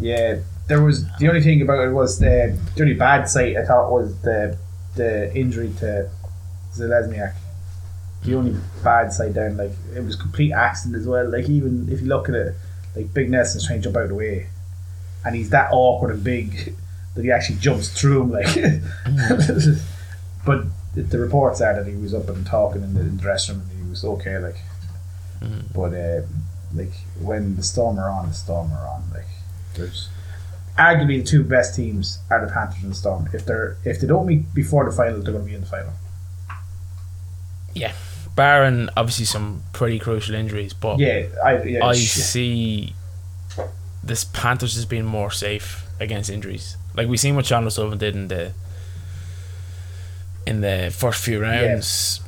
yeah, 0.00 0.38
there 0.66 0.82
was 0.82 1.06
the 1.18 1.28
only 1.28 1.42
thing 1.42 1.60
about 1.60 1.86
it 1.86 1.90
was 1.90 2.20
the, 2.20 2.58
the 2.74 2.82
only 2.82 2.94
bad 2.94 3.28
side 3.28 3.58
I 3.58 3.66
thought 3.66 3.92
was 3.92 4.18
the 4.22 4.56
the 4.96 5.30
injury 5.36 5.74
to 5.80 6.08
Zelezniak. 6.72 7.34
The 8.24 8.34
only 8.34 8.58
bad 8.82 9.12
side 9.12 9.34
down, 9.34 9.58
like 9.58 9.72
it 9.94 10.02
was 10.02 10.16
complete 10.16 10.52
accident 10.52 11.02
as 11.02 11.06
well. 11.06 11.30
Like 11.30 11.50
even 11.50 11.86
if 11.92 12.00
you 12.00 12.06
look 12.06 12.30
at 12.30 12.34
it, 12.34 12.54
like 12.96 13.12
Big 13.12 13.28
Nelson's 13.28 13.66
trying 13.66 13.80
to 13.80 13.84
jump 13.84 13.98
out 13.98 14.04
of 14.04 14.08
the 14.08 14.14
way, 14.14 14.46
and 15.26 15.36
he's 15.36 15.50
that 15.50 15.68
awkward 15.70 16.14
and 16.14 16.24
big 16.24 16.74
that 17.14 17.24
he 17.24 17.30
actually 17.30 17.58
jumps 17.58 17.90
through 17.90 18.22
him. 18.22 18.30
Like, 18.30 18.46
but 20.46 20.64
the, 20.94 21.02
the 21.02 21.18
reports 21.18 21.60
are 21.60 21.74
that 21.74 21.86
he 21.90 21.96
was 21.96 22.14
up 22.14 22.28
and 22.28 22.46
talking 22.46 22.82
in 22.82 22.94
the, 22.94 23.00
in 23.00 23.16
the 23.16 23.22
dressing 23.22 23.58
room 23.58 23.68
and 23.70 23.84
he 23.84 23.88
was 23.90 24.04
okay. 24.04 24.38
Like, 24.38 24.56
but 25.74 25.94
uh, 25.94 26.22
like 26.74 26.92
when 27.20 27.56
the 27.56 27.62
Storm 27.62 27.98
are 27.98 28.10
on, 28.10 28.28
the 28.28 28.34
Storm 28.34 28.72
are 28.72 28.86
on. 28.86 29.04
Like, 29.14 29.26
there's 29.74 30.08
arguably 30.78 31.18
the 31.20 31.24
two 31.24 31.44
best 31.44 31.74
teams 31.76 32.18
are 32.30 32.44
the 32.46 32.52
Panthers 32.52 32.82
and 32.82 32.92
the 32.92 32.96
Storm. 32.96 33.28
If 33.32 33.44
they're 33.46 33.76
if 33.84 34.00
they 34.00 34.06
don't 34.06 34.26
meet 34.26 34.52
before 34.54 34.84
the 34.88 34.94
final, 34.96 35.20
they're 35.22 35.32
going 35.32 35.44
to 35.44 35.48
be 35.48 35.54
in 35.54 35.60
the 35.62 35.66
final. 35.66 35.92
Yeah, 37.74 37.92
barring 38.34 38.88
obviously 38.96 39.24
some 39.26 39.62
pretty 39.72 39.98
crucial 39.98 40.34
injuries, 40.34 40.72
but 40.74 40.98
Yeah, 40.98 41.26
I 41.44 41.62
yeah, 41.62 41.86
I 41.86 41.94
sh- 41.94 42.08
see 42.10 42.94
this 44.02 44.24
Panthers 44.24 44.74
has 44.74 44.86
been 44.86 45.04
more 45.04 45.30
safe 45.30 45.86
against 46.00 46.30
injuries. 46.30 46.76
Like 46.96 47.08
we 47.08 47.16
seen 47.16 47.36
what 47.36 47.46
Sean 47.46 47.64
O'Sullivan 47.66 47.98
did 47.98 48.14
in 48.16 48.28
the 48.28 48.52
in 50.50 50.60
the 50.62 50.92
first 50.94 51.24
few 51.24 51.40
rounds, 51.40 52.20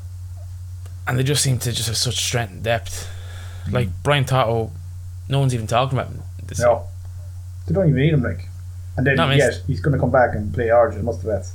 and 1.06 1.18
they 1.18 1.24
just 1.24 1.42
seem 1.42 1.58
to 1.58 1.72
just 1.72 1.88
have 1.88 1.96
such 1.96 2.16
strength 2.16 2.52
and 2.52 2.62
depth. 2.62 3.08
Like 3.70 3.88
Brian 4.04 4.24
To'o, 4.24 4.70
no 5.28 5.40
one's 5.40 5.52
even 5.54 5.66
talking 5.66 5.98
about 5.98 6.10
him. 6.12 6.22
This 6.46 6.60
no, 6.60 6.84
they 7.66 7.74
don't 7.74 7.88
even 7.88 8.00
need 8.00 8.12
him. 8.14 8.22
Like, 8.22 8.46
and 8.96 9.06
then 9.06 9.16
No, 9.16 9.24
I 9.24 9.28
mean, 9.30 9.38
yes, 9.38 9.60
he's 9.66 9.80
going 9.80 9.92
to 9.94 9.98
come 9.98 10.10
back 10.10 10.34
and 10.34 10.54
play 10.54 10.70
Origin. 10.70 11.04
Must 11.04 11.22
have 11.22 11.30
bets. 11.30 11.52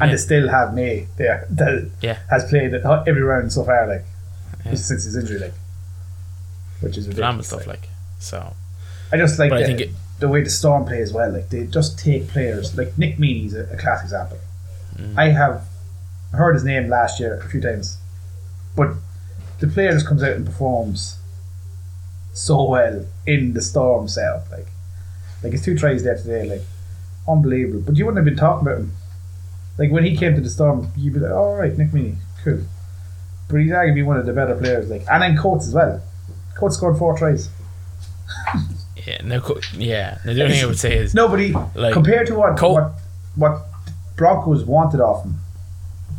And 0.00 0.10
Yeah. 0.10 0.16
they 0.16 0.20
still 0.20 0.48
have 0.48 0.74
May 0.74 1.06
there 1.16 1.46
that 1.50 1.90
Yeah. 2.00 2.18
has 2.30 2.44
played 2.48 2.74
every 2.74 3.22
round 3.22 3.52
so 3.52 3.64
far. 3.64 3.86
Like 3.86 4.04
Yeah. 4.64 4.74
since 4.74 5.04
his 5.04 5.16
injury, 5.16 5.38
like 5.38 5.54
which 6.80 6.96
is 6.98 7.06
ridiculous. 7.08 7.46
stuff. 7.46 7.66
like. 7.66 7.80
Like 7.82 7.88
so, 8.18 8.54
I 9.12 9.16
just 9.16 9.38
like 9.38 9.50
But 9.50 9.62
I 9.62 9.66
think 9.66 9.80
it- 9.80 9.90
the 10.18 10.28
way 10.28 10.42
the 10.42 10.50
Storm 10.50 10.84
play 10.84 11.00
as 11.02 11.12
well. 11.12 11.30
Like 11.32 11.48
they 11.50 11.66
just 11.66 11.98
take 11.98 12.28
players. 12.28 12.76
Like 12.76 12.96
Nick 12.98 13.18
Meaney's 13.18 13.54
a, 13.54 13.62
a 13.72 13.76
class 13.76 14.02
example. 14.02 14.38
Mm. 14.96 15.16
I 15.18 15.28
have 15.30 15.62
heard 16.32 16.54
his 16.54 16.64
name 16.64 16.88
last 16.88 17.20
year 17.20 17.34
a 17.38 17.48
few 17.48 17.60
times, 17.60 17.98
but 18.76 18.94
the 19.58 19.66
player 19.66 19.92
just 19.92 20.06
comes 20.06 20.22
out 20.22 20.36
and 20.36 20.46
performs 20.46 21.18
so 22.32 22.68
well 22.68 23.04
in 23.26 23.52
the 23.52 23.60
Storm 23.62 24.08
setup. 24.08 24.50
Like, 24.50 24.66
like 25.42 25.52
his 25.52 25.62
two 25.64 25.76
tries 25.76 26.04
there 26.04 26.16
today, 26.16 26.48
like 26.48 26.62
unbelievable. 27.28 27.80
But 27.80 27.96
you 27.96 28.06
wouldn't 28.06 28.24
have 28.24 28.34
been 28.34 28.40
talking 28.40 28.66
about 28.66 28.80
him. 28.80 28.92
Like 29.78 29.90
when 29.90 30.04
he 30.04 30.16
came 30.16 30.34
to 30.34 30.40
the 30.40 30.50
Storm, 30.50 30.90
you'd 30.96 31.14
be 31.14 31.20
like, 31.20 31.32
"All 31.32 31.56
right, 31.56 31.76
Nick 31.76 31.90
Meaney, 31.90 32.16
cool." 32.44 32.62
But 33.48 33.60
he's 33.60 33.70
arguably 33.70 34.04
one 34.04 34.16
of 34.16 34.26
the 34.26 34.32
better 34.32 34.54
players. 34.54 34.88
Like, 34.88 35.04
and 35.10 35.22
then 35.22 35.36
Coates 35.36 35.66
as 35.66 35.74
well. 35.74 36.02
Coates 36.56 36.76
scored 36.76 36.98
four 36.98 37.16
tries. 37.18 37.48
yeah, 39.06 39.20
no, 39.24 39.42
yeah. 39.76 40.18
The 40.24 40.42
only 40.42 40.54
thing 40.54 40.62
I 40.62 40.66
would 40.66 40.78
say 40.78 40.96
is 40.96 41.14
Nobody 41.14 41.52
Like, 41.74 41.92
compared 41.92 42.26
to 42.28 42.34
what 42.34 42.56
Col- 42.56 42.74
what 42.74 42.92
what 43.34 43.66
Broncos 44.16 44.64
wanted 44.64 45.00
off 45.00 45.24
him. 45.24 45.40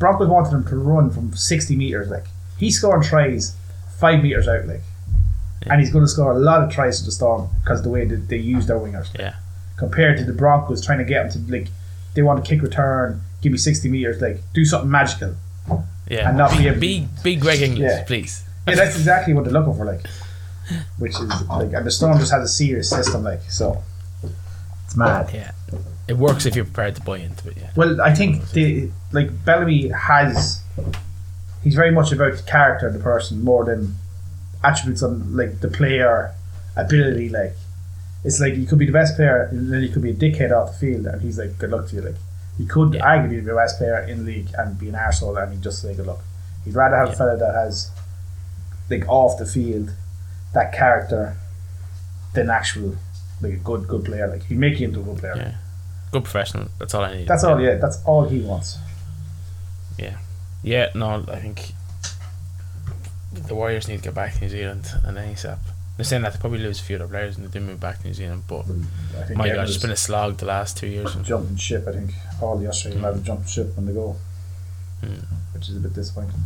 Broncos 0.02 0.28
wanted 0.28 0.52
him 0.52 0.66
to 0.66 0.76
run 0.76 1.10
from 1.12 1.34
sixty 1.36 1.76
meters. 1.78 2.10
Like 2.10 2.26
he's 2.58 2.78
scoring 2.78 3.04
tries 3.04 3.56
five 4.00 4.22
meters 4.22 4.48
out. 4.48 4.66
Like, 4.68 4.82
and 5.70 5.80
he's 5.80 5.92
going 5.92 6.04
to 6.04 6.10
score 6.10 6.32
a 6.32 6.38
lot 6.40 6.64
of 6.64 6.72
tries 6.72 7.00
to 7.00 7.06
the 7.06 7.12
Storm 7.12 7.48
because 7.64 7.80
of 7.80 7.84
the 7.86 7.92
way 7.92 8.04
that 8.06 8.28
they 8.28 8.38
use 8.38 8.66
their 8.68 8.78
wingers. 8.78 9.18
yeah, 9.18 9.36
Compared 9.78 10.18
to 10.18 10.24
the 10.26 10.34
Broncos 10.34 10.84
trying 10.84 10.98
to 10.98 11.06
get 11.06 11.34
him 11.36 11.46
to 11.46 11.52
like 11.52 11.68
they 12.16 12.24
want 12.24 12.44
to 12.44 12.50
kick 12.50 12.62
return, 12.64 13.22
give 13.42 13.52
me 13.52 13.58
sixty 13.58 13.88
meters. 13.90 14.20
Like 14.22 14.40
do 14.54 14.66
something 14.66 14.90
magical. 14.90 15.36
yeah. 16.10 16.28
And 16.30 16.38
not 16.38 16.50
be 16.52 16.58
big, 16.58 16.66
able 16.66 16.74
to- 16.74 16.80
big, 16.82 17.08
big 17.24 17.40
Greg 17.42 17.62
Inglis, 17.62 17.92
Yeah. 17.94 18.04
please. 18.04 18.44
Yeah, 18.68 18.76
that's 18.76 18.96
exactly 18.96 19.34
what 19.36 19.44
they're 19.46 19.54
looking 19.54 19.76
for. 19.76 19.86
Like, 19.86 20.06
which 20.98 21.14
is 21.14 21.48
like, 21.48 21.74
and 21.74 21.86
the 21.86 21.92
Storm 21.92 22.18
just 22.18 22.32
has 22.32 22.44
a 22.44 22.48
serious 22.48 22.90
system. 22.90 23.24
Like, 23.24 23.42
so 23.50 23.84
it's 24.86 24.96
mad. 24.98 25.30
Yeah, 25.34 25.52
it 26.08 26.18
works 26.18 26.46
if 26.46 26.56
you're 26.56 26.66
prepared 26.66 26.96
to 26.96 27.02
buy 27.02 27.18
into 27.18 27.50
it. 27.50 27.58
Yeah, 27.58 27.70
Well, 27.76 28.02
I 28.02 28.14
think 28.14 28.50
the 28.52 28.90
like 29.12 29.46
Bellamy 29.46 29.90
has 29.90 30.62
he's 31.64 31.76
very 31.76 31.92
much 31.92 32.12
about 32.12 32.36
the 32.38 32.44
character 32.44 32.88
of 32.88 32.94
the 32.94 33.00
person 33.00 33.44
more 33.44 33.64
than 33.66 33.96
attributes 34.64 35.04
on 35.04 35.36
like 35.36 35.60
the 35.62 35.68
player 35.68 36.34
ability. 36.76 37.30
Like 37.30 37.54
it's 38.24 38.40
like 38.40 38.56
you 38.56 38.66
could 38.66 38.80
be 38.80 38.86
the 38.86 38.92
best 38.92 39.16
player 39.16 39.44
and 39.52 39.72
then 39.72 39.82
you 39.82 39.90
could 39.90 40.02
be 40.04 40.12
a 40.12 40.14
dickhead 40.14 40.52
off 40.52 40.74
the 40.74 40.78
field, 40.94 41.06
and 41.08 41.22
he's 41.22 41.38
like, 41.38 41.58
"Good 41.58 41.72
luck 41.72 41.88
to 41.90 41.96
you." 41.96 42.02
Like 42.02 42.16
you 42.60 42.66
could 42.66 42.94
Yeah. 42.96 43.06
arguably 43.06 43.30
be 43.30 43.40
the 43.42 43.56
best 43.56 43.78
player 43.78 44.00
in 44.00 44.20
the 44.20 44.32
league 44.32 44.50
and 44.58 44.78
be 44.78 44.90
an 44.90 44.96
arsehole 44.96 45.42
and 45.42 45.54
he 45.54 45.60
just 45.60 45.82
say, 45.82 45.94
"Good 45.96 46.08
luck." 46.08 46.20
He'd 46.66 46.76
rather 46.76 46.96
have 46.98 47.08
a 47.10 47.12
Yeah. 47.12 47.18
fella 47.18 47.38
that 47.38 47.54
has 47.56 47.90
like 48.90 49.08
off 49.08 49.38
the 49.40 49.46
field 49.46 49.92
that 50.54 50.74
character 50.74 51.38
than 52.34 52.50
actual 52.50 52.98
like 53.42 53.54
a 53.54 53.58
good 53.58 53.88
good 53.88 54.04
player. 54.06 54.28
Like 54.28 54.44
he'd 54.44 54.58
make 54.58 54.80
you 54.80 54.88
into 54.90 55.00
a 55.00 55.04
good 55.04 55.18
player. 55.20 55.34
Yeah. 55.38 55.52
Good 56.12 56.24
professional. 56.24 56.68
That's 56.80 56.94
all 56.94 57.04
I 57.04 57.18
need. 57.18 57.28
That's 57.28 57.44
all. 57.44 57.60
Yeah, 57.60 57.76
that's 57.76 58.04
all 58.06 58.28
he 58.28 58.40
wants. 58.40 58.78
Yeah, 59.98 60.18
yeah. 60.64 60.90
no, 60.96 61.24
I 61.28 61.40
think 61.40 61.74
the 63.34 63.56
Warriors 63.56 63.88
need 63.88 63.98
to 63.98 64.04
get 64.04 64.14
back 64.16 64.34
to 64.36 64.42
New 64.42 64.50
Zealand 64.50 64.88
and 65.04 65.16
then 65.18 65.34
ASAP. 65.34 65.58
They're 65.98 66.06
saying 66.06 66.24
that 66.24 66.34
they 66.34 66.40
probably 66.40 66.60
lose 66.60 66.80
a 66.80 66.84
few 66.84 66.96
of 66.96 67.00
their 67.02 67.08
players 67.08 67.38
and 67.38 67.48
they 67.48 67.60
do 67.60 67.64
move 67.64 67.80
back 67.80 68.00
to 68.02 68.08
New 68.08 68.14
Zealand, 68.14 68.44
but 68.48 68.62
I 69.20 69.24
think 69.24 69.38
my 69.38 69.48
God, 69.50 69.68
it's 69.68 69.78
been 69.78 69.92
a 69.92 69.96
slog 69.96 70.38
the 70.38 70.46
last 70.46 70.78
two 70.78 70.88
years. 70.88 71.14
jumping 71.24 71.58
ship. 71.58 71.86
I 71.88 71.92
think 71.92 72.12
all 72.42 72.58
the 72.58 72.68
Australian 72.68 73.04
lads 73.04 73.22
jumped 73.22 73.50
ship 73.50 73.76
when 73.76 73.86
they 73.86 73.94
go, 73.94 74.16
Hmm. 75.02 75.16
which 75.54 75.70
is 75.70 75.78
a 75.78 75.80
bit 75.80 75.94
disappointing. 75.94 76.40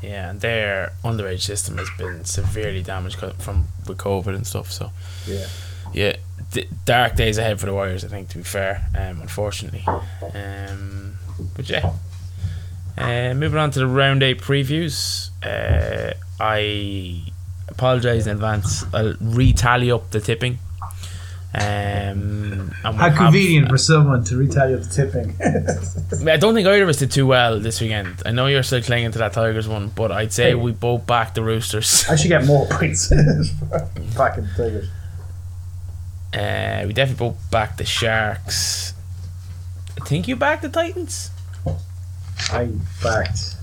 Yeah, 0.00 0.30
and 0.30 0.40
their 0.40 0.92
underage 1.04 1.42
system 1.42 1.78
has 1.78 1.88
been 1.96 2.24
severely 2.24 2.82
damaged 2.82 3.18
from 3.38 3.68
with 3.86 3.98
COVID 3.98 4.34
and 4.34 4.46
stuff. 4.46 4.72
So 4.72 4.90
Yeah, 5.26 5.46
yeah, 5.92 6.16
d- 6.52 6.68
dark 6.84 7.16
days 7.16 7.38
ahead 7.38 7.58
for 7.60 7.66
the 7.66 7.72
Warriors. 7.72 8.04
I 8.04 8.08
think 8.08 8.28
to 8.30 8.38
be 8.38 8.44
fair, 8.44 8.86
um, 8.96 9.20
unfortunately. 9.20 9.84
Um, 9.86 11.16
but 11.56 11.68
yeah, 11.68 11.92
uh, 12.96 13.34
moving 13.34 13.58
on 13.58 13.70
to 13.72 13.78
the 13.80 13.86
round 13.86 14.22
eight 14.22 14.40
previews. 14.40 15.30
Uh, 15.44 16.14
I 16.40 17.22
apologise 17.68 18.26
in 18.26 18.32
advance. 18.32 18.84
I'll 18.94 19.14
retally 19.14 19.94
up 19.94 20.10
the 20.10 20.20
tipping. 20.20 20.58
Um, 21.54 22.72
we'll 22.82 22.92
how 22.94 23.10
have- 23.10 23.16
convenient 23.16 23.68
for 23.68 23.76
someone 23.76 24.24
to 24.24 24.36
retally 24.36 24.74
up 24.74 24.84
the 24.84 24.88
tipping. 24.88 26.28
I 26.28 26.38
don't 26.38 26.54
think 26.54 26.66
either 26.66 26.82
of 26.84 26.88
us 26.88 26.96
did 26.96 27.10
too 27.10 27.26
well 27.26 27.60
this 27.60 27.78
weekend. 27.80 28.22
I 28.24 28.30
know 28.30 28.46
you're 28.46 28.62
still 28.62 28.80
clinging 28.82 29.12
to 29.12 29.18
that 29.18 29.34
Tigers 29.34 29.68
one, 29.68 29.88
but 29.88 30.10
I'd 30.10 30.32
say 30.32 30.44
Hey. 30.50 30.54
we 30.54 30.72
both 30.72 31.06
backed 31.06 31.34
the 31.34 31.42
Roosters. 31.42 32.06
I 32.08 32.16
should 32.16 32.28
get 32.28 32.46
more 32.46 32.66
points 32.70 33.08
back 34.16 34.38
in 34.38 34.44
the 34.46 34.52
Tigers. 34.56 34.88
Uh, 36.34 36.84
we 36.86 36.92
definitely 36.92 37.28
both 37.28 37.50
backed 37.50 37.78
the 37.78 37.84
Sharks. 37.84 38.94
I 40.00 40.04
think 40.04 40.26
you 40.28 40.36
backed 40.36 40.62
the 40.62 40.68
Titans. 40.68 41.30
I 42.50 42.70
backed. 43.02 43.56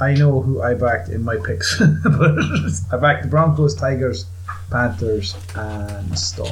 I 0.00 0.12
know 0.14 0.42
who 0.42 0.60
I 0.62 0.74
backed 0.74 1.08
in 1.08 1.22
my 1.24 1.36
picks. 1.36 1.80
I 1.80 2.96
backed 2.98 3.22
the 3.22 3.28
Broncos, 3.30 3.74
Tigers, 3.74 4.26
Panthers, 4.70 5.34
and 5.54 6.18
Storm. 6.18 6.50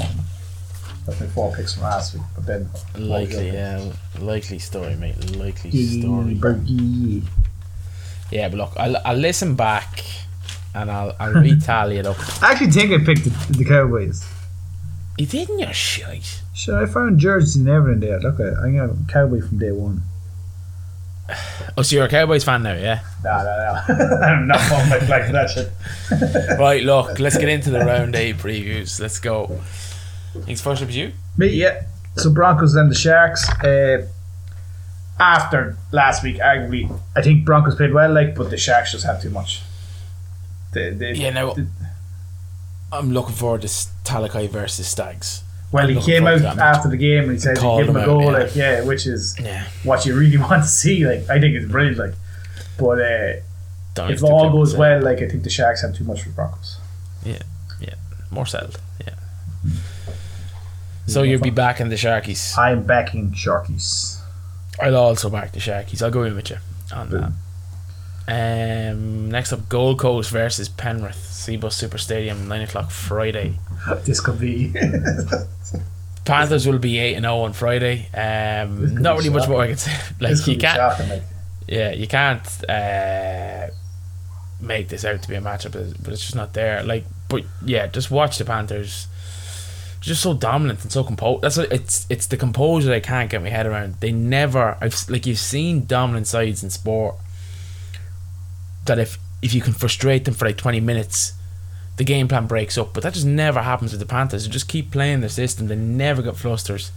That's 1.04 1.20
my 1.20 1.26
four 1.26 1.52
picks 1.54 1.74
from 1.74 1.82
last 1.82 2.14
week. 2.14 2.22
But 2.34 2.46
then 2.46 2.70
Likely, 2.96 3.50
yeah, 3.50 3.92
likely 4.18 4.58
story, 4.58 4.96
mate. 4.96 5.36
Likely 5.36 5.70
story. 6.00 7.22
Yeah, 8.30 8.48
but 8.48 8.56
look, 8.56 8.72
I'll, 8.78 8.96
I'll 9.04 9.16
listen 9.16 9.54
back 9.54 10.02
and 10.74 10.90
I'll 10.90 11.14
I'll 11.18 11.32
retally 11.34 11.98
it 11.98 12.06
up. 12.06 12.16
I 12.42 12.52
actually 12.52 12.70
think 12.70 12.92
I 12.92 13.04
picked 13.04 13.24
the, 13.24 13.52
the 13.58 13.64
Cowboys. 13.64 14.28
You 15.16 15.26
didn't, 15.26 15.60
you 15.60 15.72
shite. 15.72 16.42
Sure, 16.54 16.82
I 16.82 16.86
found 16.86 17.20
jerseys 17.20 17.56
and 17.56 17.68
everything 17.68 18.00
there. 18.00 18.20
Look, 18.20 18.40
I, 18.40 18.66
I'm 18.66 19.06
a 19.08 19.12
Cowboy 19.12 19.40
from 19.40 19.58
day 19.58 19.72
one. 19.72 20.02
Oh, 21.76 21.82
so 21.82 21.96
you're 21.96 22.04
a 22.04 22.08
Cowboys 22.08 22.44
fan 22.44 22.62
now, 22.62 22.74
yeah? 22.74 23.00
No, 23.24 23.36
no, 23.38 23.96
no. 23.98 24.16
I'm 24.24 24.46
not 24.46 24.60
on 24.70 24.88
my 24.88 25.00
flag 25.00 25.26
for 25.26 25.32
that 25.32 25.50
shit. 25.50 26.58
right, 26.60 26.84
look, 26.84 27.18
let's 27.18 27.36
get 27.36 27.48
into 27.48 27.70
the 27.70 27.80
round 27.80 28.14
eight 28.14 28.36
previews. 28.36 29.00
Let's 29.00 29.18
go. 29.18 29.60
Thanks 30.42 30.60
first 30.60 30.82
up 30.82 30.92
you. 30.92 31.12
Me, 31.36 31.48
yeah. 31.48 31.82
So 32.16 32.30
Broncos 32.30 32.76
and 32.76 32.88
the 32.88 32.94
Sharks. 32.94 33.48
Uh, 33.64 34.06
after 35.18 35.76
last 35.90 36.22
week, 36.22 36.36
arguably, 36.36 36.96
I 37.16 37.22
think 37.22 37.44
Broncos 37.44 37.74
played 37.74 37.92
well, 37.92 38.12
like, 38.12 38.36
but 38.36 38.50
the 38.50 38.56
Sharks 38.56 38.92
just 38.92 39.04
had 39.04 39.20
too 39.20 39.30
much. 39.30 39.62
They, 40.74 40.90
they, 40.90 41.12
Yeah, 41.14 41.30
now 41.30 41.54
they- 41.54 41.66
I'm 42.92 43.12
looking 43.12 43.34
forward 43.34 43.62
to 43.62 43.68
Talakai 43.68 44.48
versus 44.50 44.86
Staggs. 44.86 45.42
well, 45.72 45.88
he 45.88 46.00
came 46.00 46.26
out 46.26 46.42
after 46.42 46.88
the 46.88 46.96
game 46.96 47.24
and 47.24 47.32
he 47.32 47.38
said, 47.38 47.56
"Give 47.56 47.88
him 47.88 47.96
a 47.96 48.04
goal," 48.04 48.22
yeah. 48.24 48.38
like, 48.38 48.54
yeah, 48.54 48.82
which 48.84 49.06
is 49.06 49.34
Yeah. 49.40 49.64
what 49.82 50.04
you 50.06 50.14
really 50.16 50.36
want 50.46 50.62
to 50.62 50.68
see. 50.68 51.04
Like, 51.06 51.28
I 51.28 51.40
think 51.40 51.54
it's 51.56 51.66
brilliant. 51.70 51.98
Like, 51.98 52.14
but 52.78 53.00
uh, 53.00 54.06
if 54.08 54.22
all 54.22 54.50
goes 54.50 54.76
well, 54.76 55.02
like, 55.02 55.18
I 55.22 55.28
think 55.28 55.42
the 55.44 55.50
Sharks 55.50 55.82
have 55.82 55.94
too 55.94 56.04
much 56.04 56.22
for 56.22 56.28
the 56.28 56.34
Broncos. 56.34 56.78
Yeah, 57.24 57.38
yeah, 57.80 57.94
more 58.30 58.46
settled. 58.46 58.78
Yeah. 59.04 59.14
So 61.06 61.22
you'll 61.22 61.40
be 61.40 61.50
backing 61.50 61.88
the 61.88 61.96
Sharkies. 61.96 62.56
I'm 62.58 62.84
backing 62.84 63.32
Sharkies. 63.32 64.20
I'll 64.80 64.96
also 64.96 65.28
back 65.30 65.52
the 65.52 65.60
Sharkies. 65.60 66.02
I'll 66.02 66.10
go 66.10 66.22
in 66.24 66.34
with 66.34 66.50
you 66.50 66.56
on 66.92 67.10
that. 67.10 67.32
Um, 68.26 69.30
next 69.30 69.52
up, 69.52 69.68
Gold 69.68 69.98
Coast 69.98 70.30
versus 70.30 70.68
Penrith, 70.68 71.16
Cbus 71.16 71.72
Super 71.72 71.98
Stadium, 71.98 72.48
nine 72.48 72.62
o'clock 72.62 72.90
Friday. 72.90 73.58
This 74.04 74.20
could 74.20 74.40
be. 74.40 74.72
Panthers 76.24 76.66
will 76.66 76.78
be 76.78 76.98
eight 76.98 77.16
and 77.16 77.24
zero 77.24 77.40
on 77.40 77.52
Friday. 77.52 78.08
Um, 78.14 78.94
not 79.02 79.18
really 79.18 79.28
much 79.28 79.46
more 79.46 79.60
I 79.62 79.68
can 79.68 79.76
say. 79.76 79.92
Like 80.20 80.46
you 80.46 80.56
can't, 80.56 81.08
like. 81.10 81.22
yeah, 81.68 81.92
you 81.92 82.06
can't 82.06 82.46
uh, 82.66 83.66
make 84.58 84.88
this 84.88 85.04
out 85.04 85.22
to 85.22 85.28
be 85.28 85.34
a 85.34 85.42
matchup, 85.42 85.72
but 86.02 86.14
it's 86.14 86.22
just 86.22 86.34
not 86.34 86.54
there. 86.54 86.82
Like, 86.82 87.04
but 87.28 87.42
yeah, 87.64 87.88
just 87.88 88.10
watch 88.10 88.38
the 88.38 88.46
Panthers. 88.46 89.06
Just 90.00 90.22
so 90.22 90.32
dominant 90.34 90.82
and 90.82 90.92
so 90.92 91.04
composed. 91.04 91.42
That's 91.42 91.58
what, 91.58 91.70
it's 91.72 92.06
it's 92.08 92.26
the 92.26 92.36
composure 92.38 92.92
I 92.92 93.00
can't 93.00 93.30
get 93.30 93.42
my 93.42 93.50
head 93.50 93.66
around. 93.66 93.96
They 94.00 94.12
never. 94.12 94.78
I've 94.80 94.94
like 95.10 95.26
you've 95.26 95.38
seen 95.38 95.84
dominant 95.84 96.26
sides 96.26 96.62
in 96.62 96.70
sport. 96.70 97.16
That 98.86 98.98
if 98.98 99.18
if 99.42 99.54
you 99.54 99.60
can 99.60 99.72
frustrate 99.72 100.24
them 100.24 100.34
for 100.34 100.44
like 100.46 100.56
twenty 100.56 100.80
minutes, 100.80 101.32
the 101.96 102.04
game 102.04 102.28
plan 102.28 102.46
breaks 102.46 102.76
up. 102.78 102.92
But 102.94 103.02
that 103.02 103.14
just 103.14 103.26
never 103.26 103.62
happens 103.62 103.92
with 103.92 104.00
the 104.00 104.06
Panthers. 104.06 104.44
They 104.44 104.50
just 104.50 104.68
keep 104.68 104.90
playing 104.90 105.20
their 105.20 105.28
system. 105.28 105.68
They 105.68 105.76
never 105.76 106.22
get 106.22 106.36
flusters. 106.36 106.90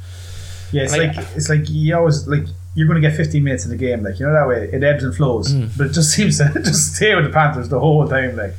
Yeah, 0.71 0.83
it's 0.83 0.97
Like- 0.97 1.15
like, 1.15 1.27
it's 1.35 1.49
like 1.49 1.69
you 1.69 1.95
always 1.95 2.27
like 2.27 2.43
you're 2.75 2.87
going 2.87 3.01
to 3.01 3.07
get 3.07 3.17
15 3.17 3.43
minutes 3.43 3.63
in 3.65 3.71
the 3.71 3.77
game, 3.77 4.03
like 4.03 4.19
you 4.19 4.25
know 4.25 4.33
that 4.33 4.47
way 4.47 4.69
it 4.71 4.83
ebbs 4.83 5.03
and 5.03 5.15
flows, 5.15 5.51
Mm. 5.53 5.69
but 5.77 5.87
it 5.87 5.93
just 5.93 6.11
seems 6.15 6.37
to 6.39 6.51
just 6.63 6.95
stay 6.95 7.15
with 7.15 7.23
the 7.25 7.31
Panthers 7.31 7.69
the 7.69 7.79
whole 7.79 8.07
time. 8.07 8.35
Like 8.35 8.53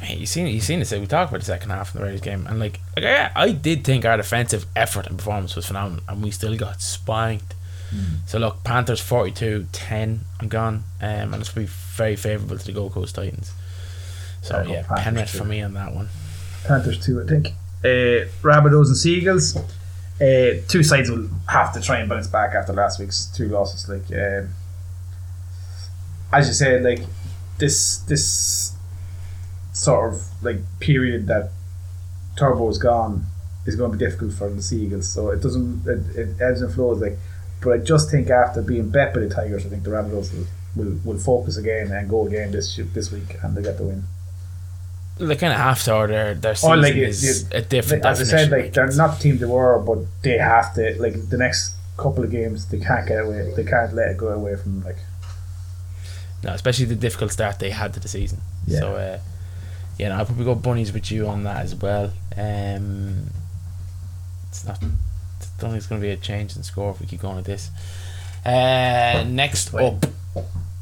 Mate, 0.00 0.18
you 0.18 0.26
seen 0.26 0.46
you 0.48 0.60
seen 0.60 0.80
this. 0.80 0.90
We 0.92 1.06
talked 1.06 1.30
about 1.30 1.40
the 1.40 1.46
second 1.46 1.70
half 1.70 1.94
in 1.94 2.00
the 2.00 2.04
Raiders 2.06 2.20
game, 2.20 2.46
and 2.46 2.58
like, 2.60 2.80
like 2.96 3.04
I, 3.06 3.30
I 3.34 3.52
did 3.52 3.84
think 3.84 4.04
our 4.04 4.16
defensive 4.16 4.66
effort 4.74 5.06
and 5.06 5.16
performance 5.18 5.54
was 5.56 5.66
phenomenal, 5.66 6.02
and 6.08 6.22
we 6.22 6.30
still 6.30 6.56
got 6.56 6.80
spanked. 6.82 7.54
So 8.26 8.38
look, 8.38 8.64
Panthers 8.64 9.00
42-10. 9.00 10.18
I'm 10.40 10.48
gone, 10.48 10.84
um, 11.00 11.32
and 11.32 11.34
it's 11.36 11.50
going 11.50 11.66
to 11.66 11.72
be 11.72 11.76
very 11.96 12.16
favourable 12.16 12.58
to 12.58 12.64
the 12.64 12.72
Gold 12.72 12.92
Coast 12.92 13.14
Titans. 13.14 13.52
So 14.42 14.62
Yeah, 14.62 14.84
yeah, 14.88 15.02
Penrith 15.02 15.30
for 15.30 15.44
me 15.44 15.62
on 15.62 15.74
that 15.74 15.94
one. 15.94 16.08
Panthers 16.64 17.04
too, 17.04 17.22
I 17.22 17.26
think. 17.26 17.48
Uh, 17.84 18.26
Rabbitohs 18.42 18.86
and 18.86 18.96
Seagulls. 18.96 19.56
Uh, 20.20 20.62
two 20.68 20.82
sides 20.82 21.10
will 21.10 21.28
have 21.48 21.72
to 21.74 21.80
try 21.80 21.98
and 21.98 22.08
bounce 22.08 22.26
back 22.28 22.54
after 22.54 22.72
last 22.72 23.00
week's 23.00 23.26
two 23.26 23.48
losses. 23.48 23.88
Like 23.88 24.16
um, 24.16 24.50
as 26.32 26.46
you 26.48 26.54
said, 26.54 26.82
like 26.82 27.00
this 27.58 27.98
this 27.98 28.74
sort 29.72 30.12
of 30.12 30.22
like 30.42 30.58
period 30.80 31.26
that 31.26 31.50
Turbo's 32.36 32.78
gone 32.78 33.26
is 33.66 33.76
going 33.76 33.92
to 33.92 33.98
be 33.98 34.04
difficult 34.04 34.32
for 34.32 34.48
the 34.50 34.62
Seagulls. 34.62 35.08
So 35.08 35.30
it 35.30 35.40
doesn't 35.42 35.86
it, 35.86 36.16
it 36.16 36.40
ebbs 36.40 36.62
and 36.62 36.72
flows. 36.72 37.00
Like, 37.00 37.18
but 37.64 37.72
I 37.72 37.78
just 37.78 38.10
think 38.10 38.30
after 38.30 38.62
being 38.62 38.90
bet 38.90 39.14
by 39.14 39.20
the 39.20 39.28
Tigers, 39.28 39.64
I 39.66 39.68
think 39.70 39.82
the 39.84 39.90
Rabbitohs 39.90 40.32
will, 40.34 40.46
will, 40.76 40.98
will 41.04 41.18
focus 41.18 41.56
again 41.56 41.90
and 41.90 42.08
go 42.08 42.26
again 42.26 42.52
this 42.52 42.78
this 42.92 43.10
week, 43.10 43.36
and 43.42 43.56
they 43.56 43.62
get 43.62 43.78
the 43.78 43.84
win. 43.84 44.04
They 45.16 45.36
kind 45.36 45.52
of 45.52 45.60
have 45.60 45.82
to, 45.84 45.94
or 45.94 46.06
their 46.08 46.34
their 46.34 46.54
Oh, 46.62 46.68
like, 46.70 46.94
it- 46.94 47.08
is 47.08 47.42
it- 47.50 47.54
a 47.54 47.62
different. 47.62 48.02
Like, 48.04 48.12
as 48.12 48.20
I 48.20 48.24
said, 48.36 48.50
like 48.50 48.72
they're 48.72 48.90
not 48.92 49.16
the 49.18 49.22
team 49.22 49.38
they 49.38 49.46
were, 49.46 49.78
but 49.78 49.98
they 50.22 50.38
have 50.38 50.74
to. 50.74 50.96
Like 51.00 51.28
the 51.30 51.38
next 51.38 51.74
couple 51.96 52.24
of 52.24 52.30
games, 52.30 52.66
they 52.66 52.78
can't 52.80 53.06
get 53.06 53.20
away. 53.24 53.52
They 53.56 53.64
can't 53.64 53.92
let 53.94 54.08
it 54.10 54.16
go 54.18 54.28
away 54.28 54.56
from 54.56 54.80
them. 54.80 54.84
Like 54.84 54.98
No, 56.42 56.50
especially 56.52 56.86
the 56.86 56.96
difficult 56.96 57.30
start 57.32 57.58
they 57.60 57.70
had 57.70 57.94
to 57.94 58.00
the 58.00 58.08
season. 58.08 58.40
Yeah. 58.66 58.80
So, 58.80 58.96
uh, 58.96 59.18
yeah, 59.98 60.08
no, 60.08 60.16
I'll 60.16 60.26
probably 60.26 60.44
go 60.44 60.56
bunnies 60.56 60.92
with 60.92 61.10
you 61.12 61.28
on 61.28 61.44
that 61.44 61.58
as 61.64 61.74
well. 61.76 62.10
Um, 62.36 63.28
it's 64.48 64.64
not. 64.66 64.82
I 65.56 65.60
don't 65.60 65.70
think 65.70 65.78
it's 65.78 65.86
going 65.86 66.00
to 66.00 66.06
be 66.06 66.12
a 66.12 66.16
change 66.16 66.56
in 66.56 66.62
score 66.62 66.90
if 66.90 67.00
we 67.00 67.06
keep 67.06 67.20
going 67.20 67.36
with 67.36 67.46
this. 67.46 67.70
Uh, 68.44 69.24
next 69.26 69.72
up, 69.74 70.06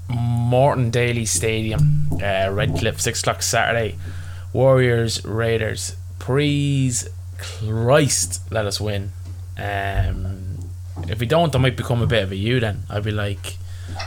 Moreton 0.08 0.90
Daily 0.90 1.24
Stadium, 1.26 2.08
uh, 2.22 2.50
Redcliffe, 2.52 3.00
six 3.00 3.20
o'clock 3.20 3.42
Saturday. 3.42 3.96
Warriors 4.52 5.24
Raiders. 5.24 5.96
Please, 6.18 7.08
Christ, 7.38 8.40
let 8.50 8.66
us 8.66 8.80
win. 8.80 9.12
Um, 9.58 10.58
if 11.08 11.20
we 11.20 11.26
don't, 11.26 11.54
I 11.54 11.58
might 11.58 11.76
become 11.76 12.02
a 12.02 12.06
bit 12.06 12.22
of 12.24 12.32
a 12.32 12.36
you. 12.36 12.60
Then 12.60 12.82
I'd 12.90 13.04
be 13.04 13.10
like. 13.12 13.56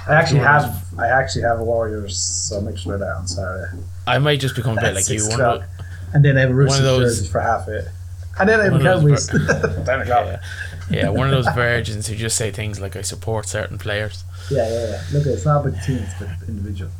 I 0.08 0.14
actually 0.16 0.40
have, 0.40 0.84
I 0.98 1.08
actually 1.08 1.44
have 1.44 1.60
a 1.60 1.64
Warriors, 1.64 2.18
so 2.18 2.56
I'll 2.58 2.62
make 2.62 2.78
sure 2.78 2.98
that 2.98 3.08
on 3.16 3.28
Saturday. 3.28 3.84
I 4.08 4.18
might 4.20 4.40
just 4.40 4.56
become 4.56 4.78
a 4.78 4.82
bit 4.82 4.96
like 4.96 5.08
you. 5.10 5.28
One 5.30 5.42
of. 5.42 5.64
And 6.14 6.24
then 6.24 6.38
I 6.38 6.42
have 6.42 6.50
a 6.52 6.54
Roosters 6.54 6.82
those- 6.82 7.30
for 7.30 7.40
half 7.42 7.68
it, 7.68 7.88
and 8.40 8.50
then 8.50 8.60
I 8.60 8.64
have 8.66 8.74
a 8.74 8.78
One 8.78 8.88
of 8.88 9.04
those 9.04 9.30
Cowboys. 9.30 9.86
Ten. 9.86 10.08
Yeah, 10.08 10.40
yeah, 10.90 11.10
one 11.10 11.28
of 11.28 11.32
those 11.32 11.54
virgins 11.56 12.08
who 12.08 12.16
just 12.16 12.38
say 12.38 12.52
things 12.52 12.80
like 12.80 12.96
"I 12.96 13.02
support 13.02 13.48
certain 13.48 13.78
players." 13.78 14.24
Yeah, 14.52 14.68
yeah, 14.70 14.90
yeah. 14.90 15.02
Look, 15.14 15.26
it's 15.26 15.46
not 15.46 15.62
about 15.66 15.74
the 15.74 15.82
team; 15.82 15.98
it's 15.98 16.22
about 16.22 16.40
the 16.40 16.48
individual. 16.48 16.92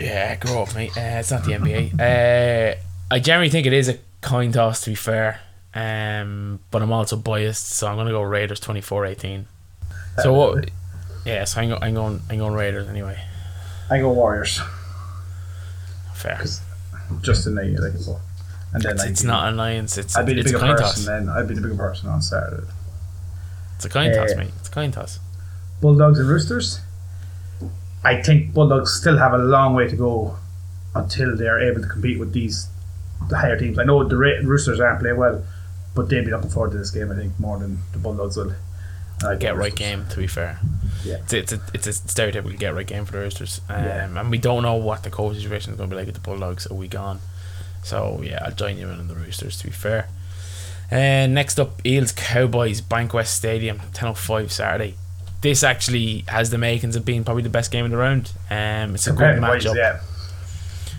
Yeah, 0.00 0.34
grow 0.36 0.62
up, 0.62 0.74
mate. 0.74 0.96
Uh, 0.96 1.20
it's 1.20 1.30
not 1.30 1.44
the 1.44 1.52
NBA. 1.52 2.00
Uh, 2.00 2.78
I 3.10 3.18
generally 3.20 3.50
think 3.50 3.66
it 3.66 3.72
is 3.72 3.88
a 3.88 3.98
coin 4.22 4.52
toss, 4.52 4.80
to 4.82 4.90
be 4.90 4.94
fair. 4.96 5.40
Um, 5.74 6.60
but 6.70 6.82
I'm 6.82 6.92
also 6.92 7.16
biased, 7.16 7.68
so 7.70 7.86
I'm 7.86 7.96
gonna 7.96 8.10
go 8.10 8.22
Raiders 8.22 8.60
24-18. 8.60 9.44
So 10.22 10.32
what? 10.32 10.70
Yeah, 11.24 11.44
so 11.44 11.60
I'm, 11.60 11.68
go, 11.68 11.78
I'm 11.80 11.94
going. 11.94 12.20
I'm 12.28 12.38
going 12.38 12.52
Raiders 12.54 12.88
anyway. 12.88 13.18
I 13.90 13.98
go 13.98 14.12
Warriors, 14.12 14.60
Fair. 16.14 16.42
just 17.20 17.46
in 17.46 17.54
the 17.54 17.62
like. 17.62 18.18
And 18.74 18.82
then 18.82 18.92
It's, 18.94 19.04
it's 19.04 19.22
be- 19.22 19.28
not 19.28 19.48
an 19.48 19.54
alliance. 19.54 19.98
It's 19.98 20.16
I'd 20.16 20.26
be 20.26 20.34
the 20.34 20.44
bigger 20.44 20.58
person. 20.58 20.76
toss. 20.78 21.04
Then 21.06 21.28
I'd 21.28 21.46
be 21.48 21.54
the 21.54 21.60
bigger 21.60 21.76
person 21.76 22.08
on 22.08 22.22
Saturday. 22.22 22.66
It's 23.76 23.84
a 23.84 23.88
coin 23.88 24.14
toss, 24.14 24.32
Uh, 24.32 24.36
mate. 24.38 24.50
It's 24.60 24.68
a 24.68 24.72
coin 24.72 24.90
toss. 24.92 25.18
Bulldogs 25.80 26.18
and 26.18 26.28
Roosters. 26.28 26.80
I 28.04 28.20
think 28.22 28.52
Bulldogs 28.52 28.92
still 28.94 29.18
have 29.18 29.32
a 29.32 29.38
long 29.38 29.74
way 29.74 29.88
to 29.88 29.96
go 29.96 30.36
until 30.94 31.36
they're 31.36 31.60
able 31.60 31.82
to 31.82 31.88
compete 31.88 32.18
with 32.18 32.32
these 32.32 32.68
the 33.28 33.38
higher 33.38 33.58
teams. 33.58 33.78
I 33.78 33.84
know 33.84 34.02
the 34.04 34.16
Ra- 34.16 34.40
Roosters 34.42 34.80
aren't 34.80 35.00
playing 35.00 35.16
well, 35.16 35.44
but 35.94 36.08
they'll 36.08 36.24
be 36.24 36.30
looking 36.30 36.50
forward 36.50 36.72
to 36.72 36.78
this 36.78 36.90
game. 36.90 37.10
I 37.12 37.14
think 37.14 37.38
more 37.38 37.58
than 37.58 37.78
the 37.92 37.98
Bulldogs 37.98 38.36
will. 38.36 38.52
I 39.24 39.36
Get 39.36 39.56
right 39.56 39.74
game, 39.74 40.06
to 40.10 40.16
be 40.16 40.26
fair. 40.26 40.58
Yeah. 41.04 41.18
It's, 41.18 41.32
it's, 41.32 41.52
a, 41.52 41.60
it's 41.72 41.86
a 41.86 41.90
stereotypical 41.90 42.58
get 42.58 42.74
right 42.74 42.86
game 42.86 43.04
for 43.04 43.12
the 43.12 43.18
Roosters. 43.18 43.60
Um, 43.68 43.84
Yeah. 43.84 44.20
And 44.20 44.30
we 44.32 44.38
don't 44.38 44.64
know 44.64 44.74
what 44.74 45.04
the 45.04 45.10
coach 45.10 45.36
situation 45.36 45.72
is 45.72 45.76
going 45.78 45.88
to 45.90 45.94
be 45.94 45.98
like 45.98 46.06
with 46.06 46.16
the 46.16 46.20
Bulldogs 46.20 46.66
a 46.68 46.74
week 46.74 46.96
on. 46.98 47.20
So, 47.82 48.20
yeah, 48.22 48.42
I'll 48.44 48.52
join 48.52 48.78
you 48.78 48.88
in 48.88 48.98
on 48.98 49.08
the 49.08 49.14
Roosters, 49.14 49.58
to 49.58 49.64
be 49.64 49.72
fair. 49.72 50.08
And 50.90 51.34
next 51.34 51.58
up, 51.58 51.84
Eels 51.86 52.12
Cowboys, 52.12 52.80
Bankwest 52.80 53.28
Stadium, 53.28 53.78
10.05 53.92 54.50
Saturday. 54.50 54.94
This 55.40 55.62
actually 55.64 56.24
has 56.28 56.50
the 56.50 56.58
makings 56.58 56.94
of 56.94 57.04
being 57.04 57.24
probably 57.24 57.42
the 57.42 57.48
best 57.48 57.70
game 57.72 57.84
in 57.84 57.90
the 57.90 57.96
round. 57.96 58.32
Um, 58.50 58.94
it's 58.94 59.06
a 59.06 59.12
good 59.12 59.38
matchup. 59.40 59.74
Yeah. 59.74 60.00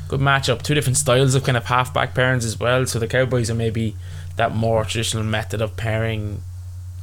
Good 0.10 0.20
matchup. 0.20 0.62
Two 0.64 0.74
different 0.74 0.98
styles 0.98 1.34
of 1.36 1.44
kind 1.44 1.56
of 1.56 1.66
half-back 1.66 2.14
pairings 2.14 2.44
as 2.44 2.60
well. 2.60 2.86
So 2.86 3.00
the 3.00 3.08
Cowboys 3.08 3.50
are 3.50 3.56
maybe 3.56 3.96
that 4.36 4.54
more 4.54 4.84
traditional 4.84 5.24
method 5.24 5.62
of 5.62 5.78
pairing 5.78 6.42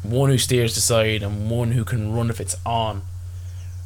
one 0.03 0.31
who 0.31 0.39
steers 0.39 0.75
the 0.75 0.81
side 0.81 1.23
and 1.23 1.51
one 1.51 1.73
who 1.73 1.85
can 1.85 2.13
run 2.13 2.31
if 2.31 2.41
it's 2.41 2.57
on. 2.67 3.03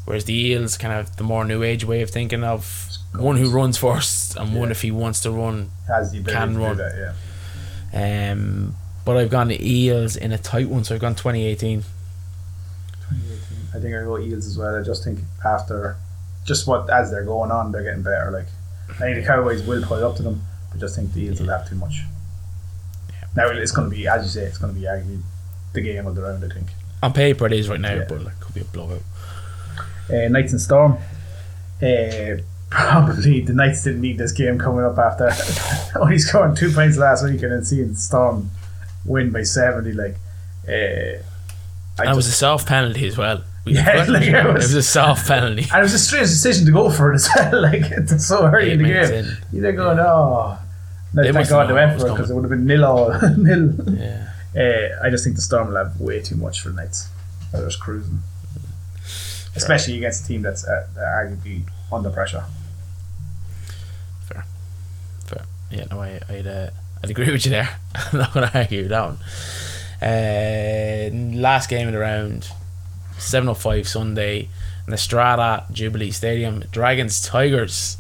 Whereas 0.05 0.25
the 0.27 0.35
Eels 0.35 0.77
kind 0.77 0.93
of 0.95 1.17
the 1.17 1.25
more 1.25 1.45
new 1.45 1.63
age 1.63 1.85
way 1.85 2.03
of 2.03 2.11
thinking 2.11 2.45
of 2.45 2.89
one 3.17 3.37
who 3.37 3.51
runs 3.51 3.79
first 3.79 4.37
and 4.37 4.55
one 4.55 4.71
if 4.71 4.83
he 4.83 4.91
wants 4.91 5.21
to 5.23 5.31
run. 5.31 5.71
Can 6.27 6.59
run. 6.59 6.77
that. 6.77 7.15
Yeah. 7.93 8.33
Um, 8.33 8.77
but 9.05 9.17
I've 9.17 9.31
gone 9.31 9.51
Eels 9.53 10.17
in 10.17 10.33
a 10.33 10.39
tight 10.39 10.69
one, 10.69 10.85
so 10.85 10.95
I've 10.95 11.01
gone 11.01 11.15
2018. 11.15 11.85
I 13.75 13.79
think 13.79 13.95
I 13.95 14.03
go 14.05 14.19
Eels 14.19 14.47
as 14.47 14.57
well. 14.59 14.79
I 14.79 14.83
just 14.83 15.05
think 15.05 15.21
after 15.45 15.97
just 16.45 16.67
what 16.67 16.91
as 16.91 17.11
they're 17.11 17.25
going 17.25 17.51
on, 17.51 17.73
they're 17.73 17.83
getting 17.83 18.03
better. 18.03 18.31
Like 18.31 18.47
I 18.91 18.99
think 18.99 19.17
the 19.17 19.27
Cowboys 19.27 19.63
will 19.63 19.83
it 19.83 19.91
up 20.03 20.17
to 20.17 20.23
them. 20.23 20.43
But 20.71 20.79
I 20.79 20.81
just 20.81 20.97
think 20.97 21.13
the 21.13 21.23
Eels 21.25 21.41
will 21.41 21.49
have 21.49 21.69
too 21.69 21.77
much. 21.77 22.03
Now 23.37 23.49
it's 23.49 23.73
going 23.73 23.91
to 23.91 23.95
be, 23.97 24.07
as 24.07 24.23
you 24.25 24.31
say, 24.31 24.47
it's 24.47 24.59
going 24.59 24.73
to 24.75 24.79
be 24.81 24.87
arguably 24.87 25.21
the 25.73 25.81
game 25.81 26.07
of 26.07 26.15
the 26.15 26.23
round. 26.23 26.45
I 26.45 26.49
think. 26.55 26.69
On 27.03 27.13
paper, 27.13 27.47
it 27.47 27.53
is 27.53 27.69
right 27.69 27.81
now, 27.81 27.95
Yeah. 27.95 28.07
but 28.09 28.23
like, 28.25 28.39
could 28.41 28.55
be 28.55 28.61
a 28.61 28.65
blowout. 28.65 29.03
Uh, 30.11 30.29
Knights 30.29 30.53
and 30.53 30.61
Storm. 30.61 30.99
Uh, 31.83 32.37
probably 32.71 33.41
the 33.41 33.53
Knights 33.53 33.85
didn't 33.85 34.01
need 34.01 34.19
this 34.19 34.33
game 34.33 34.59
coming 34.59 34.85
up 34.85 34.99
after 34.99 35.31
only 36.01 36.19
scoring 36.19 36.55
two 36.55 36.71
points 36.73 36.97
last 36.97 37.25
week 37.25 37.43
and 37.43 37.53
then 37.53 37.65
seeing 37.65 37.95
Storm 37.95 38.51
win 39.05 39.31
by 39.31 39.43
seventy. 39.43 39.93
Like, 39.93 40.17
uh, 40.69 41.23
I 41.99 42.11
it 42.13 42.17
was 42.17 42.27
a 42.27 42.33
soft 42.33 42.67
penalty 42.67 43.07
as 43.07 43.17
well. 43.17 43.43
We 43.65 43.75
Yeah, 43.75 44.05
like, 44.09 44.23
it 44.25 44.33
that. 44.33 44.47
it, 44.47 44.55
was- 44.55 44.65
was, 44.65 44.75
a 44.75 44.83
soft 44.83 45.27
penalty. 45.27 45.63
and 45.73 45.79
it 45.79 45.83
was 45.83 45.95
a 45.95 45.99
strange 45.99 46.29
decision 46.29 46.67
to 46.67 46.73
go 46.73 46.91
for 46.91 47.13
it 47.13 47.17
as 47.17 47.29
well. 47.37 47.63
Like 47.63 47.83
it's 47.83 48.27
so 48.27 48.47
early 48.47 48.73
in 48.73 48.83
the 48.83 48.89
game. 48.89 49.27
You're 49.53 49.73
going, 49.73 49.99
oh. 49.99 50.59
No, 51.15 51.23
They 51.23 51.33
thank 51.33 51.49
God 51.49 51.69
they 51.71 51.75
went 51.75 52.01
for 52.01 52.09
it 52.09 52.11
because 52.11 52.31
it 52.31 52.35
would 52.35 52.43
have 52.43 52.51
been 52.51 52.67
nil 52.67 52.85
all 52.85 53.11
nil. 53.37 53.73
Yeah. 53.97 54.31
Uh, 54.57 55.05
I 55.07 55.11
just 55.11 55.23
think 55.25 55.37
the 55.37 55.43
Storm 55.43 55.69
will 55.69 55.77
have 55.77 56.01
way 56.01 56.21
too 56.21 56.35
much 56.37 56.61
for 56.61 56.71
the 56.71 56.75
Knights. 56.77 57.09
They're 57.53 57.65
just 57.65 57.79
cruising, 57.81 58.19
especially 59.57 59.97
against 59.97 60.25
a 60.25 60.29
team 60.29 60.43
that's 60.43 60.67
uh, 60.67 60.87
arguably 60.99 61.63
under 61.93 62.11
pressure. 62.11 62.45
Fair. 64.23 64.45
Fair. 65.27 65.45
Yeah, 65.71 65.85
no, 65.91 66.01
I, 66.01 66.21
I'd, 66.29 66.47
uh, 66.47 66.71
I'd 67.03 67.11
agree 67.11 67.31
with 67.33 67.45
you 67.45 67.51
there. 67.51 67.79
I'm 67.95 68.19
not 68.19 68.35
going 68.35 68.49
to 68.49 68.59
argue 68.59 68.89
that 68.89 69.05
one. 69.05 69.19
Uh, 70.03 71.11
last 71.41 71.71
game 71.71 71.87
of 71.87 71.95
the 71.95 72.01
round, 72.01 72.49
7.05 73.17 73.87
Sunday, 73.87 74.49
Netstrata 74.87 75.71
Jubilee 75.73 76.11
Stadium. 76.11 76.65
Dragons, 76.71 77.23
Tigers. 77.23 77.97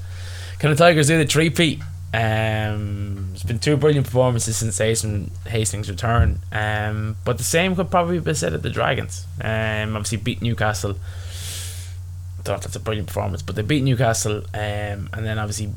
Can 0.59 0.71
the 0.71 0.77
Tigers 0.77 1.07
do 1.07 1.19
the 1.19 1.25
three-peat? 1.25 1.81
Um, 2.13 3.31
it's 3.33 3.43
been 3.43 3.59
two 3.59 3.77
brilliant 3.77 4.07
performances 4.07 4.57
since 4.57 4.79
Hastings, 4.79 5.37
Hastings' 5.47 5.91
return. 5.91 6.39
Um, 6.53 7.17
but 7.25 7.39
the 7.39 7.45
same 7.45 7.75
could 7.75 7.91
probably 7.91 8.21
be 8.21 8.35
said 8.35 8.53
of 8.55 8.63
the 8.63 8.71
Dragons. 8.71 9.27
Um, 9.41 9.97
obviously 9.97 10.19
beat 10.19 10.41
Newcastle. 10.41 10.97
Thought 12.45 12.63
that's 12.63 12.77
a 12.77 12.81
brilliant 12.81 13.09
performance, 13.09 13.43
but 13.43 13.57
they 13.57 13.63
beat 13.63 13.83
Newcastle, 13.83 14.45
um, 14.53 15.09
and 15.13 15.25
then 15.25 15.39
obviously 15.39 15.71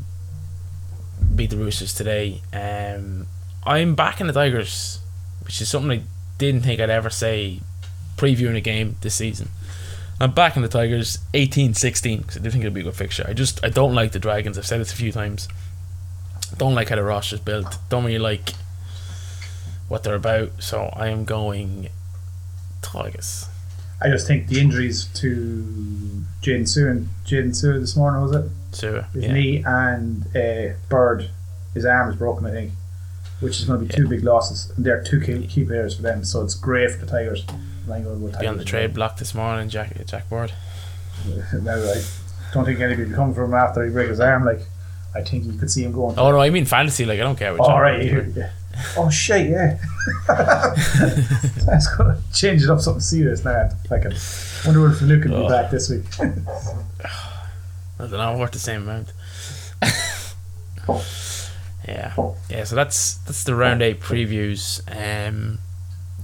beat 1.36 1.50
the 1.50 1.58
Roosters 1.58 1.94
today. 1.94 2.42
Um, 2.54 3.28
I'm 3.64 3.96
back 3.96 4.20
in 4.20 4.28
the 4.28 4.34
Tigers, 4.34 5.00
which 5.46 5.62
is 5.62 5.70
something 5.70 6.02
I 6.02 6.04
didn't 6.38 6.62
think 6.62 6.82
I'd 6.82 6.90
ever 6.90 7.10
say 7.10 7.62
previewing 8.18 8.58
a 8.58 8.62
game 8.62 8.98
this 9.02 9.16
season. 9.16 9.50
I'm 10.20 10.32
back 10.32 10.56
in 10.56 10.64
the 10.64 10.68
Tigers 10.68 11.20
18 11.34 11.76
16 11.76 12.22
because 12.22 12.38
I 12.38 12.40
do 12.40 12.50
think 12.50 12.64
it'll 12.64 12.74
be 12.74 12.82
a 12.82 12.86
good 12.86 12.96
fixture. 12.96 13.26
I 13.28 13.34
just 13.34 13.64
I 13.64 13.70
don't 13.70 13.94
like 13.94 14.12
the 14.12 14.20
Dragons. 14.20 14.58
I've 14.58 14.66
said 14.66 14.82
this 14.82 14.92
a 14.92 14.96
few 14.96 15.12
times. 15.12 15.48
Don't 16.58 16.74
like 16.74 16.90
how 16.90 16.96
the 16.96 17.04
roster's 17.04 17.40
built. 17.40 17.78
Don't 17.90 18.06
really 18.06 18.18
like 18.18 18.54
what 19.88 20.04
they're 20.04 20.16
about. 20.16 20.64
So 20.64 20.90
I 20.94 21.10
am 21.10 21.24
going 21.24 21.90
Tigers. 22.82 23.48
I 24.02 24.10
just 24.10 24.28
think 24.28 24.48
the 24.48 24.60
injuries 24.60 25.06
to 25.16 26.24
Jaydn 26.42 26.64
Su'A 26.64 26.92
and 26.92 27.10
Jaydn 27.26 27.50
Su'A 27.50 27.80
this 27.80 27.96
morning 27.96 28.22
was 28.22 28.32
it 28.32 28.52
So 28.72 29.02
his 29.14 29.24
yeah. 29.26 29.34
knee 29.34 29.64
and 29.66 30.28
uh, 30.36 30.76
Bird 30.90 31.30
his 31.74 31.86
arm 31.86 32.10
is 32.10 32.16
broken 32.16 32.46
I 32.46 32.52
think 32.52 32.72
which 33.40 33.60
is 33.60 33.66
going 33.66 33.80
to 33.80 33.86
be 33.86 33.94
two 33.94 34.08
big 34.08 34.24
losses 34.24 34.72
and 34.76 34.86
they're 34.86 35.04
two 35.04 35.20
key, 35.20 35.46
key 35.48 35.66
players 35.66 35.96
for 35.96 36.02
them 36.02 36.24
so 36.24 36.44
it's 36.44 36.56
great 36.56 36.92
for 36.92 37.06
the 37.06 37.12
Tigers 37.12 37.44
And 37.50 37.94
I'm 37.94 38.04
going 38.04 38.20
to 38.20 38.32
go 38.34 38.40
be 38.40 38.48
on 38.48 38.58
the 38.58 38.66
trade 38.66 38.94
block 38.94 39.18
this 39.18 39.34
morning, 39.34 39.70
Jack 39.70 40.06
Jack 40.06 40.30
Bird. 40.30 40.54
now 41.62 41.76
I 41.76 42.04
don't 42.54 42.66
think 42.66 42.80
anybody 42.80 43.10
will 43.10 43.16
come 43.16 43.34
from 43.34 43.46
him 43.46 43.54
after 43.56 43.84
he 43.84 43.92
break 43.92 44.10
his 44.10 44.20
arm 44.20 44.46
like 44.46 44.62
I 45.16 45.22
think 45.22 45.46
you 45.46 45.54
could 45.54 45.72
see 45.72 45.84
him 45.84 45.92
going 45.92 46.18
Oh 46.18 46.32
no, 46.32 46.40
I 46.40 46.50
mean 46.52 46.66
fantasy. 46.66 47.06
Like 47.06 47.20
I 47.20 47.24
don't 47.24 47.38
care. 47.38 47.56
What 47.56 47.82
right 47.82 48.04
yeah. 48.36 48.52
Oh 48.98 49.10
shit 49.10 49.50
yeah 49.50 49.78
that's 51.66 51.88
going 51.96 52.16
to 52.16 52.22
change 52.34 52.64
it 52.64 52.70
up 52.70 52.80
something 52.80 53.02
serious 53.02 53.44
now 53.46 53.70
I 53.92 54.00
can 54.00 54.14
wonder 54.66 54.88
if 54.92 55.02
Luke 55.02 55.24
will 55.26 55.32
be 55.32 55.46
Oh. 55.46 55.50
back 55.50 55.72
this 55.72 55.90
week 55.90 56.04
I 58.00 58.02
don't 58.04 58.12
know, 58.12 58.38
worth 58.38 58.52
the 58.52 58.60
same 58.60 58.84
amount. 58.84 59.12
yeah, 61.88 62.14
yeah. 62.50 62.64
So 62.64 62.76
that's 62.76 63.16
that's 63.26 63.44
the 63.44 63.56
round 63.56 63.82
eight 63.82 64.00
previews. 64.00 64.82
Um, 64.92 65.60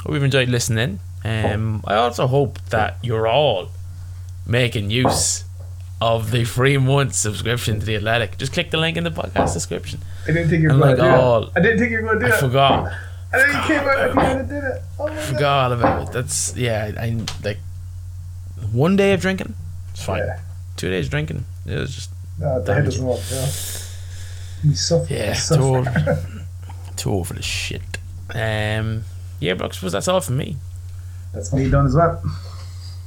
hope 0.03 0.13
you've 0.13 0.23
enjoyed 0.23 0.49
listening. 0.49 0.99
Um, 1.25 1.83
I 1.87 1.95
also 1.95 2.27
hope 2.27 2.59
that 2.69 2.97
you're 3.01 3.27
all 3.27 3.69
making 4.45 4.91
use 4.91 5.45
of 6.03 6.31
the 6.31 6.43
free 6.43 6.77
month 6.77 7.13
subscription 7.13 7.79
to 7.79 7.85
the 7.85 7.95
Athletic. 7.95 8.37
Just 8.37 8.51
click 8.51 8.71
the 8.71 8.77
link 8.77 8.97
in 8.97 9.05
the 9.05 9.09
podcast 9.09 9.53
description. 9.53 10.01
I 10.23 10.27
didn't 10.27 10.49
think 10.49 10.61
you 10.61 10.67
were 10.67 10.77
going 10.77 10.81
like, 10.81 10.97
to 10.97 11.01
do 11.01 11.07
oh, 11.07 11.45
that 11.45 11.51
I 11.55 11.61
didn't 11.61 11.79
think 11.79 11.91
you 11.91 11.97
were 11.97 12.03
going 12.03 12.19
to 12.19 12.25
do 12.25 12.31
it. 12.31 12.35
I 12.35 12.39
forgot, 12.41 12.93
And 13.31 13.41
then 13.41 13.49
you 13.55 13.67
came 13.67 13.79
out 13.87 14.37
and 14.37 14.49
did 14.49 14.63
it. 14.63 14.81
Oh 14.99 15.07
my 15.07 15.15
god. 15.15 15.23
forgot 15.23 15.71
about 15.71 16.07
it. 16.09 16.11
That's 16.11 16.57
yeah. 16.57 16.91
I 16.99 17.17
like 17.43 17.59
one 18.73 18.97
day 18.97 19.13
of 19.13 19.21
drinking. 19.21 19.55
It's 19.91 20.03
fine. 20.03 20.19
Yeah. 20.19 20.39
Two 20.75 20.89
days 20.89 21.07
drinking. 21.07 21.45
It 21.65 21.79
was 21.79 21.95
just 21.95 22.09
No, 22.37 22.61
the 22.61 22.73
head 22.73 22.83
doesn't 22.83 23.05
work. 23.05 23.21
Yeah. 23.31 23.45
You 24.65 24.75
suffer. 24.75 25.13
Yeah, 25.13 25.33
too 25.33 25.63
old. 25.63 25.87
too 26.97 27.11
old 27.11 27.27
for 27.27 27.33
the 27.33 27.41
shit. 27.41 27.81
Um, 28.33 29.05
yeah, 29.39 29.53
but 29.53 29.65
I 29.65 29.69
suppose 29.73 29.93
that's 29.93 30.09
all 30.09 30.19
from 30.19 30.35
me. 30.35 30.57
That's 31.33 31.53
me 31.53 31.69
done 31.69 31.85
as 31.85 31.95
well. 31.95 32.21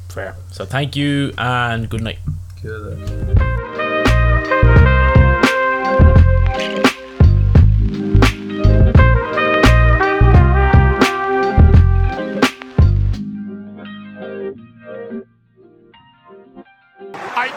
Fair. 0.09 0.35
So 0.51 0.65
thank 0.65 0.97
you 0.97 1.35
and 1.37 1.91
good 1.91 2.03
night. 2.03 2.19
Eight 2.67 2.75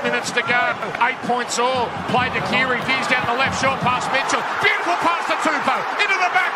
minutes 0.04 0.30
to 0.30 0.42
go. 0.42 0.78
Eight 1.02 1.18
points 1.26 1.58
all. 1.58 1.90
Played 2.10 2.34
to 2.34 2.42
Kiri. 2.46 2.78
Veers 2.86 3.08
down 3.08 3.26
the 3.26 3.34
left. 3.34 3.60
Short 3.60 3.80
past 3.80 4.12
Mitchell. 4.14 4.44
Beautiful 4.62 4.94
pass 5.02 5.26
to 5.26 5.34
Tupou. 5.42 6.02
Into 6.04 6.14
the 6.14 6.30
back. 6.36 6.50